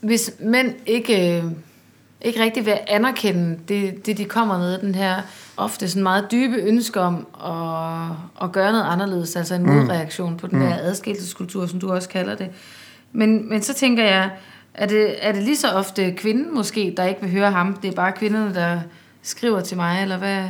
hvis 0.00 0.32
mænd 0.40 0.74
ikke... 0.86 1.38
Øh 1.38 1.44
ikke 2.24 2.42
rigtig 2.42 2.66
vil 2.66 2.78
anerkende 2.86 3.58
det, 3.68 4.06
det, 4.06 4.18
de 4.18 4.24
kommer 4.24 4.58
med, 4.58 4.78
den 4.78 4.94
her 4.94 5.16
ofte 5.56 5.88
sådan 5.88 6.02
meget 6.02 6.26
dybe 6.30 6.56
ønske 6.56 7.00
om 7.00 7.26
at, 7.44 8.16
at 8.44 8.52
gøre 8.52 8.72
noget 8.72 8.84
anderledes, 8.84 9.36
altså 9.36 9.54
en 9.54 9.62
mm. 9.62 9.68
modreaktion 9.68 10.36
på 10.36 10.46
den 10.46 10.58
mm. 10.58 10.66
her 10.66 10.76
adskillelseskultur, 10.78 11.66
som 11.66 11.80
du 11.80 11.92
også 11.92 12.08
kalder 12.08 12.34
det. 12.34 12.48
Men, 13.12 13.48
men 13.48 13.62
så 13.62 13.74
tænker 13.74 14.04
jeg, 14.04 14.30
er 14.74 14.86
det, 14.86 15.26
er 15.26 15.32
det 15.32 15.42
lige 15.42 15.56
så 15.56 15.68
ofte 15.68 16.12
kvinden 16.12 16.54
måske, 16.54 16.94
der 16.96 17.04
ikke 17.04 17.20
vil 17.20 17.30
høre 17.30 17.50
ham? 17.50 17.74
Det 17.82 17.88
er 17.88 17.92
bare 17.92 18.12
kvinderne, 18.12 18.54
der 18.54 18.80
skriver 19.22 19.60
til 19.60 19.76
mig, 19.76 20.02
eller 20.02 20.18
hvad? 20.18 20.44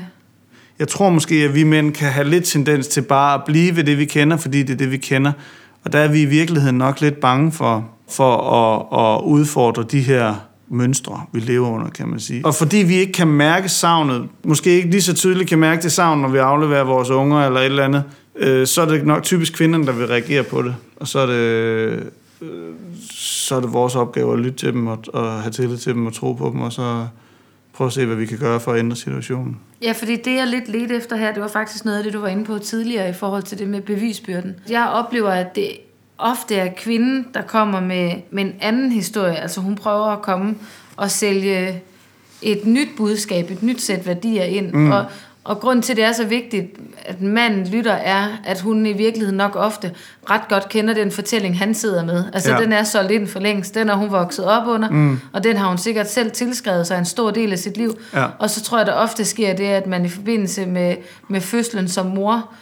Jeg 0.78 0.88
tror 0.88 1.10
måske, 1.10 1.34
at 1.34 1.54
vi 1.54 1.64
mænd 1.64 1.94
kan 1.94 2.08
have 2.08 2.28
lidt 2.28 2.44
tendens 2.44 2.88
til 2.88 3.02
bare 3.02 3.34
at 3.34 3.44
blive 3.46 3.76
ved 3.76 3.84
det, 3.84 3.98
vi 3.98 4.04
kender, 4.04 4.36
fordi 4.36 4.62
det 4.62 4.72
er 4.72 4.76
det, 4.76 4.90
vi 4.90 4.96
kender. 4.96 5.32
Og 5.84 5.92
der 5.92 5.98
er 5.98 6.08
vi 6.08 6.22
i 6.22 6.24
virkeligheden 6.24 6.78
nok 6.78 7.00
lidt 7.00 7.20
bange 7.20 7.52
for, 7.52 7.88
for 8.10 8.36
at, 8.36 9.00
at 9.00 9.22
udfordre 9.24 9.82
de 9.82 10.00
her 10.00 10.34
mønstre, 10.68 11.20
vi 11.32 11.40
lever 11.40 11.68
under, 11.68 11.90
kan 11.90 12.08
man 12.08 12.20
sige. 12.20 12.46
Og 12.46 12.54
fordi 12.54 12.76
vi 12.76 12.94
ikke 12.94 13.12
kan 13.12 13.28
mærke 13.28 13.68
savnet, 13.68 14.28
måske 14.44 14.70
ikke 14.70 14.90
lige 14.90 15.02
så 15.02 15.14
tydeligt 15.14 15.48
kan 15.48 15.58
mærke 15.58 15.82
det 15.82 15.92
savn, 15.92 16.20
når 16.20 16.28
vi 16.28 16.38
afleverer 16.38 16.84
vores 16.84 17.10
unger 17.10 17.46
eller 17.46 17.60
et 17.60 17.66
eller 17.66 17.84
andet, 17.84 18.04
øh, 18.36 18.66
så 18.66 18.82
er 18.82 18.86
det 18.86 19.06
nok 19.06 19.22
typisk 19.22 19.52
kvinderne, 19.52 19.86
der 19.86 19.92
vil 19.92 20.06
reagere 20.06 20.42
på 20.42 20.62
det. 20.62 20.74
Og 20.96 21.08
så 21.08 21.18
er 21.18 21.26
det, 21.26 21.34
øh, 21.34 22.02
så 23.10 23.56
er 23.56 23.60
det 23.60 23.72
vores 23.72 23.96
opgave 23.96 24.32
at 24.32 24.38
lytte 24.38 24.58
til 24.58 24.72
dem 24.72 24.86
og, 24.86 24.98
og 25.12 25.42
have 25.42 25.50
tillid 25.50 25.76
til 25.76 25.94
dem 25.94 26.06
og 26.06 26.12
tro 26.12 26.32
på 26.32 26.50
dem, 26.52 26.60
og 26.60 26.72
så 26.72 27.06
prøve 27.72 27.86
at 27.86 27.92
se, 27.92 28.06
hvad 28.06 28.16
vi 28.16 28.26
kan 28.26 28.38
gøre 28.38 28.60
for 28.60 28.72
at 28.72 28.78
ændre 28.78 28.96
situationen. 28.96 29.60
Ja, 29.82 29.92
fordi 29.92 30.16
det, 30.16 30.36
jeg 30.36 30.46
lidt 30.46 30.68
ledte 30.68 30.96
efter 30.96 31.16
her, 31.16 31.32
det 31.32 31.42
var 31.42 31.48
faktisk 31.48 31.84
noget 31.84 31.98
af 31.98 32.04
det, 32.04 32.12
du 32.12 32.20
var 32.20 32.28
inde 32.28 32.44
på 32.44 32.58
tidligere 32.58 33.08
i 33.08 33.12
forhold 33.12 33.42
til 33.42 33.58
det 33.58 33.68
med 33.68 33.80
bevisbyrden. 33.80 34.54
Jeg 34.68 34.88
oplever, 34.88 35.30
at 35.30 35.56
det 35.56 35.68
ofte 36.18 36.56
er 36.56 36.72
kvinden, 36.76 37.26
der 37.34 37.42
kommer 37.42 37.80
med, 37.80 38.12
med 38.30 38.44
en 38.44 38.54
anden 38.60 38.92
historie. 38.92 39.36
Altså 39.36 39.60
hun 39.60 39.74
prøver 39.74 40.06
at 40.06 40.22
komme 40.22 40.54
og 40.96 41.10
sælge 41.10 41.82
et 42.42 42.66
nyt 42.66 42.88
budskab, 42.96 43.50
et 43.50 43.62
nyt 43.62 43.80
sæt 43.80 44.06
værdier 44.06 44.44
ind. 44.44 44.72
Mm. 44.72 44.90
Og, 44.90 45.04
og 45.44 45.60
grund 45.60 45.82
til, 45.82 45.92
at 45.92 45.96
det 45.96 46.04
er 46.04 46.12
så 46.12 46.24
vigtigt, 46.24 46.76
at 47.04 47.20
manden 47.20 47.66
lytter, 47.66 47.92
er, 47.92 48.26
at 48.44 48.60
hun 48.60 48.86
i 48.86 48.92
virkeligheden 48.92 49.36
nok 49.36 49.56
ofte 49.56 49.92
ret 50.30 50.48
godt 50.48 50.68
kender 50.68 50.94
den 50.94 51.10
fortælling, 51.10 51.58
han 51.58 51.74
sidder 51.74 52.04
med. 52.04 52.24
Altså, 52.32 52.52
ja. 52.52 52.60
den 52.60 52.72
er 52.72 52.84
solgt 52.84 53.10
ind 53.10 53.26
for 53.26 53.40
længst. 53.40 53.74
Den 53.74 53.88
er 53.88 53.94
hun 53.94 54.10
vokset 54.10 54.44
op 54.44 54.66
under, 54.66 54.90
mm. 54.90 55.20
og 55.32 55.44
den 55.44 55.56
har 55.56 55.68
hun 55.68 55.78
sikkert 55.78 56.10
selv 56.10 56.30
tilskrevet 56.30 56.86
sig 56.86 56.98
en 56.98 57.04
stor 57.04 57.30
del 57.30 57.52
af 57.52 57.58
sit 57.58 57.76
liv. 57.76 57.98
Ja. 58.14 58.26
Og 58.38 58.50
så 58.50 58.62
tror 58.62 58.78
jeg, 58.78 58.86
der 58.86 58.92
ofte 58.92 59.24
sker 59.24 59.54
det, 59.54 59.64
at 59.64 59.86
man 59.86 60.04
i 60.04 60.08
forbindelse 60.08 60.66
med, 60.66 60.96
med 61.28 61.40
fødslen 61.40 61.88
som 61.88 62.06
mor, 62.06 62.52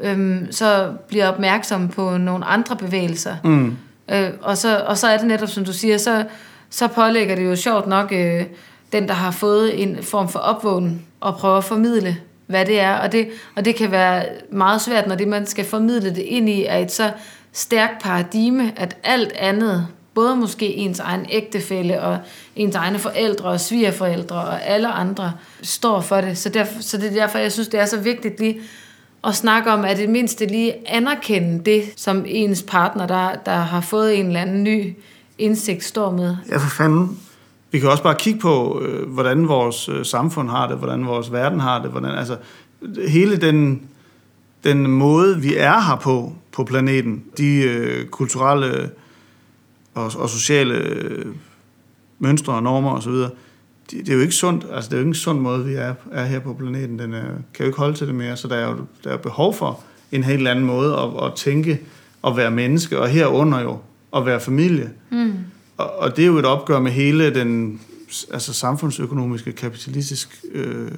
øhm, 0.00 0.46
så 0.50 0.88
bliver 1.08 1.28
opmærksom 1.28 1.88
på 1.88 2.16
nogle 2.16 2.44
andre 2.44 2.76
bevægelser. 2.76 3.36
Mm. 3.44 3.76
Øh, 4.12 4.30
og, 4.42 4.58
så, 4.58 4.78
og 4.86 4.98
så 4.98 5.06
er 5.06 5.16
det 5.16 5.26
netop, 5.26 5.48
som 5.48 5.64
du 5.64 5.72
siger, 5.72 5.98
så, 5.98 6.24
så 6.70 6.88
pålægger 6.88 7.34
det 7.34 7.44
jo 7.44 7.56
sjovt 7.56 7.86
nok 7.86 8.12
øh, 8.12 8.44
den, 8.92 9.08
der 9.08 9.14
har 9.14 9.30
fået 9.30 9.82
en 9.82 10.02
form 10.02 10.28
for 10.28 10.38
opvågen, 10.38 11.02
og 11.20 11.36
prøver 11.36 11.56
at 11.56 11.64
formidle, 11.64 12.16
hvad 12.50 12.66
det 12.66 12.80
er. 12.80 12.94
Og 12.94 13.12
det, 13.12 13.28
og 13.56 13.64
det 13.64 13.76
kan 13.76 13.90
være 13.90 14.24
meget 14.52 14.80
svært, 14.80 15.06
når 15.06 15.14
det, 15.14 15.28
man 15.28 15.46
skal 15.46 15.64
formidle 15.64 16.10
det 16.10 16.22
ind 16.22 16.48
i, 16.48 16.64
er 16.64 16.78
et 16.78 16.92
så 16.92 17.12
stærkt 17.52 18.02
paradigme, 18.02 18.72
at 18.76 18.96
alt 19.04 19.32
andet, 19.32 19.86
både 20.14 20.36
måske 20.36 20.66
ens 20.66 20.98
egen 20.98 21.26
ægtefælle 21.30 22.02
og 22.02 22.18
ens 22.56 22.74
egne 22.76 22.98
forældre 22.98 23.48
og 23.48 23.60
svigerforældre 23.60 24.36
og 24.36 24.66
alle 24.66 24.88
andre, 24.88 25.32
står 25.62 26.00
for 26.00 26.20
det. 26.20 26.38
Så, 26.38 26.48
derfor, 26.48 26.82
så 26.82 26.96
det 26.96 27.06
er 27.06 27.14
derfor, 27.14 27.38
jeg 27.38 27.52
synes, 27.52 27.68
det 27.68 27.80
er 27.80 27.86
så 27.86 28.00
vigtigt 28.00 28.40
lige 28.40 28.60
og 29.22 29.34
snakke 29.34 29.70
om, 29.70 29.84
at 29.84 29.96
det 29.96 30.08
mindste 30.08 30.46
lige 30.46 30.74
anerkende 30.86 31.64
det, 31.64 31.84
som 31.96 32.24
ens 32.26 32.62
partner, 32.62 33.06
der, 33.06 33.34
der 33.46 33.56
har 33.56 33.80
fået 33.80 34.18
en 34.18 34.26
eller 34.26 34.40
anden 34.40 34.62
ny 34.62 34.96
indsigt, 35.38 35.84
står 35.84 36.10
med. 36.10 36.36
Ja, 36.48 36.56
for 36.56 36.70
fanden. 36.70 37.18
Vi 37.70 37.78
kan 37.78 37.88
også 37.88 38.02
bare 38.02 38.14
kigge 38.14 38.40
på, 38.40 38.80
øh, 38.82 39.08
hvordan 39.08 39.48
vores 39.48 39.88
øh, 39.88 40.04
samfund 40.04 40.48
har 40.48 40.68
det, 40.68 40.76
hvordan 40.76 41.06
vores 41.06 41.32
verden 41.32 41.60
har 41.60 41.82
det, 41.82 41.90
hvordan, 41.90 42.10
altså 42.10 42.36
hele 43.08 43.36
den, 43.36 43.82
den 44.64 44.90
måde, 44.90 45.40
vi 45.40 45.56
er 45.56 45.80
her 45.80 45.96
på, 45.96 46.32
på 46.52 46.64
planeten, 46.64 47.24
de 47.38 47.62
øh, 47.62 48.06
kulturelle 48.06 48.90
og, 49.94 50.12
og 50.18 50.30
sociale 50.30 50.74
øh, 50.74 51.26
mønstre 52.18 52.52
og 52.52 52.62
normer 52.62 52.90
osv., 52.90 53.12
det, 53.12 54.06
det 54.06 54.08
er 54.08 54.14
jo 54.14 54.20
ikke 54.20 54.34
sundt. 54.34 54.66
Altså, 54.72 54.90
det 54.90 54.96
er 54.96 54.98
jo 54.98 55.02
ikke 55.02 55.08
en 55.08 55.14
sund 55.14 55.40
måde, 55.40 55.64
vi 55.64 55.74
er, 55.74 55.94
er 56.12 56.24
her 56.24 56.38
på 56.38 56.54
planeten. 56.54 56.98
Den 56.98 57.14
er, 57.14 57.24
kan 57.54 57.64
jo 57.64 57.64
ikke 57.64 57.78
holde 57.78 57.96
til 57.96 58.06
det 58.06 58.14
mere, 58.14 58.36
så 58.36 58.48
der 58.48 58.56
er 58.56 58.68
jo 58.70 58.76
der 59.04 59.10
er 59.10 59.16
behov 59.16 59.54
for 59.54 59.80
en 60.12 60.24
helt 60.24 60.48
anden 60.48 60.64
måde 60.64 60.96
at, 60.96 61.26
at 61.26 61.34
tænke 61.36 61.80
og 62.22 62.36
være 62.36 62.50
menneske, 62.50 62.98
og 62.98 63.08
herunder 63.08 63.60
jo 63.60 63.78
at 64.16 64.26
være 64.26 64.40
familie. 64.40 64.90
Mm. 65.10 65.32
Og, 65.80 65.98
og 65.98 66.16
det 66.16 66.22
er 66.22 66.26
jo 66.26 66.38
et 66.38 66.44
opgør 66.44 66.80
med 66.80 66.90
hele 66.90 67.34
den 67.34 67.80
altså 68.32 68.52
samfundsøkonomiske, 68.52 69.52
kapitalistisk 69.52 70.44
øh, 70.52 70.90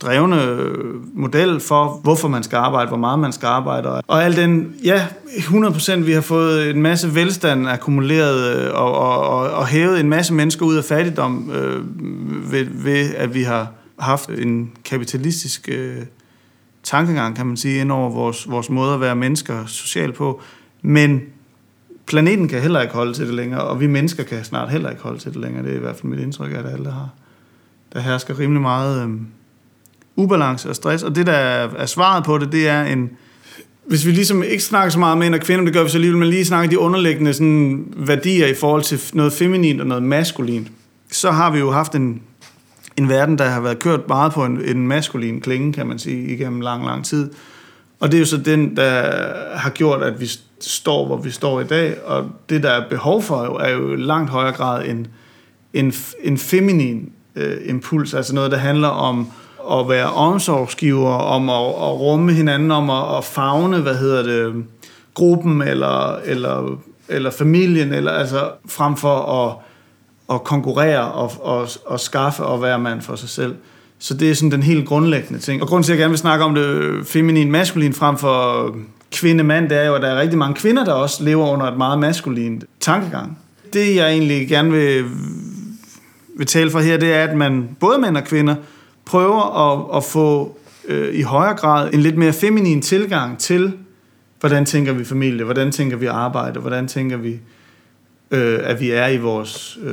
drevne 0.00 0.42
øh, 0.42 0.94
model 1.14 1.60
for, 1.60 2.00
hvorfor 2.02 2.28
man 2.28 2.42
skal 2.42 2.56
arbejde, 2.56 2.88
hvor 2.88 2.96
meget 2.98 3.18
man 3.18 3.32
skal 3.32 3.46
arbejde. 3.46 3.88
Og 3.88 4.24
al 4.24 4.36
den, 4.36 4.74
ja, 4.84 5.06
100% 5.26 5.96
vi 5.96 6.12
har 6.12 6.20
fået 6.20 6.70
en 6.70 6.82
masse 6.82 7.14
velstand 7.14 7.68
akkumuleret 7.68 8.56
øh, 8.56 8.74
og, 8.74 8.98
og, 8.98 9.28
og, 9.28 9.50
og 9.50 9.66
hævet 9.66 10.00
en 10.00 10.08
masse 10.08 10.34
mennesker 10.34 10.66
ud 10.66 10.76
af 10.76 10.84
fattigdom 10.84 11.50
øh, 11.50 11.84
ved, 12.52 12.66
ved, 12.70 13.14
at 13.14 13.34
vi 13.34 13.42
har 13.42 13.72
haft 13.98 14.28
en 14.28 14.72
kapitalistisk 14.84 15.68
øh, 15.72 15.96
tankegang, 16.82 17.36
kan 17.36 17.46
man 17.46 17.56
sige, 17.56 17.80
ind 17.80 17.92
over 17.92 18.10
vores, 18.10 18.50
vores 18.50 18.70
måde 18.70 18.94
at 18.94 19.00
være 19.00 19.16
mennesker 19.16 19.66
socialt 19.66 20.14
på. 20.14 20.40
Men 20.82 21.20
planeten 22.06 22.48
kan 22.48 22.62
heller 22.62 22.80
ikke 22.80 22.94
holde 22.94 23.12
til 23.12 23.26
det 23.26 23.34
længere, 23.34 23.60
og 23.60 23.80
vi 23.80 23.86
mennesker 23.86 24.22
kan 24.22 24.44
snart 24.44 24.70
heller 24.70 24.90
ikke 24.90 25.02
holde 25.02 25.18
til 25.18 25.32
det 25.32 25.40
længere. 25.40 25.64
Det 25.64 25.72
er 25.72 25.76
i 25.76 25.80
hvert 25.80 25.96
fald 25.96 26.10
mit 26.12 26.20
indtryk, 26.20 26.52
at 26.52 26.66
alle 26.66 26.90
har. 26.90 27.08
Der 27.92 28.00
hersker 28.00 28.38
rimelig 28.38 28.62
meget 28.62 29.08
øh, 29.08 29.14
ubalance 30.16 30.68
og 30.68 30.76
stress, 30.76 31.02
og 31.02 31.14
det, 31.14 31.26
der 31.26 31.32
er 31.32 31.86
svaret 31.86 32.24
på 32.24 32.38
det, 32.38 32.52
det 32.52 32.68
er 32.68 32.82
en... 32.82 33.10
Hvis 33.86 34.06
vi 34.06 34.10
ligesom 34.10 34.42
ikke 34.42 34.62
snakker 34.62 34.90
så 34.90 34.98
meget 34.98 35.12
om 35.12 35.18
mænd 35.18 35.34
og 35.34 35.40
kvinder, 35.40 35.64
det 35.64 35.74
gør 35.74 35.82
vi 35.82 35.88
så 35.88 35.96
alligevel, 35.96 36.18
men 36.18 36.28
lige 36.28 36.44
snakker 36.44 36.70
de 36.70 36.78
underliggende 36.78 37.32
sådan, 37.32 37.94
værdier 37.96 38.46
i 38.46 38.54
forhold 38.54 38.82
til 38.82 39.00
noget 39.12 39.32
feminint 39.32 39.80
og 39.80 39.86
noget 39.86 40.02
maskulint, 40.02 40.68
så 41.10 41.30
har 41.30 41.50
vi 41.50 41.58
jo 41.58 41.70
haft 41.70 41.94
en, 41.94 42.22
en 42.96 43.08
verden, 43.08 43.38
der 43.38 43.44
har 43.44 43.60
været 43.60 43.78
kørt 43.78 44.08
meget 44.08 44.32
på 44.32 44.44
en, 44.44 44.60
en 44.64 44.86
maskulin 44.86 45.40
klinge, 45.40 45.72
kan 45.72 45.86
man 45.86 45.98
sige, 45.98 46.26
igennem 46.34 46.60
lang, 46.60 46.84
lang 46.84 47.04
tid. 47.04 47.30
Og 48.00 48.12
det 48.12 48.16
er 48.16 48.20
jo 48.20 48.26
så 48.26 48.36
den, 48.36 48.76
der 48.76 49.02
har 49.58 49.70
gjort, 49.70 50.02
at 50.02 50.20
vi 50.20 50.30
står, 50.60 51.06
hvor 51.06 51.16
vi 51.16 51.30
står 51.30 51.60
i 51.60 51.64
dag, 51.64 51.96
og 52.04 52.24
det, 52.48 52.62
der 52.62 52.70
er 52.70 52.88
behov 52.88 53.22
for, 53.22 53.58
er 53.58 53.70
jo 53.70 53.94
langt 53.94 54.30
højere 54.30 54.52
grad 54.52 54.86
en, 54.86 55.06
en, 55.72 55.92
en 56.22 56.38
feminin 56.38 57.12
øh, 57.36 57.56
impuls, 57.66 58.14
altså 58.14 58.34
noget, 58.34 58.50
der 58.50 58.56
handler 58.56 58.88
om 58.88 59.28
at 59.72 59.88
være 59.88 60.12
omsorgsgiver, 60.12 61.12
om 61.12 61.48
at, 61.50 61.66
at 61.66 62.00
rumme 62.00 62.32
hinanden, 62.32 62.70
om 62.70 62.90
at, 62.90 63.16
at 63.16 63.24
fagne, 63.24 63.80
hvad 63.80 63.94
hedder 63.94 64.22
det, 64.22 64.64
gruppen 65.14 65.62
eller, 65.62 66.16
eller, 66.16 66.78
eller 67.08 67.30
familien, 67.30 67.92
eller 67.92 68.12
altså 68.12 68.50
frem 68.68 68.96
for 68.96 69.16
at, 69.16 69.56
at 70.34 70.44
konkurrere 70.44 71.12
og, 71.12 71.32
og, 71.40 71.68
og 71.86 72.00
skaffe 72.00 72.42
og 72.42 72.62
være 72.62 72.78
mand 72.78 73.02
for 73.02 73.16
sig 73.16 73.28
selv. 73.28 73.54
Så 73.98 74.14
det 74.14 74.30
er 74.30 74.34
sådan 74.34 74.50
den 74.50 74.62
helt 74.62 74.88
grundlæggende 74.88 75.38
ting. 75.40 75.62
Og 75.62 75.68
grunden 75.68 75.82
til, 75.82 75.92
at 75.92 75.96
jeg 75.96 76.02
gerne 76.02 76.10
vil 76.10 76.18
snakke 76.18 76.44
om 76.44 76.54
det 76.54 76.64
øh, 76.64 77.04
feminin 77.04 77.50
maskulin 77.50 77.92
frem 77.92 78.16
for 78.16 78.76
kvinde-mand, 79.12 79.68
det 79.68 79.78
er 79.78 79.86
jo, 79.86 79.94
at 79.94 80.02
der 80.02 80.08
er 80.08 80.20
rigtig 80.20 80.38
mange 80.38 80.54
kvinder, 80.54 80.84
der 80.84 80.92
også 80.92 81.24
lever 81.24 81.50
under 81.50 81.66
et 81.66 81.76
meget 81.76 81.98
maskulint 81.98 82.64
tankegang. 82.80 83.38
Det, 83.72 83.96
jeg 83.96 84.10
egentlig 84.10 84.48
gerne 84.48 84.70
vil, 84.70 85.04
vil 86.36 86.46
tale 86.46 86.70
for 86.70 86.80
her, 86.80 86.96
det 86.96 87.12
er, 87.12 87.24
at 87.24 87.36
man, 87.36 87.76
både 87.80 87.98
mænd 87.98 88.16
og 88.16 88.24
kvinder, 88.24 88.54
prøver 89.04 89.72
at, 89.72 89.96
at 89.96 90.04
få 90.04 90.58
øh, 90.88 91.14
i 91.14 91.22
højere 91.22 91.54
grad 91.54 91.94
en 91.94 92.00
lidt 92.00 92.16
mere 92.16 92.32
feminin 92.32 92.82
tilgang 92.82 93.38
til, 93.38 93.72
hvordan 94.40 94.64
tænker 94.64 94.92
vi 94.92 95.04
familie, 95.04 95.44
hvordan 95.44 95.72
tænker 95.72 95.96
vi 95.96 96.06
arbejde, 96.06 96.60
hvordan 96.60 96.88
tænker 96.88 97.16
vi, 97.16 97.40
øh, 98.30 98.58
at 98.62 98.80
vi 98.80 98.90
er 98.90 99.06
i 99.06 99.18
vores 99.18 99.78
øh, 99.82 99.92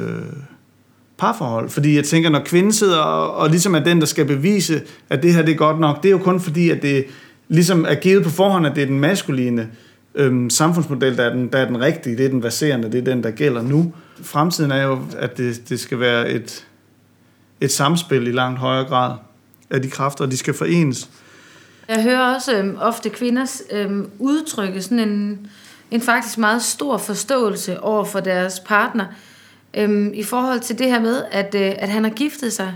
parforhold. 1.18 1.70
Fordi 1.70 1.96
jeg 1.96 2.04
tænker, 2.04 2.30
når 2.30 2.42
kvinden 2.46 2.72
sidder 2.72 2.98
og, 2.98 3.36
og 3.36 3.50
ligesom 3.50 3.76
er 3.76 3.80
den, 3.80 4.00
der 4.00 4.06
skal 4.06 4.26
bevise, 4.26 4.82
at 5.10 5.24
det 5.24 5.34
her 5.34 5.42
det 5.42 5.52
er 5.52 5.58
godt 5.58 5.80
nok, 5.80 6.04
det 6.04 6.10
er 6.10 6.12
jo 6.12 6.18
kun 6.18 6.40
fordi, 6.40 6.70
at 6.70 6.82
det 6.82 7.06
ligesom 7.54 7.86
er 7.86 7.96
givet 7.96 8.24
på 8.24 8.30
forhånd, 8.30 8.68
at 8.68 8.76
det 8.76 8.82
er 8.82 8.88
den 8.88 9.00
maskuline 9.00 9.70
øhm, 10.16 10.50
samfundsmodel, 10.50 11.18
der 11.18 11.24
er, 11.24 11.34
den, 11.34 11.48
der 11.48 11.60
er 11.60 11.66
den 11.66 11.82
rigtige, 11.82 12.18
det 12.18 12.26
er 12.26 12.30
den 12.30 12.42
baserende, 12.42 12.92
det 12.92 13.00
er 13.00 13.04
den, 13.04 13.24
der 13.24 13.32
gælder 13.32 13.62
nu. 13.62 13.94
Fremtiden 14.22 14.72
er 14.72 14.84
jo, 14.84 15.00
at 15.18 15.38
det, 15.38 15.70
det 15.70 15.80
skal 15.80 16.00
være 16.00 16.30
et, 16.30 16.68
et 17.62 17.72
samspil 17.72 18.28
i 18.28 18.32
langt 18.32 18.60
højere 18.60 18.86
grad 18.86 19.16
af 19.70 19.82
de 19.82 19.90
kræfter, 19.90 20.26
og 20.26 20.32
de 20.32 20.38
skal 20.38 20.54
forenes. 20.54 21.10
Jeg 21.88 22.04
hører 22.04 22.36
også 22.36 22.58
øhm, 22.58 22.78
ofte 22.82 23.10
kvinders 23.10 23.62
øhm, 23.72 24.10
udtrykke 24.20 24.82
sådan 24.82 25.00
en, 25.00 25.48
en 25.92 26.02
faktisk 26.02 26.38
meget 26.38 26.62
stor 26.62 26.98
forståelse 26.98 27.80
over 27.80 28.04
for 28.04 28.20
deres 28.20 28.60
partner, 28.60 29.06
øhm, 29.74 30.12
i 30.14 30.24
forhold 30.24 30.60
til 30.60 30.80
det 30.80 30.88
her 30.88 31.02
med, 31.02 31.24
at, 31.32 31.56
øh, 31.56 31.72
at 31.78 31.90
han 31.90 32.04
har 32.04 32.12
giftet 32.12 32.54
sig 32.54 32.76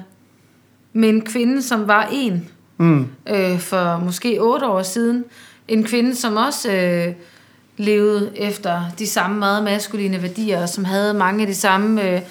med 0.94 1.10
en 1.10 1.22
kvinde, 1.22 1.62
som 1.62 1.88
var 1.88 2.10
en, 2.12 2.50
mm. 2.78 3.08
øh, 3.30 3.60
for 3.60 4.02
måske 4.06 4.38
otte 4.42 4.68
år 4.68 4.82
siden. 4.82 5.26
En 5.68 5.84
kvinde, 5.84 6.16
som 6.16 6.38
også 6.38 6.72
øh, 6.72 7.14
levede 7.78 8.32
efter 8.36 8.82
de 9.00 9.08
samme 9.08 9.40
meget 9.40 9.64
maskuline 9.64 10.22
værdier, 10.22 10.66
som 10.66 10.86
havde 10.86 11.14
mange 11.14 11.42
af 11.42 11.48
de 11.48 11.56
samme 11.56 12.10
øh, 12.10 12.22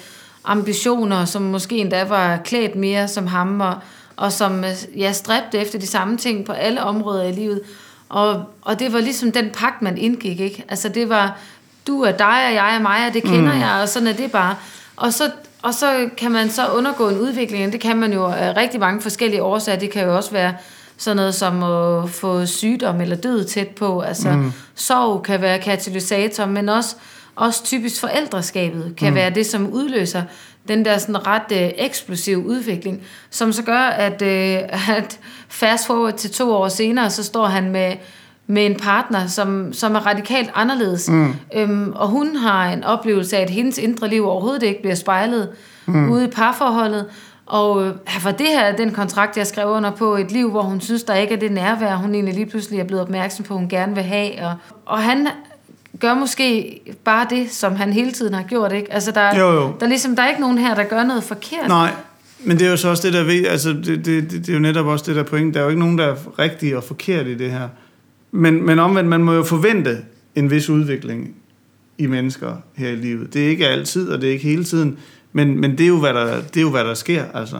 ambitioner, 0.43 1.25
som 1.25 1.41
måske 1.41 1.77
endda 1.77 2.03
var 2.03 2.37
klædt 2.37 2.75
mere 2.75 3.07
som 3.07 3.27
ham, 3.27 3.61
og, 3.61 3.75
og 4.15 4.31
som 4.31 4.63
øh, 4.63 4.99
ja, 4.99 5.11
stræbte 5.11 5.57
efter 5.57 5.79
de 5.79 5.87
samme 5.87 6.17
ting 6.17 6.45
på 6.45 6.51
alle 6.51 6.83
områder 6.83 7.23
i 7.23 7.31
livet. 7.31 7.61
Og, 8.09 8.43
og 8.61 8.79
det 8.79 8.93
var 8.93 8.99
ligesom 8.99 9.31
den 9.31 9.49
pagt, 9.49 9.81
man 9.81 9.97
indgik, 9.97 10.39
ikke? 10.39 10.63
Altså 10.69 10.89
det 10.89 11.09
var, 11.09 11.37
du 11.87 12.01
er 12.01 12.11
dig, 12.11 12.47
og 12.47 12.53
jeg 12.53 12.75
er 12.75 12.79
mig, 12.79 13.07
og 13.07 13.13
det 13.13 13.23
kender 13.23 13.53
mm. 13.53 13.59
jeg, 13.59 13.79
og 13.81 13.89
sådan 13.89 14.07
er 14.07 14.13
det 14.13 14.31
bare. 14.31 14.55
Og 14.95 15.13
så, 15.13 15.31
og 15.67 15.73
så 15.73 16.09
kan 16.17 16.31
man 16.31 16.49
så 16.49 16.67
undergå 16.67 17.09
en 17.09 17.17
udvikling, 17.17 17.71
det 17.71 17.81
kan 17.81 17.97
man 17.97 18.13
jo 18.13 18.25
af 18.25 18.57
rigtig 18.57 18.79
mange 18.79 19.01
forskellige 19.01 19.43
årsager. 19.43 19.79
Det 19.79 19.91
kan 19.91 20.03
jo 20.03 20.15
også 20.15 20.31
være 20.31 20.53
sådan 20.97 21.15
noget 21.15 21.35
som 21.35 21.63
at 21.63 22.09
få 22.09 22.45
sygdom 22.45 23.01
eller 23.01 23.15
død 23.15 23.45
tæt 23.45 23.67
på. 23.67 24.01
Altså 24.01 24.29
mm. 24.29 24.51
sorg 24.75 25.23
kan 25.23 25.41
være 25.41 25.59
katalysator, 25.59 26.45
men 26.45 26.69
også, 26.69 26.95
også 27.35 27.63
typisk 27.63 28.01
forældreskabet 28.01 28.93
kan 28.97 29.09
mm. 29.09 29.15
være 29.15 29.29
det, 29.29 29.45
som 29.45 29.73
udløser 29.73 30.23
den 30.67 30.85
der 30.85 30.97
sådan 30.97 31.27
ret 31.27 31.51
øh, 31.51 31.69
eksplosiv 31.77 32.45
udvikling, 32.45 33.01
som 33.29 33.51
så 33.51 33.63
gør, 33.63 33.79
at, 33.79 34.21
øh, 34.21 34.59
at 34.97 35.19
fast 35.47 35.87
forward 35.87 36.13
til 36.13 36.31
to 36.31 36.51
år 36.51 36.67
senere, 36.67 37.09
så 37.09 37.23
står 37.23 37.45
han 37.45 37.71
med 37.71 37.93
med 38.47 38.65
en 38.65 38.75
partner, 38.75 39.27
som, 39.27 39.73
som 39.73 39.95
er 39.95 39.99
radikalt 39.99 40.49
anderledes. 40.55 41.09
Mm. 41.09 41.33
Øhm, 41.55 41.93
og 41.95 42.07
hun 42.07 42.35
har 42.35 42.69
en 42.69 42.83
oplevelse 42.83 43.37
af, 43.37 43.41
at 43.41 43.49
hendes 43.49 43.77
indre 43.77 44.09
liv 44.09 44.25
overhovedet 44.25 44.63
ikke 44.63 44.81
bliver 44.81 44.95
spejlet 44.95 45.49
mm. 45.85 46.11
ude 46.11 46.25
i 46.25 46.27
parforholdet. 46.27 47.05
Og 47.45 47.85
øh, 47.85 47.93
for 48.19 48.31
det 48.31 48.47
her 48.47 48.75
den 48.75 48.91
kontrakt, 48.91 49.37
jeg 49.37 49.47
skrev 49.47 49.67
under 49.67 49.91
på, 49.91 50.15
et 50.15 50.31
liv, 50.31 50.51
hvor 50.51 50.61
hun 50.61 50.81
synes, 50.81 51.03
der 51.03 51.15
ikke 51.15 51.33
er 51.33 51.39
det 51.39 51.51
nærvær, 51.51 51.95
hun 51.95 52.13
egentlig 52.13 52.33
lige 52.33 52.45
pludselig 52.45 52.79
er 52.79 52.83
blevet 52.83 53.01
opmærksom 53.01 53.45
på, 53.45 53.53
hun 53.53 53.69
gerne 53.69 53.95
vil 53.95 54.03
have. 54.03 54.45
Og, 54.45 54.55
og 54.85 55.03
han 55.03 55.27
gør 55.99 56.13
måske 56.13 56.79
bare 57.03 57.27
det, 57.29 57.51
som 57.51 57.75
han 57.75 57.93
hele 57.93 58.11
tiden 58.11 58.33
har 58.33 58.43
gjort. 58.43 58.71
Ikke? 58.71 58.93
Altså, 58.93 59.11
der, 59.11 59.39
jo, 59.39 59.53
jo. 59.53 59.73
Der, 59.79 59.87
ligesom, 59.87 60.15
der 60.15 60.23
er 60.23 60.29
ikke 60.29 60.41
nogen 60.41 60.57
her, 60.57 60.75
der 60.75 60.83
gør 60.83 61.03
noget 61.03 61.23
forkert. 61.23 61.67
Nej, 61.67 61.91
men 62.39 62.59
det 62.59 62.67
er 62.67 62.71
jo 62.71 62.77
så 62.77 62.89
også 62.89 63.07
det, 63.07 63.13
der 63.13 63.23
ved, 63.23 63.45
altså, 63.45 63.69
det, 63.69 63.85
det, 63.85 64.05
det, 64.05 64.31
det 64.31 64.49
er 64.49 64.53
jo 64.53 64.59
netop 64.59 64.85
også 64.85 65.05
det 65.07 65.15
der 65.15 65.23
point. 65.23 65.53
Der 65.53 65.59
er 65.59 65.63
jo 65.63 65.69
ikke 65.69 65.79
nogen, 65.79 65.97
der 65.97 66.05
er 66.05 66.15
rigtig 66.39 66.77
og 66.77 66.83
forkert 66.83 67.27
i 67.27 67.37
det 67.37 67.51
her. 67.51 67.67
Men, 68.37 68.65
men 68.65 68.79
omvendt, 68.79 69.09
man 69.09 69.23
må 69.23 69.33
jo 69.33 69.43
forvente 69.43 69.97
en 70.35 70.51
vis 70.51 70.69
udvikling 70.69 71.35
i 71.97 72.07
mennesker 72.07 72.55
her 72.75 72.89
i 72.89 72.95
livet. 72.95 73.33
Det 73.33 73.45
er 73.45 73.49
ikke 73.49 73.67
altid, 73.67 74.09
og 74.09 74.21
det 74.21 74.29
er 74.29 74.33
ikke 74.33 74.47
hele 74.47 74.63
tiden, 74.63 74.97
men, 75.33 75.61
men 75.61 75.71
det, 75.71 75.83
er 75.83 75.87
jo, 75.87 75.99
hvad 75.99 76.13
der, 76.13 76.41
det 76.41 76.57
er 76.57 76.61
jo, 76.61 76.69
hvad 76.69 76.83
der 76.83 76.93
sker. 76.93 77.23
Altså. 77.33 77.59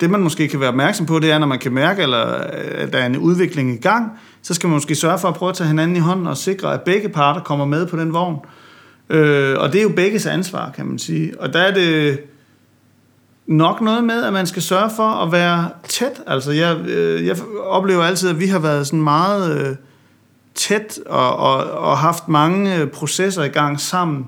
Det, 0.00 0.10
man 0.10 0.20
måske 0.20 0.48
kan 0.48 0.60
være 0.60 0.68
opmærksom 0.68 1.06
på, 1.06 1.18
det 1.18 1.30
er, 1.30 1.38
når 1.38 1.46
man 1.46 1.58
kan 1.58 1.72
mærke, 1.72 2.02
eller, 2.02 2.18
at 2.18 2.92
der 2.92 2.98
er 2.98 3.06
en 3.06 3.16
udvikling 3.16 3.74
i 3.74 3.76
gang, 3.76 4.10
så 4.42 4.54
skal 4.54 4.68
man 4.68 4.74
måske 4.74 4.94
sørge 4.94 5.18
for 5.18 5.28
at 5.28 5.34
prøve 5.34 5.50
at 5.50 5.56
tage 5.56 5.68
hinanden 5.68 5.96
i 5.96 6.00
hånden 6.00 6.26
og 6.26 6.36
sikre, 6.36 6.74
at 6.74 6.82
begge 6.82 7.08
parter 7.08 7.40
kommer 7.40 7.64
med 7.64 7.86
på 7.86 7.96
den 7.96 8.12
vogn. 8.12 8.36
Øh, 9.10 9.56
og 9.58 9.72
det 9.72 9.78
er 9.78 9.82
jo 9.82 9.92
begges 9.96 10.26
ansvar, 10.26 10.70
kan 10.76 10.86
man 10.86 10.98
sige. 10.98 11.40
Og 11.40 11.52
der 11.52 11.60
er 11.60 11.74
det 11.74 12.20
nok 13.46 13.80
noget 13.80 14.04
med, 14.04 14.24
at 14.24 14.32
man 14.32 14.46
skal 14.46 14.62
sørge 14.62 14.90
for 14.96 15.08
at 15.08 15.32
være 15.32 15.70
tæt. 15.88 16.20
Altså, 16.26 16.52
jeg, 16.52 16.76
øh, 16.80 17.26
jeg 17.26 17.36
oplever 17.64 18.02
altid, 18.02 18.30
at 18.30 18.40
vi 18.40 18.46
har 18.46 18.58
været 18.58 18.86
sådan 18.86 19.02
meget... 19.02 19.68
Øh, 19.68 19.76
tæt 20.56 20.98
og, 21.06 21.36
og, 21.36 21.70
og 21.70 21.98
haft 21.98 22.28
mange 22.28 22.76
øh, 22.76 22.86
processer 22.86 23.44
i 23.44 23.48
gang 23.48 23.80
sammen. 23.80 24.26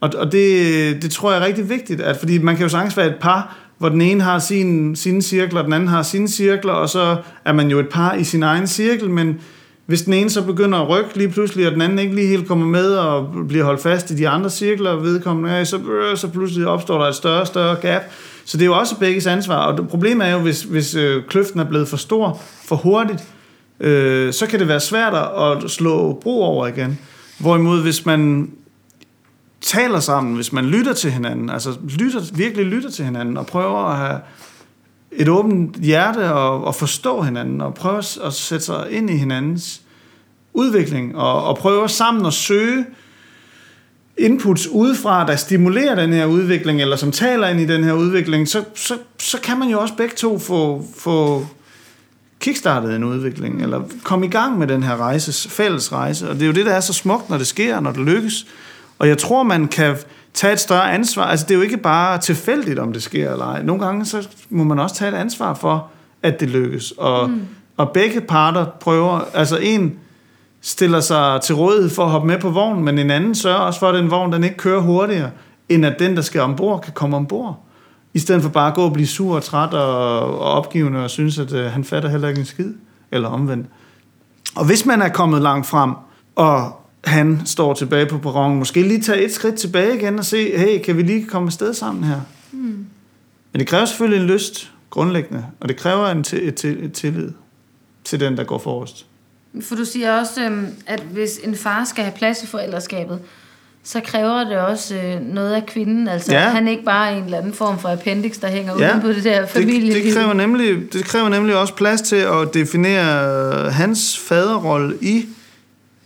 Og, 0.00 0.10
og 0.16 0.32
det, 0.32 1.02
det 1.02 1.10
tror 1.10 1.32
jeg 1.32 1.40
er 1.40 1.46
rigtig 1.46 1.68
vigtigt, 1.68 2.00
at, 2.00 2.16
fordi 2.16 2.38
man 2.38 2.56
kan 2.56 2.62
jo 2.62 2.68
sagtens 2.68 2.96
være 2.96 3.06
et 3.06 3.16
par, 3.20 3.56
hvor 3.78 3.88
den 3.88 4.00
ene 4.00 4.22
har 4.22 4.38
sin, 4.38 4.96
sine 4.96 5.22
cirkler, 5.22 5.60
og 5.60 5.64
den 5.64 5.72
anden 5.72 5.88
har 5.88 6.02
sine 6.02 6.28
cirkler, 6.28 6.72
og 6.72 6.88
så 6.88 7.16
er 7.44 7.52
man 7.52 7.70
jo 7.70 7.78
et 7.78 7.88
par 7.88 8.14
i 8.14 8.24
sin 8.24 8.42
egen 8.42 8.66
cirkel, 8.66 9.10
men 9.10 9.40
hvis 9.86 10.02
den 10.02 10.12
ene 10.12 10.30
så 10.30 10.42
begynder 10.42 10.78
at 10.78 10.88
rykke 10.88 11.18
lige 11.18 11.28
pludselig, 11.28 11.66
og 11.66 11.72
den 11.72 11.82
anden 11.82 11.98
ikke 11.98 12.14
lige 12.14 12.26
helt 12.26 12.48
kommer 12.48 12.66
med 12.66 12.94
og 12.94 13.28
bliver 13.48 13.64
holdt 13.64 13.82
fast 13.82 14.10
i 14.10 14.16
de 14.16 14.28
andre 14.28 14.50
cirkler, 14.50 14.96
vedkommende 14.96 15.50
er, 15.50 15.64
så, 15.64 15.78
øh, 15.78 16.16
så 16.16 16.28
pludselig 16.28 16.66
opstår 16.66 16.98
der 16.98 17.08
et 17.08 17.14
større 17.14 17.40
og 17.40 17.46
større 17.46 17.76
gap. 17.76 18.02
Så 18.44 18.56
det 18.56 18.62
er 18.62 18.66
jo 18.66 18.78
også 18.78 18.98
begges 18.98 19.26
ansvar, 19.26 19.56
og 19.56 19.88
problemet 19.88 20.26
er 20.26 20.32
jo, 20.32 20.38
hvis, 20.38 20.62
hvis 20.62 20.94
øh, 20.94 21.22
kløften 21.28 21.60
er 21.60 21.64
blevet 21.64 21.88
for 21.88 21.96
stor, 21.96 22.40
for 22.64 22.76
hurtigt, 22.76 23.24
øh, 23.80 24.32
så 24.32 24.46
kan 24.46 24.60
det 24.60 24.68
være 24.68 24.80
svært 24.80 25.14
at 25.64 25.70
slå 25.70 26.12
bro 26.22 26.42
over 26.42 26.66
igen. 26.66 26.98
Hvorimod 27.38 27.82
hvis 27.82 28.06
man 28.06 28.50
taler 29.60 30.00
sammen, 30.00 30.34
hvis 30.34 30.52
man 30.52 30.64
lytter 30.64 30.92
til 30.92 31.10
hinanden, 31.10 31.50
altså 31.50 31.76
lytter, 31.98 32.20
virkelig 32.34 32.66
lytter 32.66 32.90
til 32.90 33.04
hinanden 33.04 33.36
og 33.36 33.46
prøver 33.46 33.78
at 33.78 33.96
have 33.96 34.20
et 35.12 35.28
åbent 35.28 35.76
hjerte 35.76 36.32
og, 36.32 36.64
og 36.64 36.74
forstå 36.74 37.22
hinanden 37.22 37.60
og 37.60 37.74
prøve 37.74 37.98
at 37.98 38.32
sætte 38.32 38.64
sig 38.64 38.86
ind 38.90 39.10
i 39.10 39.16
hinandens 39.16 39.80
udvikling 40.52 41.16
og, 41.16 41.44
og 41.44 41.58
prøve 41.58 41.88
sammen 41.88 42.26
at 42.26 42.32
søge 42.32 42.86
inputs 44.16 44.68
udefra, 44.68 45.26
der 45.26 45.36
stimulerer 45.36 45.94
den 45.94 46.12
her 46.12 46.26
udvikling, 46.26 46.80
eller 46.80 46.96
som 46.96 47.12
taler 47.12 47.48
ind 47.48 47.60
i 47.60 47.66
den 47.66 47.84
her 47.84 47.92
udvikling, 47.92 48.48
så, 48.48 48.64
så, 48.74 48.98
så 49.18 49.40
kan 49.40 49.58
man 49.58 49.68
jo 49.68 49.80
også 49.80 49.94
begge 49.94 50.14
to 50.16 50.38
få, 50.38 50.84
få 50.96 51.46
kickstartede 52.44 52.96
en 52.96 53.04
udvikling, 53.04 53.62
eller 53.62 53.82
kom 54.02 54.24
i 54.24 54.28
gang 54.28 54.58
med 54.58 54.66
den 54.66 54.82
her 54.82 54.96
rejse, 54.96 55.50
fælles 55.50 55.92
rejse. 55.92 56.30
Og 56.30 56.34
det 56.34 56.42
er 56.42 56.46
jo 56.46 56.52
det, 56.52 56.66
der 56.66 56.72
er 56.72 56.80
så 56.80 56.92
smukt, 56.92 57.30
når 57.30 57.38
det 57.38 57.46
sker, 57.46 57.80
når 57.80 57.90
det 57.90 58.00
lykkes. 58.00 58.46
Og 58.98 59.08
jeg 59.08 59.18
tror, 59.18 59.42
man 59.42 59.68
kan 59.68 59.96
tage 60.34 60.52
et 60.52 60.60
større 60.60 60.92
ansvar. 60.92 61.24
Altså, 61.24 61.46
det 61.46 61.54
er 61.54 61.56
jo 61.56 61.62
ikke 61.62 61.76
bare 61.76 62.18
tilfældigt, 62.18 62.78
om 62.78 62.92
det 62.92 63.02
sker 63.02 63.32
eller 63.32 63.44
ej. 63.44 63.62
Nogle 63.62 63.84
gange 63.84 64.04
så 64.04 64.28
må 64.50 64.64
man 64.64 64.78
også 64.78 64.94
tage 64.94 65.10
et 65.10 65.14
ansvar 65.14 65.54
for, 65.54 65.86
at 66.22 66.40
det 66.40 66.50
lykkes. 66.50 66.90
Og, 66.90 67.30
mm. 67.30 67.40
og 67.76 67.90
begge 67.90 68.20
parter 68.20 68.66
prøver, 68.80 69.20
altså 69.34 69.56
en 69.56 69.98
stiller 70.60 71.00
sig 71.00 71.40
til 71.42 71.54
rådighed 71.54 71.90
for 71.90 72.04
at 72.04 72.10
hoppe 72.10 72.28
med 72.28 72.38
på 72.38 72.50
vognen, 72.50 72.84
men 72.84 72.98
en 72.98 73.10
anden 73.10 73.34
sørger 73.34 73.58
også 73.58 73.80
for, 73.80 73.88
at 73.88 73.94
den 73.94 74.10
vogn 74.10 74.32
den 74.32 74.44
ikke 74.44 74.56
kører 74.56 74.80
hurtigere, 74.80 75.30
end 75.68 75.86
at 75.86 75.98
den, 75.98 76.16
der 76.16 76.22
skal 76.22 76.40
ombord, 76.40 76.82
kan 76.82 76.92
komme 76.92 77.16
ombord. 77.16 77.64
I 78.14 78.18
stedet 78.18 78.42
for 78.42 78.48
bare 78.48 78.68
at 78.68 78.74
gå 78.74 78.84
og 78.84 78.92
blive 78.92 79.06
sur 79.06 79.36
og 79.36 79.42
træt 79.42 79.74
og, 79.74 80.18
og 80.38 80.50
opgivende 80.52 81.04
og 81.04 81.10
synes, 81.10 81.38
at 81.38 81.52
øh, 81.52 81.64
han 81.64 81.84
fatter 81.84 82.08
heller 82.08 82.28
ikke 82.28 82.40
en 82.40 82.46
skid. 82.46 82.72
Eller 83.12 83.28
omvendt. 83.28 83.66
Og 84.56 84.66
hvis 84.66 84.86
man 84.86 85.02
er 85.02 85.08
kommet 85.08 85.42
langt 85.42 85.66
frem, 85.66 85.92
og 86.36 86.80
han 87.04 87.42
står 87.46 87.74
tilbage 87.74 88.06
på 88.06 88.18
perronen, 88.18 88.58
måske 88.58 88.82
lige 88.82 89.00
tage 89.00 89.24
et 89.24 89.32
skridt 89.32 89.54
tilbage 89.54 89.96
igen 89.96 90.18
og 90.18 90.24
se, 90.24 90.58
hey, 90.58 90.82
kan 90.84 90.96
vi 90.96 91.02
lige 91.02 91.26
komme 91.26 91.46
afsted 91.46 91.74
sammen 91.74 92.04
her? 92.04 92.20
Mm. 92.52 92.86
Men 93.52 93.58
det 93.58 93.66
kræver 93.66 93.84
selvfølgelig 93.84 94.20
en 94.20 94.30
lyst, 94.30 94.72
grundlæggende, 94.90 95.46
og 95.60 95.68
det 95.68 95.76
kræver 95.76 96.06
en 96.06 96.24
t- 96.26 96.36
et, 96.36 96.64
et 96.64 96.92
tillid 96.92 97.30
til 98.04 98.20
den, 98.20 98.36
der 98.36 98.44
går 98.44 98.58
forrest. 98.58 99.06
For 99.62 99.74
du 99.74 99.84
siger 99.84 100.18
også, 100.18 100.44
øhm, 100.44 100.66
at 100.86 101.00
hvis 101.00 101.40
en 101.44 101.54
far 101.54 101.84
skal 101.84 102.04
have 102.04 102.14
plads 102.16 102.42
i 102.42 102.46
forældreskabet, 102.46 103.20
så 103.86 104.00
kræver 104.04 104.44
det 104.44 104.56
også 104.58 104.94
øh, 104.94 105.20
noget 105.34 105.52
af 105.54 105.66
kvinden. 105.66 106.08
Altså, 106.08 106.32
Ja. 106.32 106.40
han 106.40 106.66
er 106.66 106.70
ikke 106.70 106.84
bare 106.84 107.16
en 107.18 107.24
eller 107.24 107.38
anden 107.38 107.52
form 107.54 107.78
for 107.78 107.88
appendix, 107.88 108.40
der 108.40 108.48
hænger 108.48 108.72
Ja, 108.78 108.90
uden 108.90 109.00
på 109.00 109.08
det 109.08 109.24
der 109.24 109.40
det, 109.40 109.48
familieliv. 109.50 110.04
det, 110.04 110.14
kræver 110.14 110.32
nemlig, 110.32 110.92
det 110.92 111.04
kræver 111.04 111.28
nemlig 111.28 111.56
også 111.56 111.74
plads 111.74 112.00
til 112.02 112.16
at 112.16 112.54
definere 112.54 113.70
hans 113.70 114.18
faderrolle 114.18 114.96
i 115.00 115.26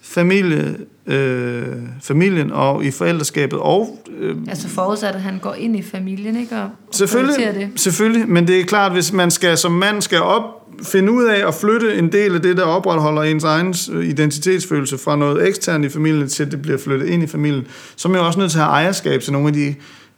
familie, 0.03 0.76
øh, 1.07 1.66
familien 2.03 2.53
og 2.53 2.85
i 2.85 2.91
forældreskabet. 2.91 3.59
Og, 3.59 3.99
øh, 4.18 4.37
Altså 4.49 4.68
forudsat, 4.68 5.14
at 5.14 5.20
han 5.20 5.39
går 5.39 5.55
ind 5.55 5.76
i 5.76 5.83
familien, 5.83 6.37
ikke? 6.37 6.57
Og, 6.57 6.62
og 6.62 6.70
selvfølgelig, 6.91 7.35
prioriterer 7.37 7.66
det. 7.68 7.81
selvfølgelig, 7.81 8.29
men 8.29 8.47
det 8.47 8.61
er 8.61 8.64
klart, 8.64 8.93
hvis 8.93 9.12
man 9.12 9.31
skal 9.31 9.57
som 9.59 9.72
mand 9.72 10.03
skal 10.03 10.20
op, 10.22 10.43
finde 10.83 11.12
ud 11.12 11.24
af 11.24 11.49
at 11.49 11.55
flytte 11.55 11.95
en 11.95 12.12
del 12.12 12.35
af 12.35 12.43
det, 12.43 12.57
der 12.57 12.62
opretholder 12.62 13.22
ens 13.22 13.45
egen 13.45 13.74
øh, 13.93 14.05
identitetsfølelse 14.05 14.99
fra 14.99 15.16
noget 15.16 15.49
eksternt 15.49 15.85
i 15.85 15.89
familien 15.89 16.29
til, 16.29 16.43
at 16.43 16.51
det 16.51 16.62
bliver 16.62 16.79
flyttet 16.79 17.09
ind 17.09 17.22
i 17.22 17.26
familien, 17.26 17.66
så 17.97 18.09
er 18.09 18.12
man 18.12 18.20
jo 18.20 18.26
også 18.26 18.39
nødt 18.39 18.51
til 18.51 18.59
at 18.59 18.64
have 18.64 18.72
ejerskab 18.72 19.20
til 19.20 19.33
nogle 19.33 19.49
af 19.49 19.55
de 19.55 19.74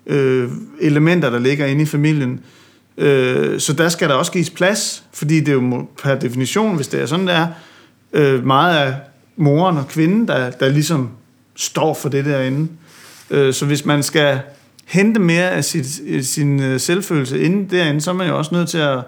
øh, 0.07 0.49
elementer, 0.81 1.31
der 1.31 1.39
ligger 1.39 1.67
inde 1.67 1.83
i 1.83 1.87
familien. 1.87 2.41
Øh, 2.99 3.61
så 3.61 3.73
der 3.73 3.89
skal 3.89 4.09
der 4.09 4.15
også 4.15 4.33
gives 4.33 4.51
plads, 4.51 5.05
fordi 5.13 5.41
det 5.41 5.49
er 5.49 5.53
jo 5.53 5.87
per 6.03 6.15
definition, 6.15 6.77
hvis 6.77 6.89
det 6.89 7.01
er 7.01 7.07
sådan, 7.07 7.27
det 7.27 7.35
er, 7.35 7.47
øh, 8.13 8.47
meget 8.47 8.77
af 8.77 8.95
moren 9.37 9.77
og 9.77 9.89
kvinden, 9.89 10.29
der, 10.29 10.51
der 10.51 10.69
ligesom 10.69 11.11
står 11.57 11.95
for 11.95 12.09
det 12.09 12.25
derinde. 12.25 12.69
Øh, 13.31 13.55
så 13.55 13.67
hvis 13.67 13.85
man 13.85 14.03
skal 14.03 14.41
hente 14.85 15.21
mere 15.21 15.51
af 15.51 15.65
sit, 15.65 16.01
øh, 16.07 16.23
sin 16.23 16.63
øh, 16.63 16.81
selvfølelse 16.81 17.41
inde 17.41 17.77
derinde, 17.77 18.01
så 18.01 18.11
er 18.11 18.15
man 18.15 18.29
jo 18.29 18.39
også 18.39 18.55
nødt 18.55 18.69
til 18.69 18.79
at, 18.79 18.99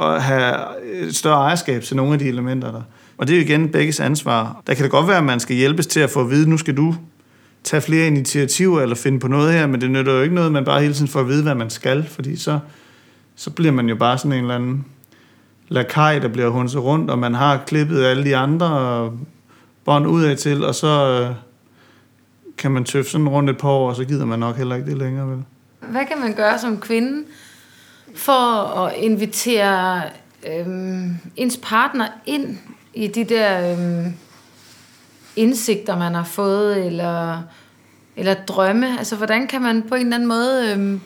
at 0.00 0.22
have 0.22 0.54
et 0.92 1.16
større 1.16 1.36
ejerskab 1.36 1.82
til 1.82 1.96
nogle 1.96 2.12
af 2.12 2.18
de 2.18 2.28
elementer 2.28 2.72
der. 2.72 2.82
Og 3.18 3.26
det 3.26 3.32
er 3.32 3.38
jo 3.38 3.44
igen 3.44 3.68
begges 3.68 4.00
ansvar. 4.00 4.62
Der 4.66 4.74
kan 4.74 4.82
det 4.82 4.90
godt 4.90 5.08
være, 5.08 5.18
at 5.18 5.24
man 5.24 5.40
skal 5.40 5.56
hjælpes 5.56 5.86
til 5.86 6.00
at 6.00 6.10
få 6.10 6.20
at 6.20 6.30
vide, 6.30 6.50
nu 6.50 6.58
skal 6.58 6.76
du 6.76 6.94
tage 7.64 7.80
flere 7.80 8.06
initiativer 8.06 8.80
eller 8.80 8.96
finde 8.96 9.20
på 9.20 9.28
noget 9.28 9.52
her, 9.52 9.66
men 9.66 9.80
det 9.80 9.90
nytter 9.90 10.12
jo 10.12 10.22
ikke 10.22 10.34
noget, 10.34 10.52
man 10.52 10.64
bare 10.64 10.80
hele 10.80 10.94
tiden 10.94 11.08
får 11.08 11.20
at 11.20 11.28
vide, 11.28 11.42
hvad 11.42 11.54
man 11.54 11.70
skal, 11.70 12.06
fordi 12.08 12.36
så, 12.36 12.58
så 13.36 13.50
bliver 13.50 13.72
man 13.72 13.88
jo 13.88 13.96
bare 13.96 14.18
sådan 14.18 14.32
en 14.32 14.40
eller 14.40 14.54
anden 14.54 14.84
lakaj, 15.68 16.18
der 16.18 16.28
bliver 16.28 16.48
hunset 16.48 16.82
rundt, 16.82 17.10
og 17.10 17.18
man 17.18 17.34
har 17.34 17.62
klippet 17.66 18.04
alle 18.04 18.24
de 18.24 18.36
andre 18.36 19.12
bånd 19.84 20.06
ud 20.06 20.22
af 20.22 20.36
til, 20.36 20.64
og 20.64 20.74
så 20.74 21.20
øh, 21.20 21.34
kan 22.58 22.70
man 22.70 22.84
tøffe 22.84 23.10
sådan 23.10 23.28
rundt 23.28 23.50
et 23.50 23.58
par 23.58 23.68
år, 23.68 23.88
og 23.88 23.96
så 23.96 24.04
gider 24.04 24.24
man 24.26 24.38
nok 24.38 24.56
heller 24.56 24.76
ikke 24.76 24.90
det 24.90 24.98
længere, 24.98 25.28
vel? 25.30 25.42
Hvad 25.80 26.06
kan 26.06 26.20
man 26.20 26.34
gøre 26.34 26.58
som 26.58 26.80
kvinde 26.80 27.22
for 28.14 28.76
at 28.84 28.96
invitere 28.96 30.02
øhm, 30.46 31.16
ens 31.36 31.58
partner 31.62 32.08
ind 32.26 32.58
i 32.94 33.06
de 33.06 33.24
der 33.24 33.72
øhm, 33.72 34.14
indsigter, 35.36 35.98
man 35.98 36.14
har 36.14 36.24
fået, 36.24 36.86
eller, 36.86 37.42
eller 38.16 38.34
drømme? 38.34 38.98
Altså, 38.98 39.16
hvordan 39.16 39.46
kan 39.46 39.62
man 39.62 39.82
på 39.82 39.94
en 39.94 40.00
eller 40.00 40.16
anden 40.16 40.28
måde 40.28 40.72
øhm, 40.72 41.00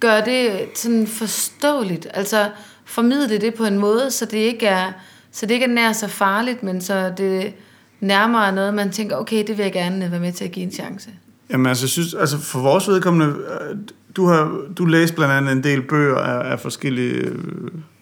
gøre 0.00 0.24
det 0.24 0.68
sådan 0.74 1.06
forståeligt? 1.06 2.08
Altså, 2.14 2.50
formidle 2.84 3.38
det 3.38 3.54
på 3.54 3.64
en 3.64 3.78
måde, 3.78 4.10
så 4.10 4.24
det 4.24 4.38
ikke 4.38 4.66
er, 4.66 4.92
så 5.32 5.46
det 5.46 5.54
ikke 5.54 5.66
er 5.66 5.70
nær 5.70 5.92
så 5.92 6.08
farligt, 6.08 6.62
men 6.62 6.80
så 6.80 7.12
det 7.16 7.54
nærmere 8.00 8.46
er 8.46 8.50
noget, 8.50 8.74
man 8.74 8.90
tænker, 8.90 9.16
okay, 9.16 9.46
det 9.46 9.58
vil 9.58 9.62
jeg 9.62 9.72
gerne 9.72 10.10
være 10.10 10.20
med 10.20 10.32
til 10.32 10.44
at 10.44 10.52
give 10.52 10.64
en 10.64 10.72
chance. 10.72 11.10
Jamen 11.52 11.66
altså, 11.66 11.84
jeg 11.84 11.90
synes, 11.90 12.14
altså 12.14 12.38
for 12.38 12.60
vores 12.60 12.88
vedkommende, 12.88 13.26
øh, 13.26 13.76
du 14.16 14.26
har 14.26 14.58
du 14.78 14.84
læst 14.84 15.14
blandt 15.14 15.34
andet 15.34 15.52
en 15.52 15.64
del 15.64 15.82
bøger 15.82 16.16
af, 16.16 16.52
af 16.52 16.60
forskellige... 16.60 17.14
Øh, 17.14 17.38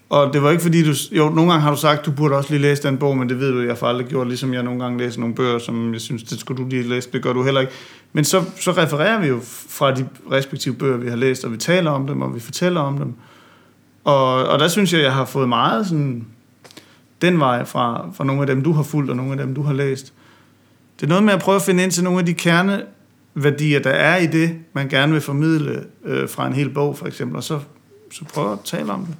og 0.09 0.33
det 0.33 0.43
var 0.43 0.51
ikke 0.51 0.63
fordi, 0.63 0.85
du... 0.85 0.93
Jo, 1.13 1.29
nogle 1.29 1.51
gange 1.51 1.61
har 1.61 1.71
du 1.71 1.77
sagt, 1.77 2.07
du 2.07 2.11
burde 2.11 2.37
også 2.37 2.51
lige 2.51 2.63
læse 2.63 2.83
den 2.83 2.99
bog, 2.99 3.17
men 3.17 3.29
det 3.29 3.41
ved 3.41 3.53
du, 3.53 3.61
jeg 3.61 3.77
har 3.81 3.87
aldrig 3.87 4.07
gjort, 4.07 4.29
ligesom 4.29 4.55
jeg 4.55 4.63
nogle 4.63 4.81
gange 4.81 4.99
læser 4.99 5.21
nogle 5.21 5.35
bøger, 5.35 5.59
som 5.59 5.93
jeg 5.93 6.01
synes, 6.01 6.23
det 6.23 6.41
skulle 6.41 6.63
du 6.63 6.69
lige 6.69 6.83
læse, 6.83 7.09
det 7.13 7.23
gør 7.23 7.33
du 7.33 7.43
heller 7.43 7.61
ikke. 7.61 7.73
Men 8.13 8.25
så, 8.25 8.45
så 8.57 8.73
refererer 8.73 9.21
vi 9.21 9.27
jo 9.27 9.41
fra 9.69 9.95
de 9.95 10.09
respektive 10.31 10.75
bøger, 10.75 10.97
vi 10.97 11.09
har 11.09 11.17
læst, 11.17 11.45
og 11.45 11.53
vi 11.53 11.57
taler 11.57 11.91
om 11.91 12.07
dem, 12.07 12.23
og 12.23 12.35
vi 12.35 12.41
fortæller 12.41 12.81
om 12.81 12.99
dem. 12.99 13.15
Og, 14.05 14.35
og 14.35 14.59
der 14.59 14.69
synes 14.69 14.93
jeg, 14.93 15.03
jeg 15.03 15.13
har 15.15 15.25
fået 15.25 15.49
meget 15.49 15.87
sådan 15.87 16.27
den 17.23 17.41
vej 17.41 17.65
fra, 17.65 18.09
fra 18.15 18.25
nogle 18.25 18.41
af 18.41 18.47
dem, 18.47 18.63
du 18.63 18.73
har 18.73 18.83
fulgt, 18.83 19.11
og 19.11 19.17
nogle 19.17 19.33
af 19.33 19.39
dem, 19.39 19.55
du 19.55 19.63
har 19.63 19.73
læst. 19.73 20.13
Det 21.01 21.07
er 21.07 21.09
noget 21.09 21.25
med 21.25 21.33
at 21.33 21.41
prøve 21.41 21.57
at 21.57 21.63
finde 21.63 21.83
ind 21.83 21.93
til 21.93 22.05
nogle 22.05 22.19
af 22.19 22.27
de 22.27 22.35
kerne 22.35 22.83
kerneværdier, 23.35 23.81
der 23.81 23.91
er 23.91 24.17
i 24.17 24.27
det, 24.27 24.57
man 24.73 24.89
gerne 24.89 25.13
vil 25.13 25.21
formidle 25.21 25.85
øh, 26.05 26.29
fra 26.29 26.47
en 26.47 26.53
hel 26.53 26.71
bog, 26.71 26.99
for 26.99 27.07
eksempel, 27.07 27.37
og 27.37 27.45
så, 27.45 27.61
så 28.13 28.25
prøve 28.25 28.53
at 28.53 28.59
tale 28.65 28.93
om 28.93 29.07
det. 29.07 29.15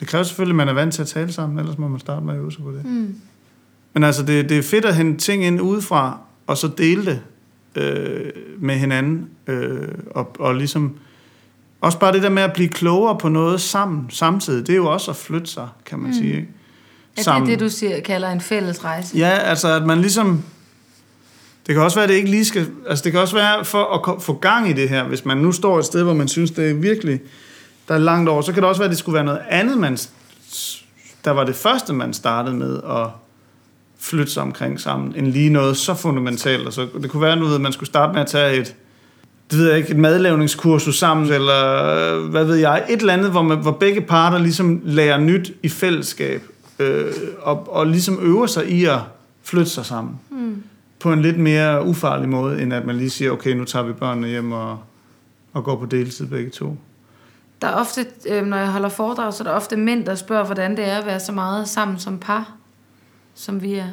Det 0.00 0.08
kræver 0.08 0.24
selvfølgelig, 0.24 0.52
at 0.52 0.56
man 0.56 0.68
er 0.68 0.72
vant 0.72 0.94
til 0.94 1.02
at 1.02 1.08
tale 1.08 1.32
sammen, 1.32 1.58
ellers 1.58 1.78
må 1.78 1.88
man 1.88 2.00
starte 2.00 2.26
med 2.26 2.34
at 2.34 2.40
øve 2.40 2.52
sig 2.52 2.62
på 2.62 2.72
det. 2.72 2.84
Mm. 2.84 3.14
Men 3.94 4.04
altså, 4.04 4.22
det, 4.22 4.48
det 4.48 4.58
er 4.58 4.62
fedt 4.62 4.84
at 4.84 4.96
hente 4.96 5.24
ting 5.24 5.44
ind 5.44 5.60
udefra, 5.60 6.18
og 6.46 6.56
så 6.56 6.70
dele 6.78 7.04
det 7.04 7.20
øh, 7.82 8.32
med 8.58 8.74
hinanden, 8.74 9.28
øh, 9.46 9.88
og, 10.10 10.36
og 10.38 10.54
ligesom... 10.54 10.96
Også 11.80 11.98
bare 11.98 12.12
det 12.12 12.22
der 12.22 12.28
med 12.28 12.42
at 12.42 12.52
blive 12.52 12.68
klogere 12.68 13.18
på 13.18 13.28
noget 13.28 13.60
sammen, 13.60 14.06
samtidig, 14.10 14.66
det 14.66 14.72
er 14.72 14.76
jo 14.76 14.92
også 14.92 15.10
at 15.10 15.16
flytte 15.16 15.46
sig, 15.46 15.68
kan 15.86 15.98
man 15.98 16.10
mm. 16.10 16.16
sige. 16.16 16.36
Ikke? 16.36 16.48
Er 17.16 17.38
det 17.38 17.48
det, 17.48 17.60
du 17.60 17.68
siger, 17.68 18.00
kalder 18.00 18.30
en 18.30 18.40
fælles 18.40 18.84
rejse? 18.84 19.18
Ja, 19.18 19.28
altså 19.28 19.68
at 19.68 19.86
man 19.86 19.98
ligesom... 19.98 20.44
Det 21.66 21.74
kan 21.74 21.82
også 21.82 21.96
være, 21.96 22.04
at 22.04 22.08
det 22.08 22.16
ikke 22.16 22.30
lige 22.30 22.44
skal... 22.44 22.66
Altså 22.88 23.04
det 23.04 23.12
kan 23.12 23.20
også 23.20 23.34
være 23.34 23.64
for 23.64 24.12
at 24.14 24.22
få 24.22 24.32
gang 24.32 24.70
i 24.70 24.72
det 24.72 24.88
her, 24.88 25.04
hvis 25.04 25.24
man 25.24 25.36
nu 25.36 25.52
står 25.52 25.78
et 25.78 25.84
sted, 25.84 26.02
hvor 26.02 26.14
man 26.14 26.28
synes, 26.28 26.50
det 26.50 26.70
er 26.70 26.74
virkelig... 26.74 27.20
Der 27.88 27.94
er 27.94 27.98
langt 27.98 28.28
over, 28.28 28.42
så 28.42 28.52
kan 28.52 28.62
det 28.62 28.68
også 28.68 28.80
være, 28.80 28.86
at 28.86 28.90
det 28.90 28.98
skulle 28.98 29.14
være 29.14 29.24
noget 29.24 29.40
andet, 29.48 29.78
man... 29.78 29.98
Der 31.24 31.30
var 31.30 31.44
det 31.44 31.56
første, 31.56 31.92
man 31.92 32.12
startede 32.12 32.56
med 32.56 32.80
at 32.88 33.06
flytte 33.98 34.32
sig 34.32 34.42
omkring 34.42 34.80
sammen, 34.80 35.12
end 35.16 35.26
lige 35.26 35.50
noget 35.50 35.76
så 35.76 35.94
fundamentalt. 35.94 36.64
Altså, 36.64 36.88
det 37.02 37.10
kunne 37.10 37.22
være 37.22 37.36
noget, 37.36 37.54
at 37.54 37.60
man 37.60 37.72
skulle 37.72 37.86
starte 37.86 38.12
med 38.12 38.20
at 38.20 38.26
tage 38.26 38.60
et, 38.60 38.74
det 39.50 39.58
ved 39.58 39.68
jeg 39.68 39.78
ikke, 39.78 39.90
et 39.90 39.96
madlavningskursus 39.96 40.98
sammen, 40.98 41.32
eller 41.32 41.84
øh, 41.84 42.24
hvad 42.24 42.44
ved 42.44 42.56
jeg, 42.56 42.84
et 42.88 43.00
eller 43.00 43.12
andet, 43.12 43.30
hvor, 43.30 43.42
man, 43.42 43.58
hvor 43.58 43.72
begge 43.72 44.00
parter 44.00 44.38
ligesom 44.38 44.80
lærer 44.84 45.18
nyt 45.18 45.52
i 45.62 45.68
fællesskab, 45.68 46.42
øh, 46.78 47.12
og, 47.40 47.72
og 47.74 47.86
ligesom 47.86 48.18
øver 48.22 48.46
sig 48.46 48.68
i 48.68 48.84
at 48.84 48.98
flytte 49.42 49.70
sig 49.70 49.86
sammen. 49.86 50.14
Mm. 50.30 50.62
På 51.06 51.12
en 51.12 51.22
lidt 51.22 51.38
mere 51.38 51.84
ufarlig 51.84 52.28
måde, 52.28 52.62
end 52.62 52.72
at 52.72 52.86
man 52.86 52.96
lige 52.96 53.10
siger, 53.10 53.30
okay, 53.30 53.50
nu 53.50 53.64
tager 53.64 53.84
vi 53.84 53.92
børnene 53.92 54.28
hjem 54.28 54.52
og, 54.52 54.78
og 55.52 55.64
går 55.64 55.76
på 55.76 55.86
deltid 55.86 56.26
begge 56.26 56.50
to. 56.50 56.76
Der 57.62 57.68
er 57.68 57.72
ofte, 57.72 58.06
øh, 58.28 58.46
når 58.46 58.56
jeg 58.56 58.68
holder 58.68 58.88
foredrag, 58.88 59.34
så 59.34 59.42
er 59.42 59.48
der 59.48 59.54
ofte 59.54 59.76
mænd, 59.76 60.04
der 60.04 60.14
spørger, 60.14 60.44
hvordan 60.44 60.76
det 60.76 60.88
er 60.88 60.98
at 60.98 61.06
være 61.06 61.20
så 61.20 61.32
meget 61.32 61.68
sammen 61.68 61.98
som 61.98 62.18
par, 62.18 62.52
som 63.34 63.62
vi 63.62 63.74
er. 63.74 63.86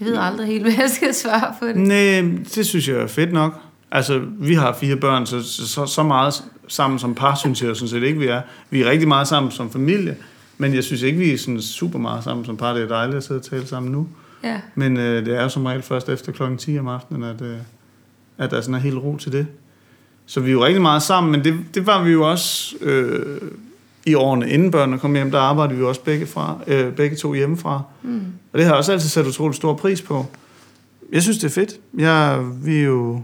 Jeg 0.00 0.08
ved 0.08 0.16
aldrig 0.16 0.46
helt, 0.46 0.62
hvad 0.62 0.72
jeg 0.78 0.90
skal 0.90 1.14
svare 1.14 1.54
på 1.60 1.66
det. 1.66 1.76
Nej, 1.76 2.38
det 2.54 2.66
synes 2.66 2.88
jeg 2.88 2.96
er 2.96 3.06
fedt 3.06 3.32
nok. 3.32 3.54
Altså, 3.90 4.20
vi 4.38 4.54
har 4.54 4.72
fire 4.72 4.96
børn, 4.96 5.26
så, 5.26 5.42
så, 5.42 5.86
så 5.86 6.02
meget 6.02 6.44
sammen 6.68 6.98
som 6.98 7.14
par, 7.14 7.34
synes 7.34 7.62
jeg 7.62 7.76
sådan 7.76 7.88
set 7.88 8.02
ikke, 8.02 8.18
vi 8.18 8.26
er. 8.26 8.42
Vi 8.70 8.82
er 8.82 8.90
rigtig 8.90 9.08
meget 9.08 9.28
sammen 9.28 9.52
som 9.52 9.70
familie, 9.70 10.16
men 10.58 10.74
jeg 10.74 10.84
synes 10.84 11.02
ikke, 11.02 11.18
vi 11.18 11.32
er 11.32 11.38
sådan 11.38 11.60
super 11.60 11.98
meget 11.98 12.24
sammen 12.24 12.44
som 12.44 12.56
par. 12.56 12.72
Det 12.72 12.82
er 12.82 12.88
dejligt 12.88 13.16
at 13.16 13.24
sidde 13.24 13.38
og 13.38 13.44
tale 13.44 13.66
sammen 13.66 13.92
nu. 13.92 14.08
Ja. 14.44 14.60
Men 14.74 14.96
øh, 14.96 15.26
det 15.26 15.36
er 15.36 15.42
jo 15.42 15.48
som 15.48 15.66
regel 15.66 15.82
først 15.82 16.08
efter 16.08 16.32
klokken 16.32 16.58
10 16.58 16.78
om 16.78 16.88
aftenen, 16.88 17.22
at, 17.22 17.42
øh, 17.42 17.58
at 18.38 18.50
der 18.50 18.60
sådan 18.60 18.74
er 18.74 18.78
helt 18.78 18.98
ro 18.98 19.16
til 19.16 19.32
det. 19.32 19.46
Så 20.26 20.40
vi 20.40 20.48
er 20.48 20.52
jo 20.52 20.64
rigtig 20.64 20.82
meget 20.82 21.02
sammen, 21.02 21.32
men 21.32 21.44
det, 21.44 21.54
det 21.74 21.86
var 21.86 22.02
vi 22.02 22.10
jo 22.10 22.30
også 22.30 22.76
øh, 22.80 23.40
i 24.06 24.14
årene 24.14 24.50
inden 24.50 24.70
børnene 24.70 24.98
kom 24.98 25.14
hjem. 25.14 25.30
Der 25.30 25.38
arbejdede 25.38 25.76
vi 25.76 25.82
jo 25.82 25.88
også 25.88 26.00
begge, 26.00 26.26
fra, 26.26 26.58
øh, 26.66 26.92
begge 26.92 27.16
to 27.16 27.34
hjemmefra. 27.34 27.82
Mm. 28.02 28.22
Og 28.52 28.58
det 28.58 28.64
har 28.64 28.72
jeg 28.72 28.78
også 28.78 28.92
altid 28.92 29.08
sat 29.08 29.26
utrolig 29.26 29.56
stor 29.56 29.74
pris 29.74 30.02
på. 30.02 30.26
Jeg 31.12 31.22
synes, 31.22 31.38
det 31.38 31.44
er 31.44 31.52
fedt. 31.52 31.80
Jeg, 31.98 32.44
vi, 32.64 32.78
er 32.78 32.84
jo, 32.84 33.22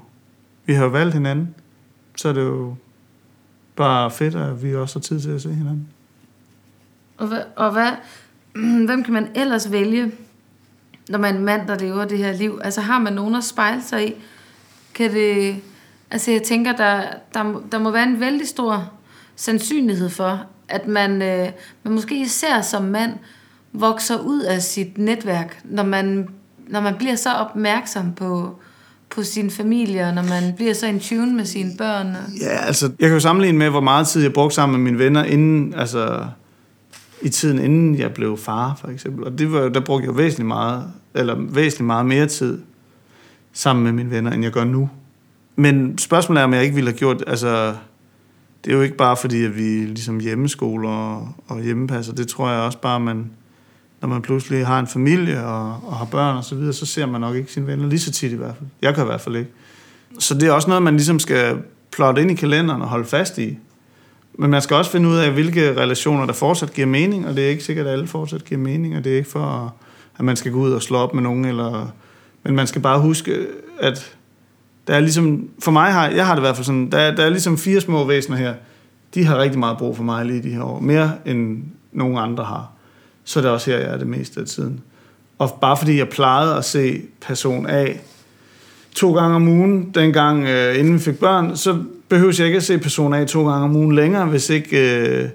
vi 0.67 0.75
har 0.75 0.85
jo 0.85 0.91
valgt 0.91 1.15
hinanden, 1.15 1.55
så 2.17 2.29
er 2.29 2.33
det 2.33 2.43
jo 2.43 2.75
bare 3.77 4.11
fedt, 4.11 4.35
at 4.35 4.62
vi 4.62 4.75
også 4.75 4.99
har 4.99 5.01
tid 5.01 5.21
til 5.21 5.31
at 5.31 5.43
se 5.43 5.49
hinanden. 5.49 5.89
Og, 7.19 7.27
hvad, 7.27 7.41
og 7.57 7.73
hvad, 7.73 7.91
hvem 8.87 9.05
kan 9.05 9.12
man 9.12 9.29
ellers 9.35 9.73
vælge, 9.73 10.12
når 11.09 11.19
man 11.19 11.35
er 11.35 11.39
en 11.39 11.45
mand, 11.45 11.69
der 11.69 11.79
lever 11.79 12.05
det 12.05 12.19
her 12.19 12.33
liv? 12.33 12.61
Altså 12.65 12.81
har 12.81 12.99
man 12.99 13.13
nogen 13.13 13.35
at 13.35 13.45
spejle 13.45 13.83
sig 13.83 14.09
i? 14.09 14.15
Kan 14.95 15.13
det... 15.13 15.57
Altså 16.11 16.31
jeg 16.31 16.43
tænker, 16.43 16.73
der, 16.73 17.03
der, 17.35 17.63
der 17.73 17.79
må 17.79 17.91
være 17.91 18.03
en 18.03 18.21
vældig 18.21 18.49
stor 18.49 18.93
sandsynlighed 19.37 20.11
for, 20.11 20.47
at 20.69 20.87
man, 20.87 21.23
øh, 21.23 21.49
man 21.83 21.95
måske 21.95 22.21
især 22.21 22.61
som 22.61 22.83
mand 22.83 23.13
vokser 23.73 24.19
ud 24.19 24.41
af 24.41 24.63
sit 24.63 24.99
netværk, 24.99 25.61
når 25.65 25.83
man, 25.83 26.29
når 26.69 26.81
man 26.81 26.95
bliver 26.95 27.15
så 27.15 27.33
opmærksom 27.33 28.13
på, 28.13 28.59
på 29.11 29.23
sin 29.23 29.51
familie, 29.51 30.07
og 30.07 30.15
når 30.15 30.23
man 30.23 30.53
bliver 30.57 30.75
så 30.75 30.87
in 30.87 31.01
tune 31.01 31.33
med 31.33 31.45
sine 31.45 31.71
børn. 31.79 32.07
Og... 32.07 32.33
Ja, 32.41 32.67
altså, 32.67 32.87
jeg 32.87 33.09
kan 33.09 33.15
jo 33.15 33.21
sammenligne 33.21 33.59
med, 33.59 33.71
hvor 33.71 33.81
meget 33.81 34.07
tid 34.07 34.23
jeg 34.23 34.33
brugte 34.33 34.55
sammen 34.55 34.83
med 34.83 34.93
mine 34.93 35.05
venner, 35.05 35.25
inden, 35.25 35.75
altså, 35.75 36.27
i 37.25 37.29
tiden 37.29 37.59
inden 37.59 37.99
jeg 37.99 38.14
blev 38.14 38.37
far, 38.37 38.75
for 38.81 38.89
eksempel. 38.89 39.25
Og 39.25 39.39
det 39.39 39.53
var, 39.53 39.68
der 39.68 39.81
brugte 39.81 40.07
jeg 40.07 40.16
væsentligt 40.16 40.49
meget, 40.49 40.85
eller 41.14 41.35
væsentligt 41.39 41.87
meget 41.87 42.07
mere 42.07 42.27
tid 42.27 42.59
sammen 43.53 43.85
med 43.85 43.93
mine 43.93 44.11
venner, 44.11 44.33
end 44.33 44.43
jeg 44.43 44.53
gør 44.53 44.64
nu. 44.64 44.91
Men 45.57 45.99
spørgsmålet 45.99 46.41
er, 46.41 46.45
om 46.45 46.55
jeg 46.55 46.62
ikke 46.62 46.75
ville 46.75 46.91
have 46.91 46.99
gjort, 46.99 47.25
altså, 47.27 47.75
det 48.64 48.72
er 48.72 48.77
jo 48.77 48.83
ikke 48.83 48.97
bare 48.97 49.16
fordi, 49.16 49.45
at 49.45 49.57
vi 49.57 49.62
ligesom 49.62 50.20
hjemmeskoler 50.20 50.91
og, 50.91 51.29
og 51.47 51.62
hjemmepasser. 51.62 52.12
Det 52.12 52.29
tror 52.29 52.51
jeg 52.51 52.61
også 52.61 52.79
bare, 52.79 53.01
man, 53.01 53.31
når 54.01 54.09
man 54.09 54.22
pludselig 54.22 54.66
har 54.66 54.79
en 54.79 54.87
familie 54.87 55.45
og, 55.45 55.81
og 55.87 55.97
har 55.97 56.05
børn 56.05 56.37
og 56.37 56.45
så 56.45 56.55
videre, 56.55 56.72
så 56.72 56.87
ser 56.87 57.07
man 57.07 57.20
nok 57.20 57.37
ikke 57.37 57.53
sine 57.53 57.66
venner 57.66 57.87
lige 57.87 58.01
så 58.01 58.12
tit 58.12 58.33
i 58.33 58.37
hvert 58.37 58.55
fald. 58.57 58.68
Jeg 58.83 58.95
kan 58.95 59.05
i 59.05 59.07
hvert 59.07 59.20
fald 59.20 59.37
ikke. 59.37 59.51
Så 60.18 60.35
det 60.35 60.43
er 60.49 60.53
også 60.53 60.68
noget, 60.68 60.83
man 60.83 60.95
ligesom 60.95 61.18
skal 61.18 61.59
plotte 61.93 62.22
ind 62.22 62.31
i 62.31 62.35
kalenderen 62.35 62.83
og 62.83 62.89
holde 62.89 63.05
fast 63.05 63.39
i. 63.39 63.59
Men 64.39 64.51
man 64.51 64.62
skal 64.62 64.76
også 64.76 64.91
finde 64.91 65.09
ud 65.09 65.16
af, 65.16 65.32
hvilke 65.32 65.76
relationer, 65.76 66.26
der 66.26 66.32
fortsat 66.32 66.72
giver 66.72 66.87
mening, 66.87 67.26
og 67.26 67.37
det 67.37 67.45
er 67.45 67.49
ikke 67.49 67.64
sikkert, 67.64 67.87
at 67.87 67.93
alle 67.93 68.07
fortsat 68.07 68.45
giver 68.45 68.61
mening, 68.61 68.97
og 68.97 69.05
det 69.05 69.12
er 69.12 69.16
ikke 69.16 69.30
for, 69.30 69.74
at 70.18 70.24
man 70.24 70.37
skal 70.37 70.53
gå 70.53 70.59
ud 70.59 70.72
og 70.72 70.82
slå 70.82 70.99
op 70.99 71.14
med 71.14 71.22
nogen, 71.22 71.45
eller, 71.45 71.93
men 72.43 72.57
man 72.57 72.66
skal 72.66 72.82
bare 72.82 73.01
huske, 73.01 73.47
at 73.80 74.16
der 74.87 74.95
er 74.95 75.01
ligesom, 75.01 75.49
for 75.59 75.70
mig 75.70 75.93
har, 75.93 76.09
jeg 76.09 76.26
har 76.26 76.35
det 76.35 76.41
i 76.41 76.45
hvert 76.45 76.57
fald 76.57 76.64
sådan, 76.64 76.91
der, 76.91 77.14
der 77.14 77.24
er 77.24 77.30
ligesom 77.30 77.59
fire 77.59 77.80
små 77.80 78.05
væsener 78.05 78.37
her, 78.37 78.55
de 79.14 79.24
har 79.24 79.39
rigtig 79.39 79.59
meget 79.59 79.78
brug 79.78 79.97
for 79.97 80.05
mig 80.05 80.24
lige 80.26 80.43
de 80.43 80.51
her 80.51 80.62
år, 80.62 80.80
mere 80.80 81.12
end 81.26 81.62
nogen 81.93 82.18
andre 82.18 82.45
har. 82.45 82.70
Så 83.24 83.41
er 83.41 83.43
det 83.43 83.51
også 83.51 83.70
her, 83.70 83.78
jeg 83.78 83.91
er 83.91 83.99
det 83.99 84.07
meste 84.07 84.41
af 84.41 84.47
tiden. 84.47 84.80
Og 85.39 85.59
bare 85.61 85.76
fordi 85.76 85.99
jeg 85.99 86.09
plejede 86.09 86.57
at 86.57 86.64
se 86.64 87.03
person 87.20 87.66
A 87.66 87.87
to 88.95 89.14
gange 89.14 89.37
om 89.37 89.49
ugen, 89.49 89.91
dengang 89.95 90.45
øh, 90.45 90.78
inden 90.78 90.95
vi 90.95 90.99
fik 90.99 91.18
børn, 91.18 91.57
så 91.57 91.85
behøver 92.15 92.35
jeg 92.39 92.47
ikke 92.47 92.57
at 92.57 92.62
se 92.62 92.79
person 92.79 93.15
A 93.15 93.25
to 93.25 93.49
gange 93.49 93.65
om 93.65 93.77
ugen 93.77 93.95
længere, 93.95 94.27
hvis 94.27 94.51
ikke 94.51 94.99
øh, 94.99 95.29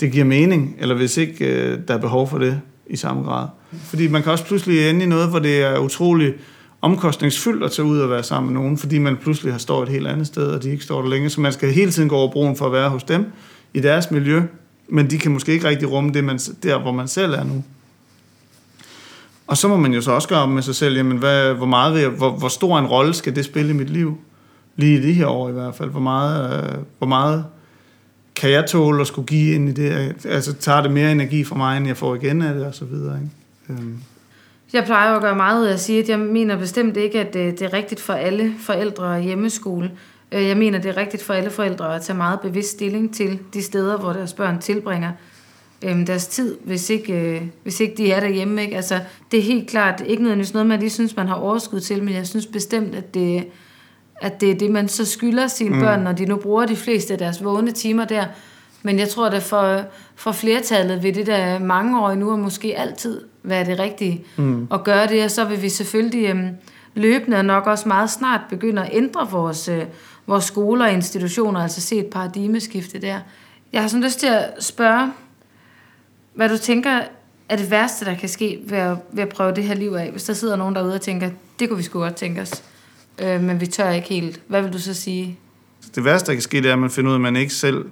det 0.00 0.12
giver 0.12 0.24
mening, 0.24 0.76
eller 0.78 0.94
hvis 0.94 1.16
ikke 1.16 1.46
øh, 1.46 1.78
der 1.88 1.94
er 1.94 1.98
behov 1.98 2.28
for 2.28 2.38
det 2.38 2.60
i 2.86 2.96
samme 2.96 3.22
grad. 3.22 3.48
Fordi 3.84 4.08
man 4.08 4.22
kan 4.22 4.32
også 4.32 4.44
pludselig 4.44 4.90
ende 4.90 5.04
i 5.04 5.08
noget, 5.08 5.28
hvor 5.28 5.38
det 5.38 5.62
er 5.62 5.78
utrolig 5.78 6.34
omkostningsfyldt 6.82 7.64
at 7.64 7.72
tage 7.72 7.86
ud 7.86 7.98
og 7.98 8.10
være 8.10 8.22
sammen 8.22 8.52
med 8.52 8.60
nogen, 8.60 8.78
fordi 8.78 8.98
man 8.98 9.16
pludselig 9.16 9.52
har 9.52 9.58
stået 9.58 9.82
et 9.82 9.88
helt 9.88 10.06
andet 10.06 10.26
sted, 10.26 10.46
og 10.46 10.62
de 10.62 10.70
ikke 10.70 10.84
står 10.84 11.02
der 11.02 11.08
længe, 11.08 11.30
så 11.30 11.40
man 11.40 11.52
skal 11.52 11.72
hele 11.72 11.90
tiden 11.90 12.08
gå 12.08 12.16
over 12.16 12.32
broen 12.32 12.56
for 12.56 12.66
at 12.66 12.72
være 12.72 12.88
hos 12.88 13.04
dem 13.04 13.24
i 13.74 13.80
deres 13.80 14.10
miljø, 14.10 14.42
men 14.88 15.10
de 15.10 15.18
kan 15.18 15.32
måske 15.32 15.52
ikke 15.52 15.68
rigtig 15.68 15.90
rumme 15.90 16.12
det, 16.12 16.24
man, 16.24 16.38
der, 16.62 16.78
hvor 16.78 16.92
man 16.92 17.08
selv 17.08 17.32
er 17.32 17.44
nu. 17.44 17.64
Og 19.46 19.56
så 19.56 19.68
må 19.68 19.76
man 19.76 19.94
jo 19.94 20.00
så 20.00 20.12
også 20.12 20.28
gøre 20.28 20.42
op 20.42 20.48
med 20.48 20.62
sig 20.62 20.74
selv, 20.74 20.96
jamen, 20.96 21.18
hvad, 21.18 21.54
hvor, 21.54 21.66
meget 21.66 22.02
jeg, 22.02 22.08
hvor, 22.08 22.30
hvor 22.30 22.48
stor 22.48 22.78
en 22.78 22.86
rolle 22.86 23.14
skal 23.14 23.36
det 23.36 23.44
spille 23.44 23.70
i 23.70 23.76
mit 23.76 23.90
liv? 23.90 24.18
Lige 24.76 24.98
i 24.98 25.02
det 25.02 25.14
her 25.14 25.26
år 25.26 25.48
i 25.48 25.52
hvert 25.52 25.74
fald. 25.74 25.90
Hvor 25.90 26.00
meget, 26.00 26.64
øh, 26.64 26.78
hvor 26.98 27.06
meget 27.06 27.44
kan 28.34 28.50
jeg 28.50 28.66
tåle 28.66 29.00
at 29.00 29.06
skulle 29.06 29.26
give 29.26 29.54
ind 29.54 29.68
i 29.68 29.72
det? 29.72 30.14
Altså 30.24 30.52
tager 30.52 30.82
det 30.82 30.90
mere 30.90 31.12
energi 31.12 31.44
fra 31.44 31.56
mig, 31.56 31.76
end 31.76 31.86
jeg 31.86 31.96
får 31.96 32.14
igen 32.14 32.42
af 32.42 32.54
det, 32.54 32.66
og 32.66 32.74
så 32.74 32.84
videre. 32.84 33.18
Ikke? 33.22 33.82
Øhm. 33.82 33.98
Jeg 34.72 34.84
plejer 34.84 35.14
at 35.14 35.22
gøre 35.22 35.36
meget 35.36 35.60
ud 35.60 35.66
af 35.66 35.72
at 35.72 35.80
sige, 35.80 36.02
at 36.02 36.08
jeg 36.08 36.18
mener 36.18 36.56
bestemt 36.56 36.96
ikke, 36.96 37.20
at 37.20 37.34
det, 37.34 37.58
det 37.58 37.64
er 37.64 37.72
rigtigt 37.72 38.00
for 38.00 38.12
alle 38.12 38.54
forældre 38.60 39.20
hjemmeskole. 39.20 39.90
Øh, 40.32 40.48
jeg 40.48 40.56
mener, 40.56 40.78
det 40.78 40.88
er 40.88 40.96
rigtigt 40.96 41.22
for 41.22 41.34
alle 41.34 41.50
forældre 41.50 41.94
at 41.94 42.02
tage 42.02 42.16
meget 42.16 42.40
bevidst 42.40 42.70
stilling 42.70 43.14
til 43.14 43.38
de 43.54 43.62
steder, 43.62 43.98
hvor 43.98 44.12
deres 44.12 44.32
børn 44.32 44.58
tilbringer 44.58 45.10
øhm, 45.84 46.06
deres 46.06 46.26
tid, 46.26 46.58
hvis 46.64 46.90
ikke, 46.90 47.12
øh, 47.12 47.42
hvis 47.62 47.80
ikke 47.80 47.94
de 47.96 48.12
er 48.12 48.20
derhjemme. 48.20 48.62
Ikke? 48.62 48.76
Altså, 48.76 49.00
det 49.30 49.38
er 49.38 49.42
helt 49.42 49.70
klart 49.70 50.02
ikke 50.06 50.22
nødvendigvis 50.22 50.52
noget, 50.52 50.66
man 50.66 50.80
lige 50.80 50.90
synes, 50.90 51.16
man 51.16 51.28
har 51.28 51.34
overskud 51.34 51.80
til, 51.80 52.02
men 52.02 52.14
jeg 52.14 52.26
synes 52.26 52.46
bestemt, 52.46 52.94
at 52.94 53.14
det, 53.14 53.44
at 54.20 54.40
det 54.40 54.50
er 54.50 54.54
det, 54.54 54.70
man 54.70 54.88
så 54.88 55.04
skylder 55.04 55.46
sine 55.46 55.74
mm. 55.74 55.80
børn, 55.80 56.00
når 56.00 56.12
de 56.12 56.26
nu 56.26 56.36
bruger 56.36 56.66
de 56.66 56.76
fleste 56.76 57.12
af 57.12 57.18
deres 57.18 57.44
vågne 57.44 57.70
timer 57.70 58.04
der. 58.04 58.24
Men 58.82 58.98
jeg 58.98 59.08
tror, 59.08 59.26
at 59.26 59.42
for, 59.42 59.80
for 60.16 60.32
flertallet 60.32 61.02
vil 61.02 61.14
det 61.14 61.26
der 61.26 61.58
mange 61.58 62.00
år 62.00 62.14
nu, 62.14 62.30
og 62.30 62.38
måske 62.38 62.78
altid 62.78 63.20
være 63.42 63.64
det 63.64 63.78
rigtige 63.78 64.24
mm. 64.36 64.68
at 64.72 64.84
gøre 64.84 65.06
det, 65.06 65.24
og 65.24 65.30
så 65.30 65.44
vil 65.44 65.62
vi 65.62 65.68
selvfølgelig 65.68 66.28
øhm, 66.28 66.48
løbende 66.94 67.36
og 67.36 67.44
nok 67.44 67.66
også 67.66 67.88
meget 67.88 68.10
snart 68.10 68.40
begynde 68.48 68.82
at 68.82 68.90
ændre 68.92 69.30
vores, 69.30 69.68
øh, 69.68 69.82
vores 70.26 70.44
skoler 70.44 70.84
og 70.84 70.92
institutioner, 70.92 71.60
altså 71.60 71.80
se 71.80 71.98
et 71.98 72.06
paradigmeskifte 72.06 73.00
der. 73.00 73.18
Jeg 73.72 73.80
har 73.80 73.88
sådan 73.88 74.04
lyst 74.04 74.20
til 74.20 74.26
at 74.26 74.50
spørge, 74.60 75.12
hvad 76.34 76.48
du 76.48 76.58
tænker 76.58 77.00
er 77.48 77.56
det 77.56 77.70
værste, 77.70 78.04
der 78.04 78.14
kan 78.14 78.28
ske 78.28 78.60
ved 78.64 78.78
at, 78.78 78.96
ved 79.12 79.22
at 79.22 79.28
prøve 79.28 79.54
det 79.54 79.64
her 79.64 79.74
liv 79.74 79.92
af? 79.92 80.10
Hvis 80.10 80.24
der 80.24 80.32
sidder 80.32 80.56
nogen 80.56 80.74
derude 80.74 80.94
og 80.94 81.00
tænker, 81.00 81.30
det 81.58 81.68
kunne 81.68 81.76
vi 81.76 81.82
sgu 81.82 81.98
godt 81.98 82.14
tænke 82.14 82.40
os, 82.40 82.62
øh, 83.18 83.40
men 83.40 83.60
vi 83.60 83.66
tør 83.66 83.90
ikke 83.90 84.08
helt. 84.08 84.40
Hvad 84.46 84.62
vil 84.62 84.72
du 84.72 84.78
så 84.78 84.94
sige? 84.94 85.38
Det 85.94 86.04
værste, 86.04 86.26
der 86.26 86.32
kan 86.32 86.42
ske, 86.42 86.56
det 86.56 86.68
er, 86.68 86.72
at 86.72 86.78
man 86.78 86.90
finder 86.90 87.10
ud 87.10 87.14
af, 87.14 87.18
at 87.18 87.22
man 87.22 87.36
ikke 87.36 87.54
selv 87.54 87.84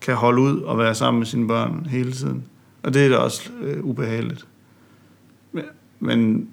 kan 0.00 0.14
holde 0.14 0.42
ud 0.42 0.60
og 0.60 0.78
være 0.78 0.94
sammen 0.94 1.18
med 1.18 1.26
sine 1.26 1.48
børn 1.48 1.86
hele 1.90 2.12
tiden. 2.12 2.44
Og 2.82 2.94
det 2.94 3.04
er 3.04 3.08
da 3.08 3.16
også 3.16 3.50
øh, 3.62 3.84
ubehageligt. 3.84 4.46
Men 6.00 6.48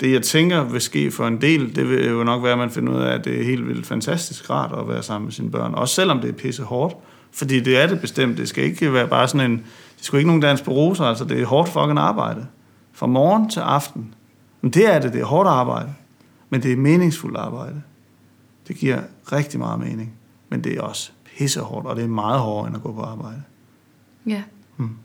det, 0.00 0.12
jeg 0.12 0.22
tænker 0.22 0.64
vil 0.64 0.80
ske 0.80 1.10
for 1.10 1.26
en 1.26 1.40
del, 1.40 1.76
det 1.76 1.90
vil 1.90 2.06
jo 2.06 2.24
nok 2.24 2.42
være, 2.42 2.52
at 2.52 2.58
man 2.58 2.70
finder 2.70 2.92
ud 2.92 3.02
af, 3.02 3.14
at 3.14 3.24
det 3.24 3.40
er 3.40 3.44
helt 3.44 3.68
vildt 3.68 3.86
fantastisk 3.86 4.50
rart 4.50 4.78
at 4.78 4.88
være 4.88 5.02
sammen 5.02 5.24
med 5.24 5.32
sine 5.32 5.50
børn. 5.50 5.74
Også 5.74 5.94
selvom 5.94 6.20
det 6.20 6.28
er 6.28 6.32
pisse 6.32 6.62
hårdt. 6.62 6.94
Fordi 7.32 7.60
det 7.60 7.76
er 7.76 7.86
det 7.86 8.00
bestemt. 8.00 8.38
Det 8.38 8.48
skal 8.48 8.64
ikke 8.64 8.92
være 8.92 9.08
bare 9.08 9.28
sådan 9.28 9.50
en... 9.50 9.56
Det 9.96 10.04
skal 10.04 10.18
ikke 10.18 10.26
nogen 10.26 10.42
dans 10.42 10.62
på 10.62 10.70
roser, 10.70 11.04
altså 11.04 11.24
det 11.24 11.40
er 11.40 11.46
hårdt 11.46 11.68
fucking 11.68 11.98
arbejde. 11.98 12.46
Fra 12.92 13.06
morgen 13.06 13.50
til 13.50 13.60
aften. 13.60 14.14
Men 14.60 14.70
det 14.70 14.94
er 14.94 14.98
det, 14.98 15.12
det 15.12 15.20
er 15.20 15.24
hårdt 15.24 15.48
arbejde. 15.48 15.88
Men 16.50 16.62
det 16.62 16.72
er 16.72 16.76
meningsfuldt 16.76 17.36
arbejde. 17.36 17.82
Det 18.68 18.76
giver 18.76 19.02
rigtig 19.32 19.60
meget 19.60 19.80
mening. 19.80 20.12
Men 20.48 20.64
det 20.64 20.76
er 20.76 20.80
også 20.80 21.10
pissehårdt, 21.24 21.86
og 21.86 21.96
det 21.96 22.04
er 22.04 22.08
meget 22.08 22.40
hårdere 22.40 22.66
end 22.66 22.76
at 22.76 22.82
gå 22.82 22.92
på 22.92 23.02
arbejde. 23.02 23.42
Ja. 24.26 24.42
Hmm. 24.76 24.96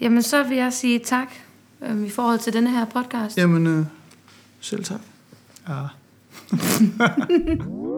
Jamen, 0.00 0.22
så 0.22 0.42
vil 0.42 0.56
jeg 0.56 0.72
sige 0.72 0.98
tak 0.98 1.28
øh, 1.82 2.02
i 2.06 2.10
forhold 2.10 2.38
til 2.38 2.52
denne 2.52 2.70
her 2.70 2.84
podcast. 2.84 3.38
Jamen, 3.38 3.66
øh, 3.66 3.84
selv 4.60 4.84
tak. 4.84 5.00
Ja. 5.68 5.82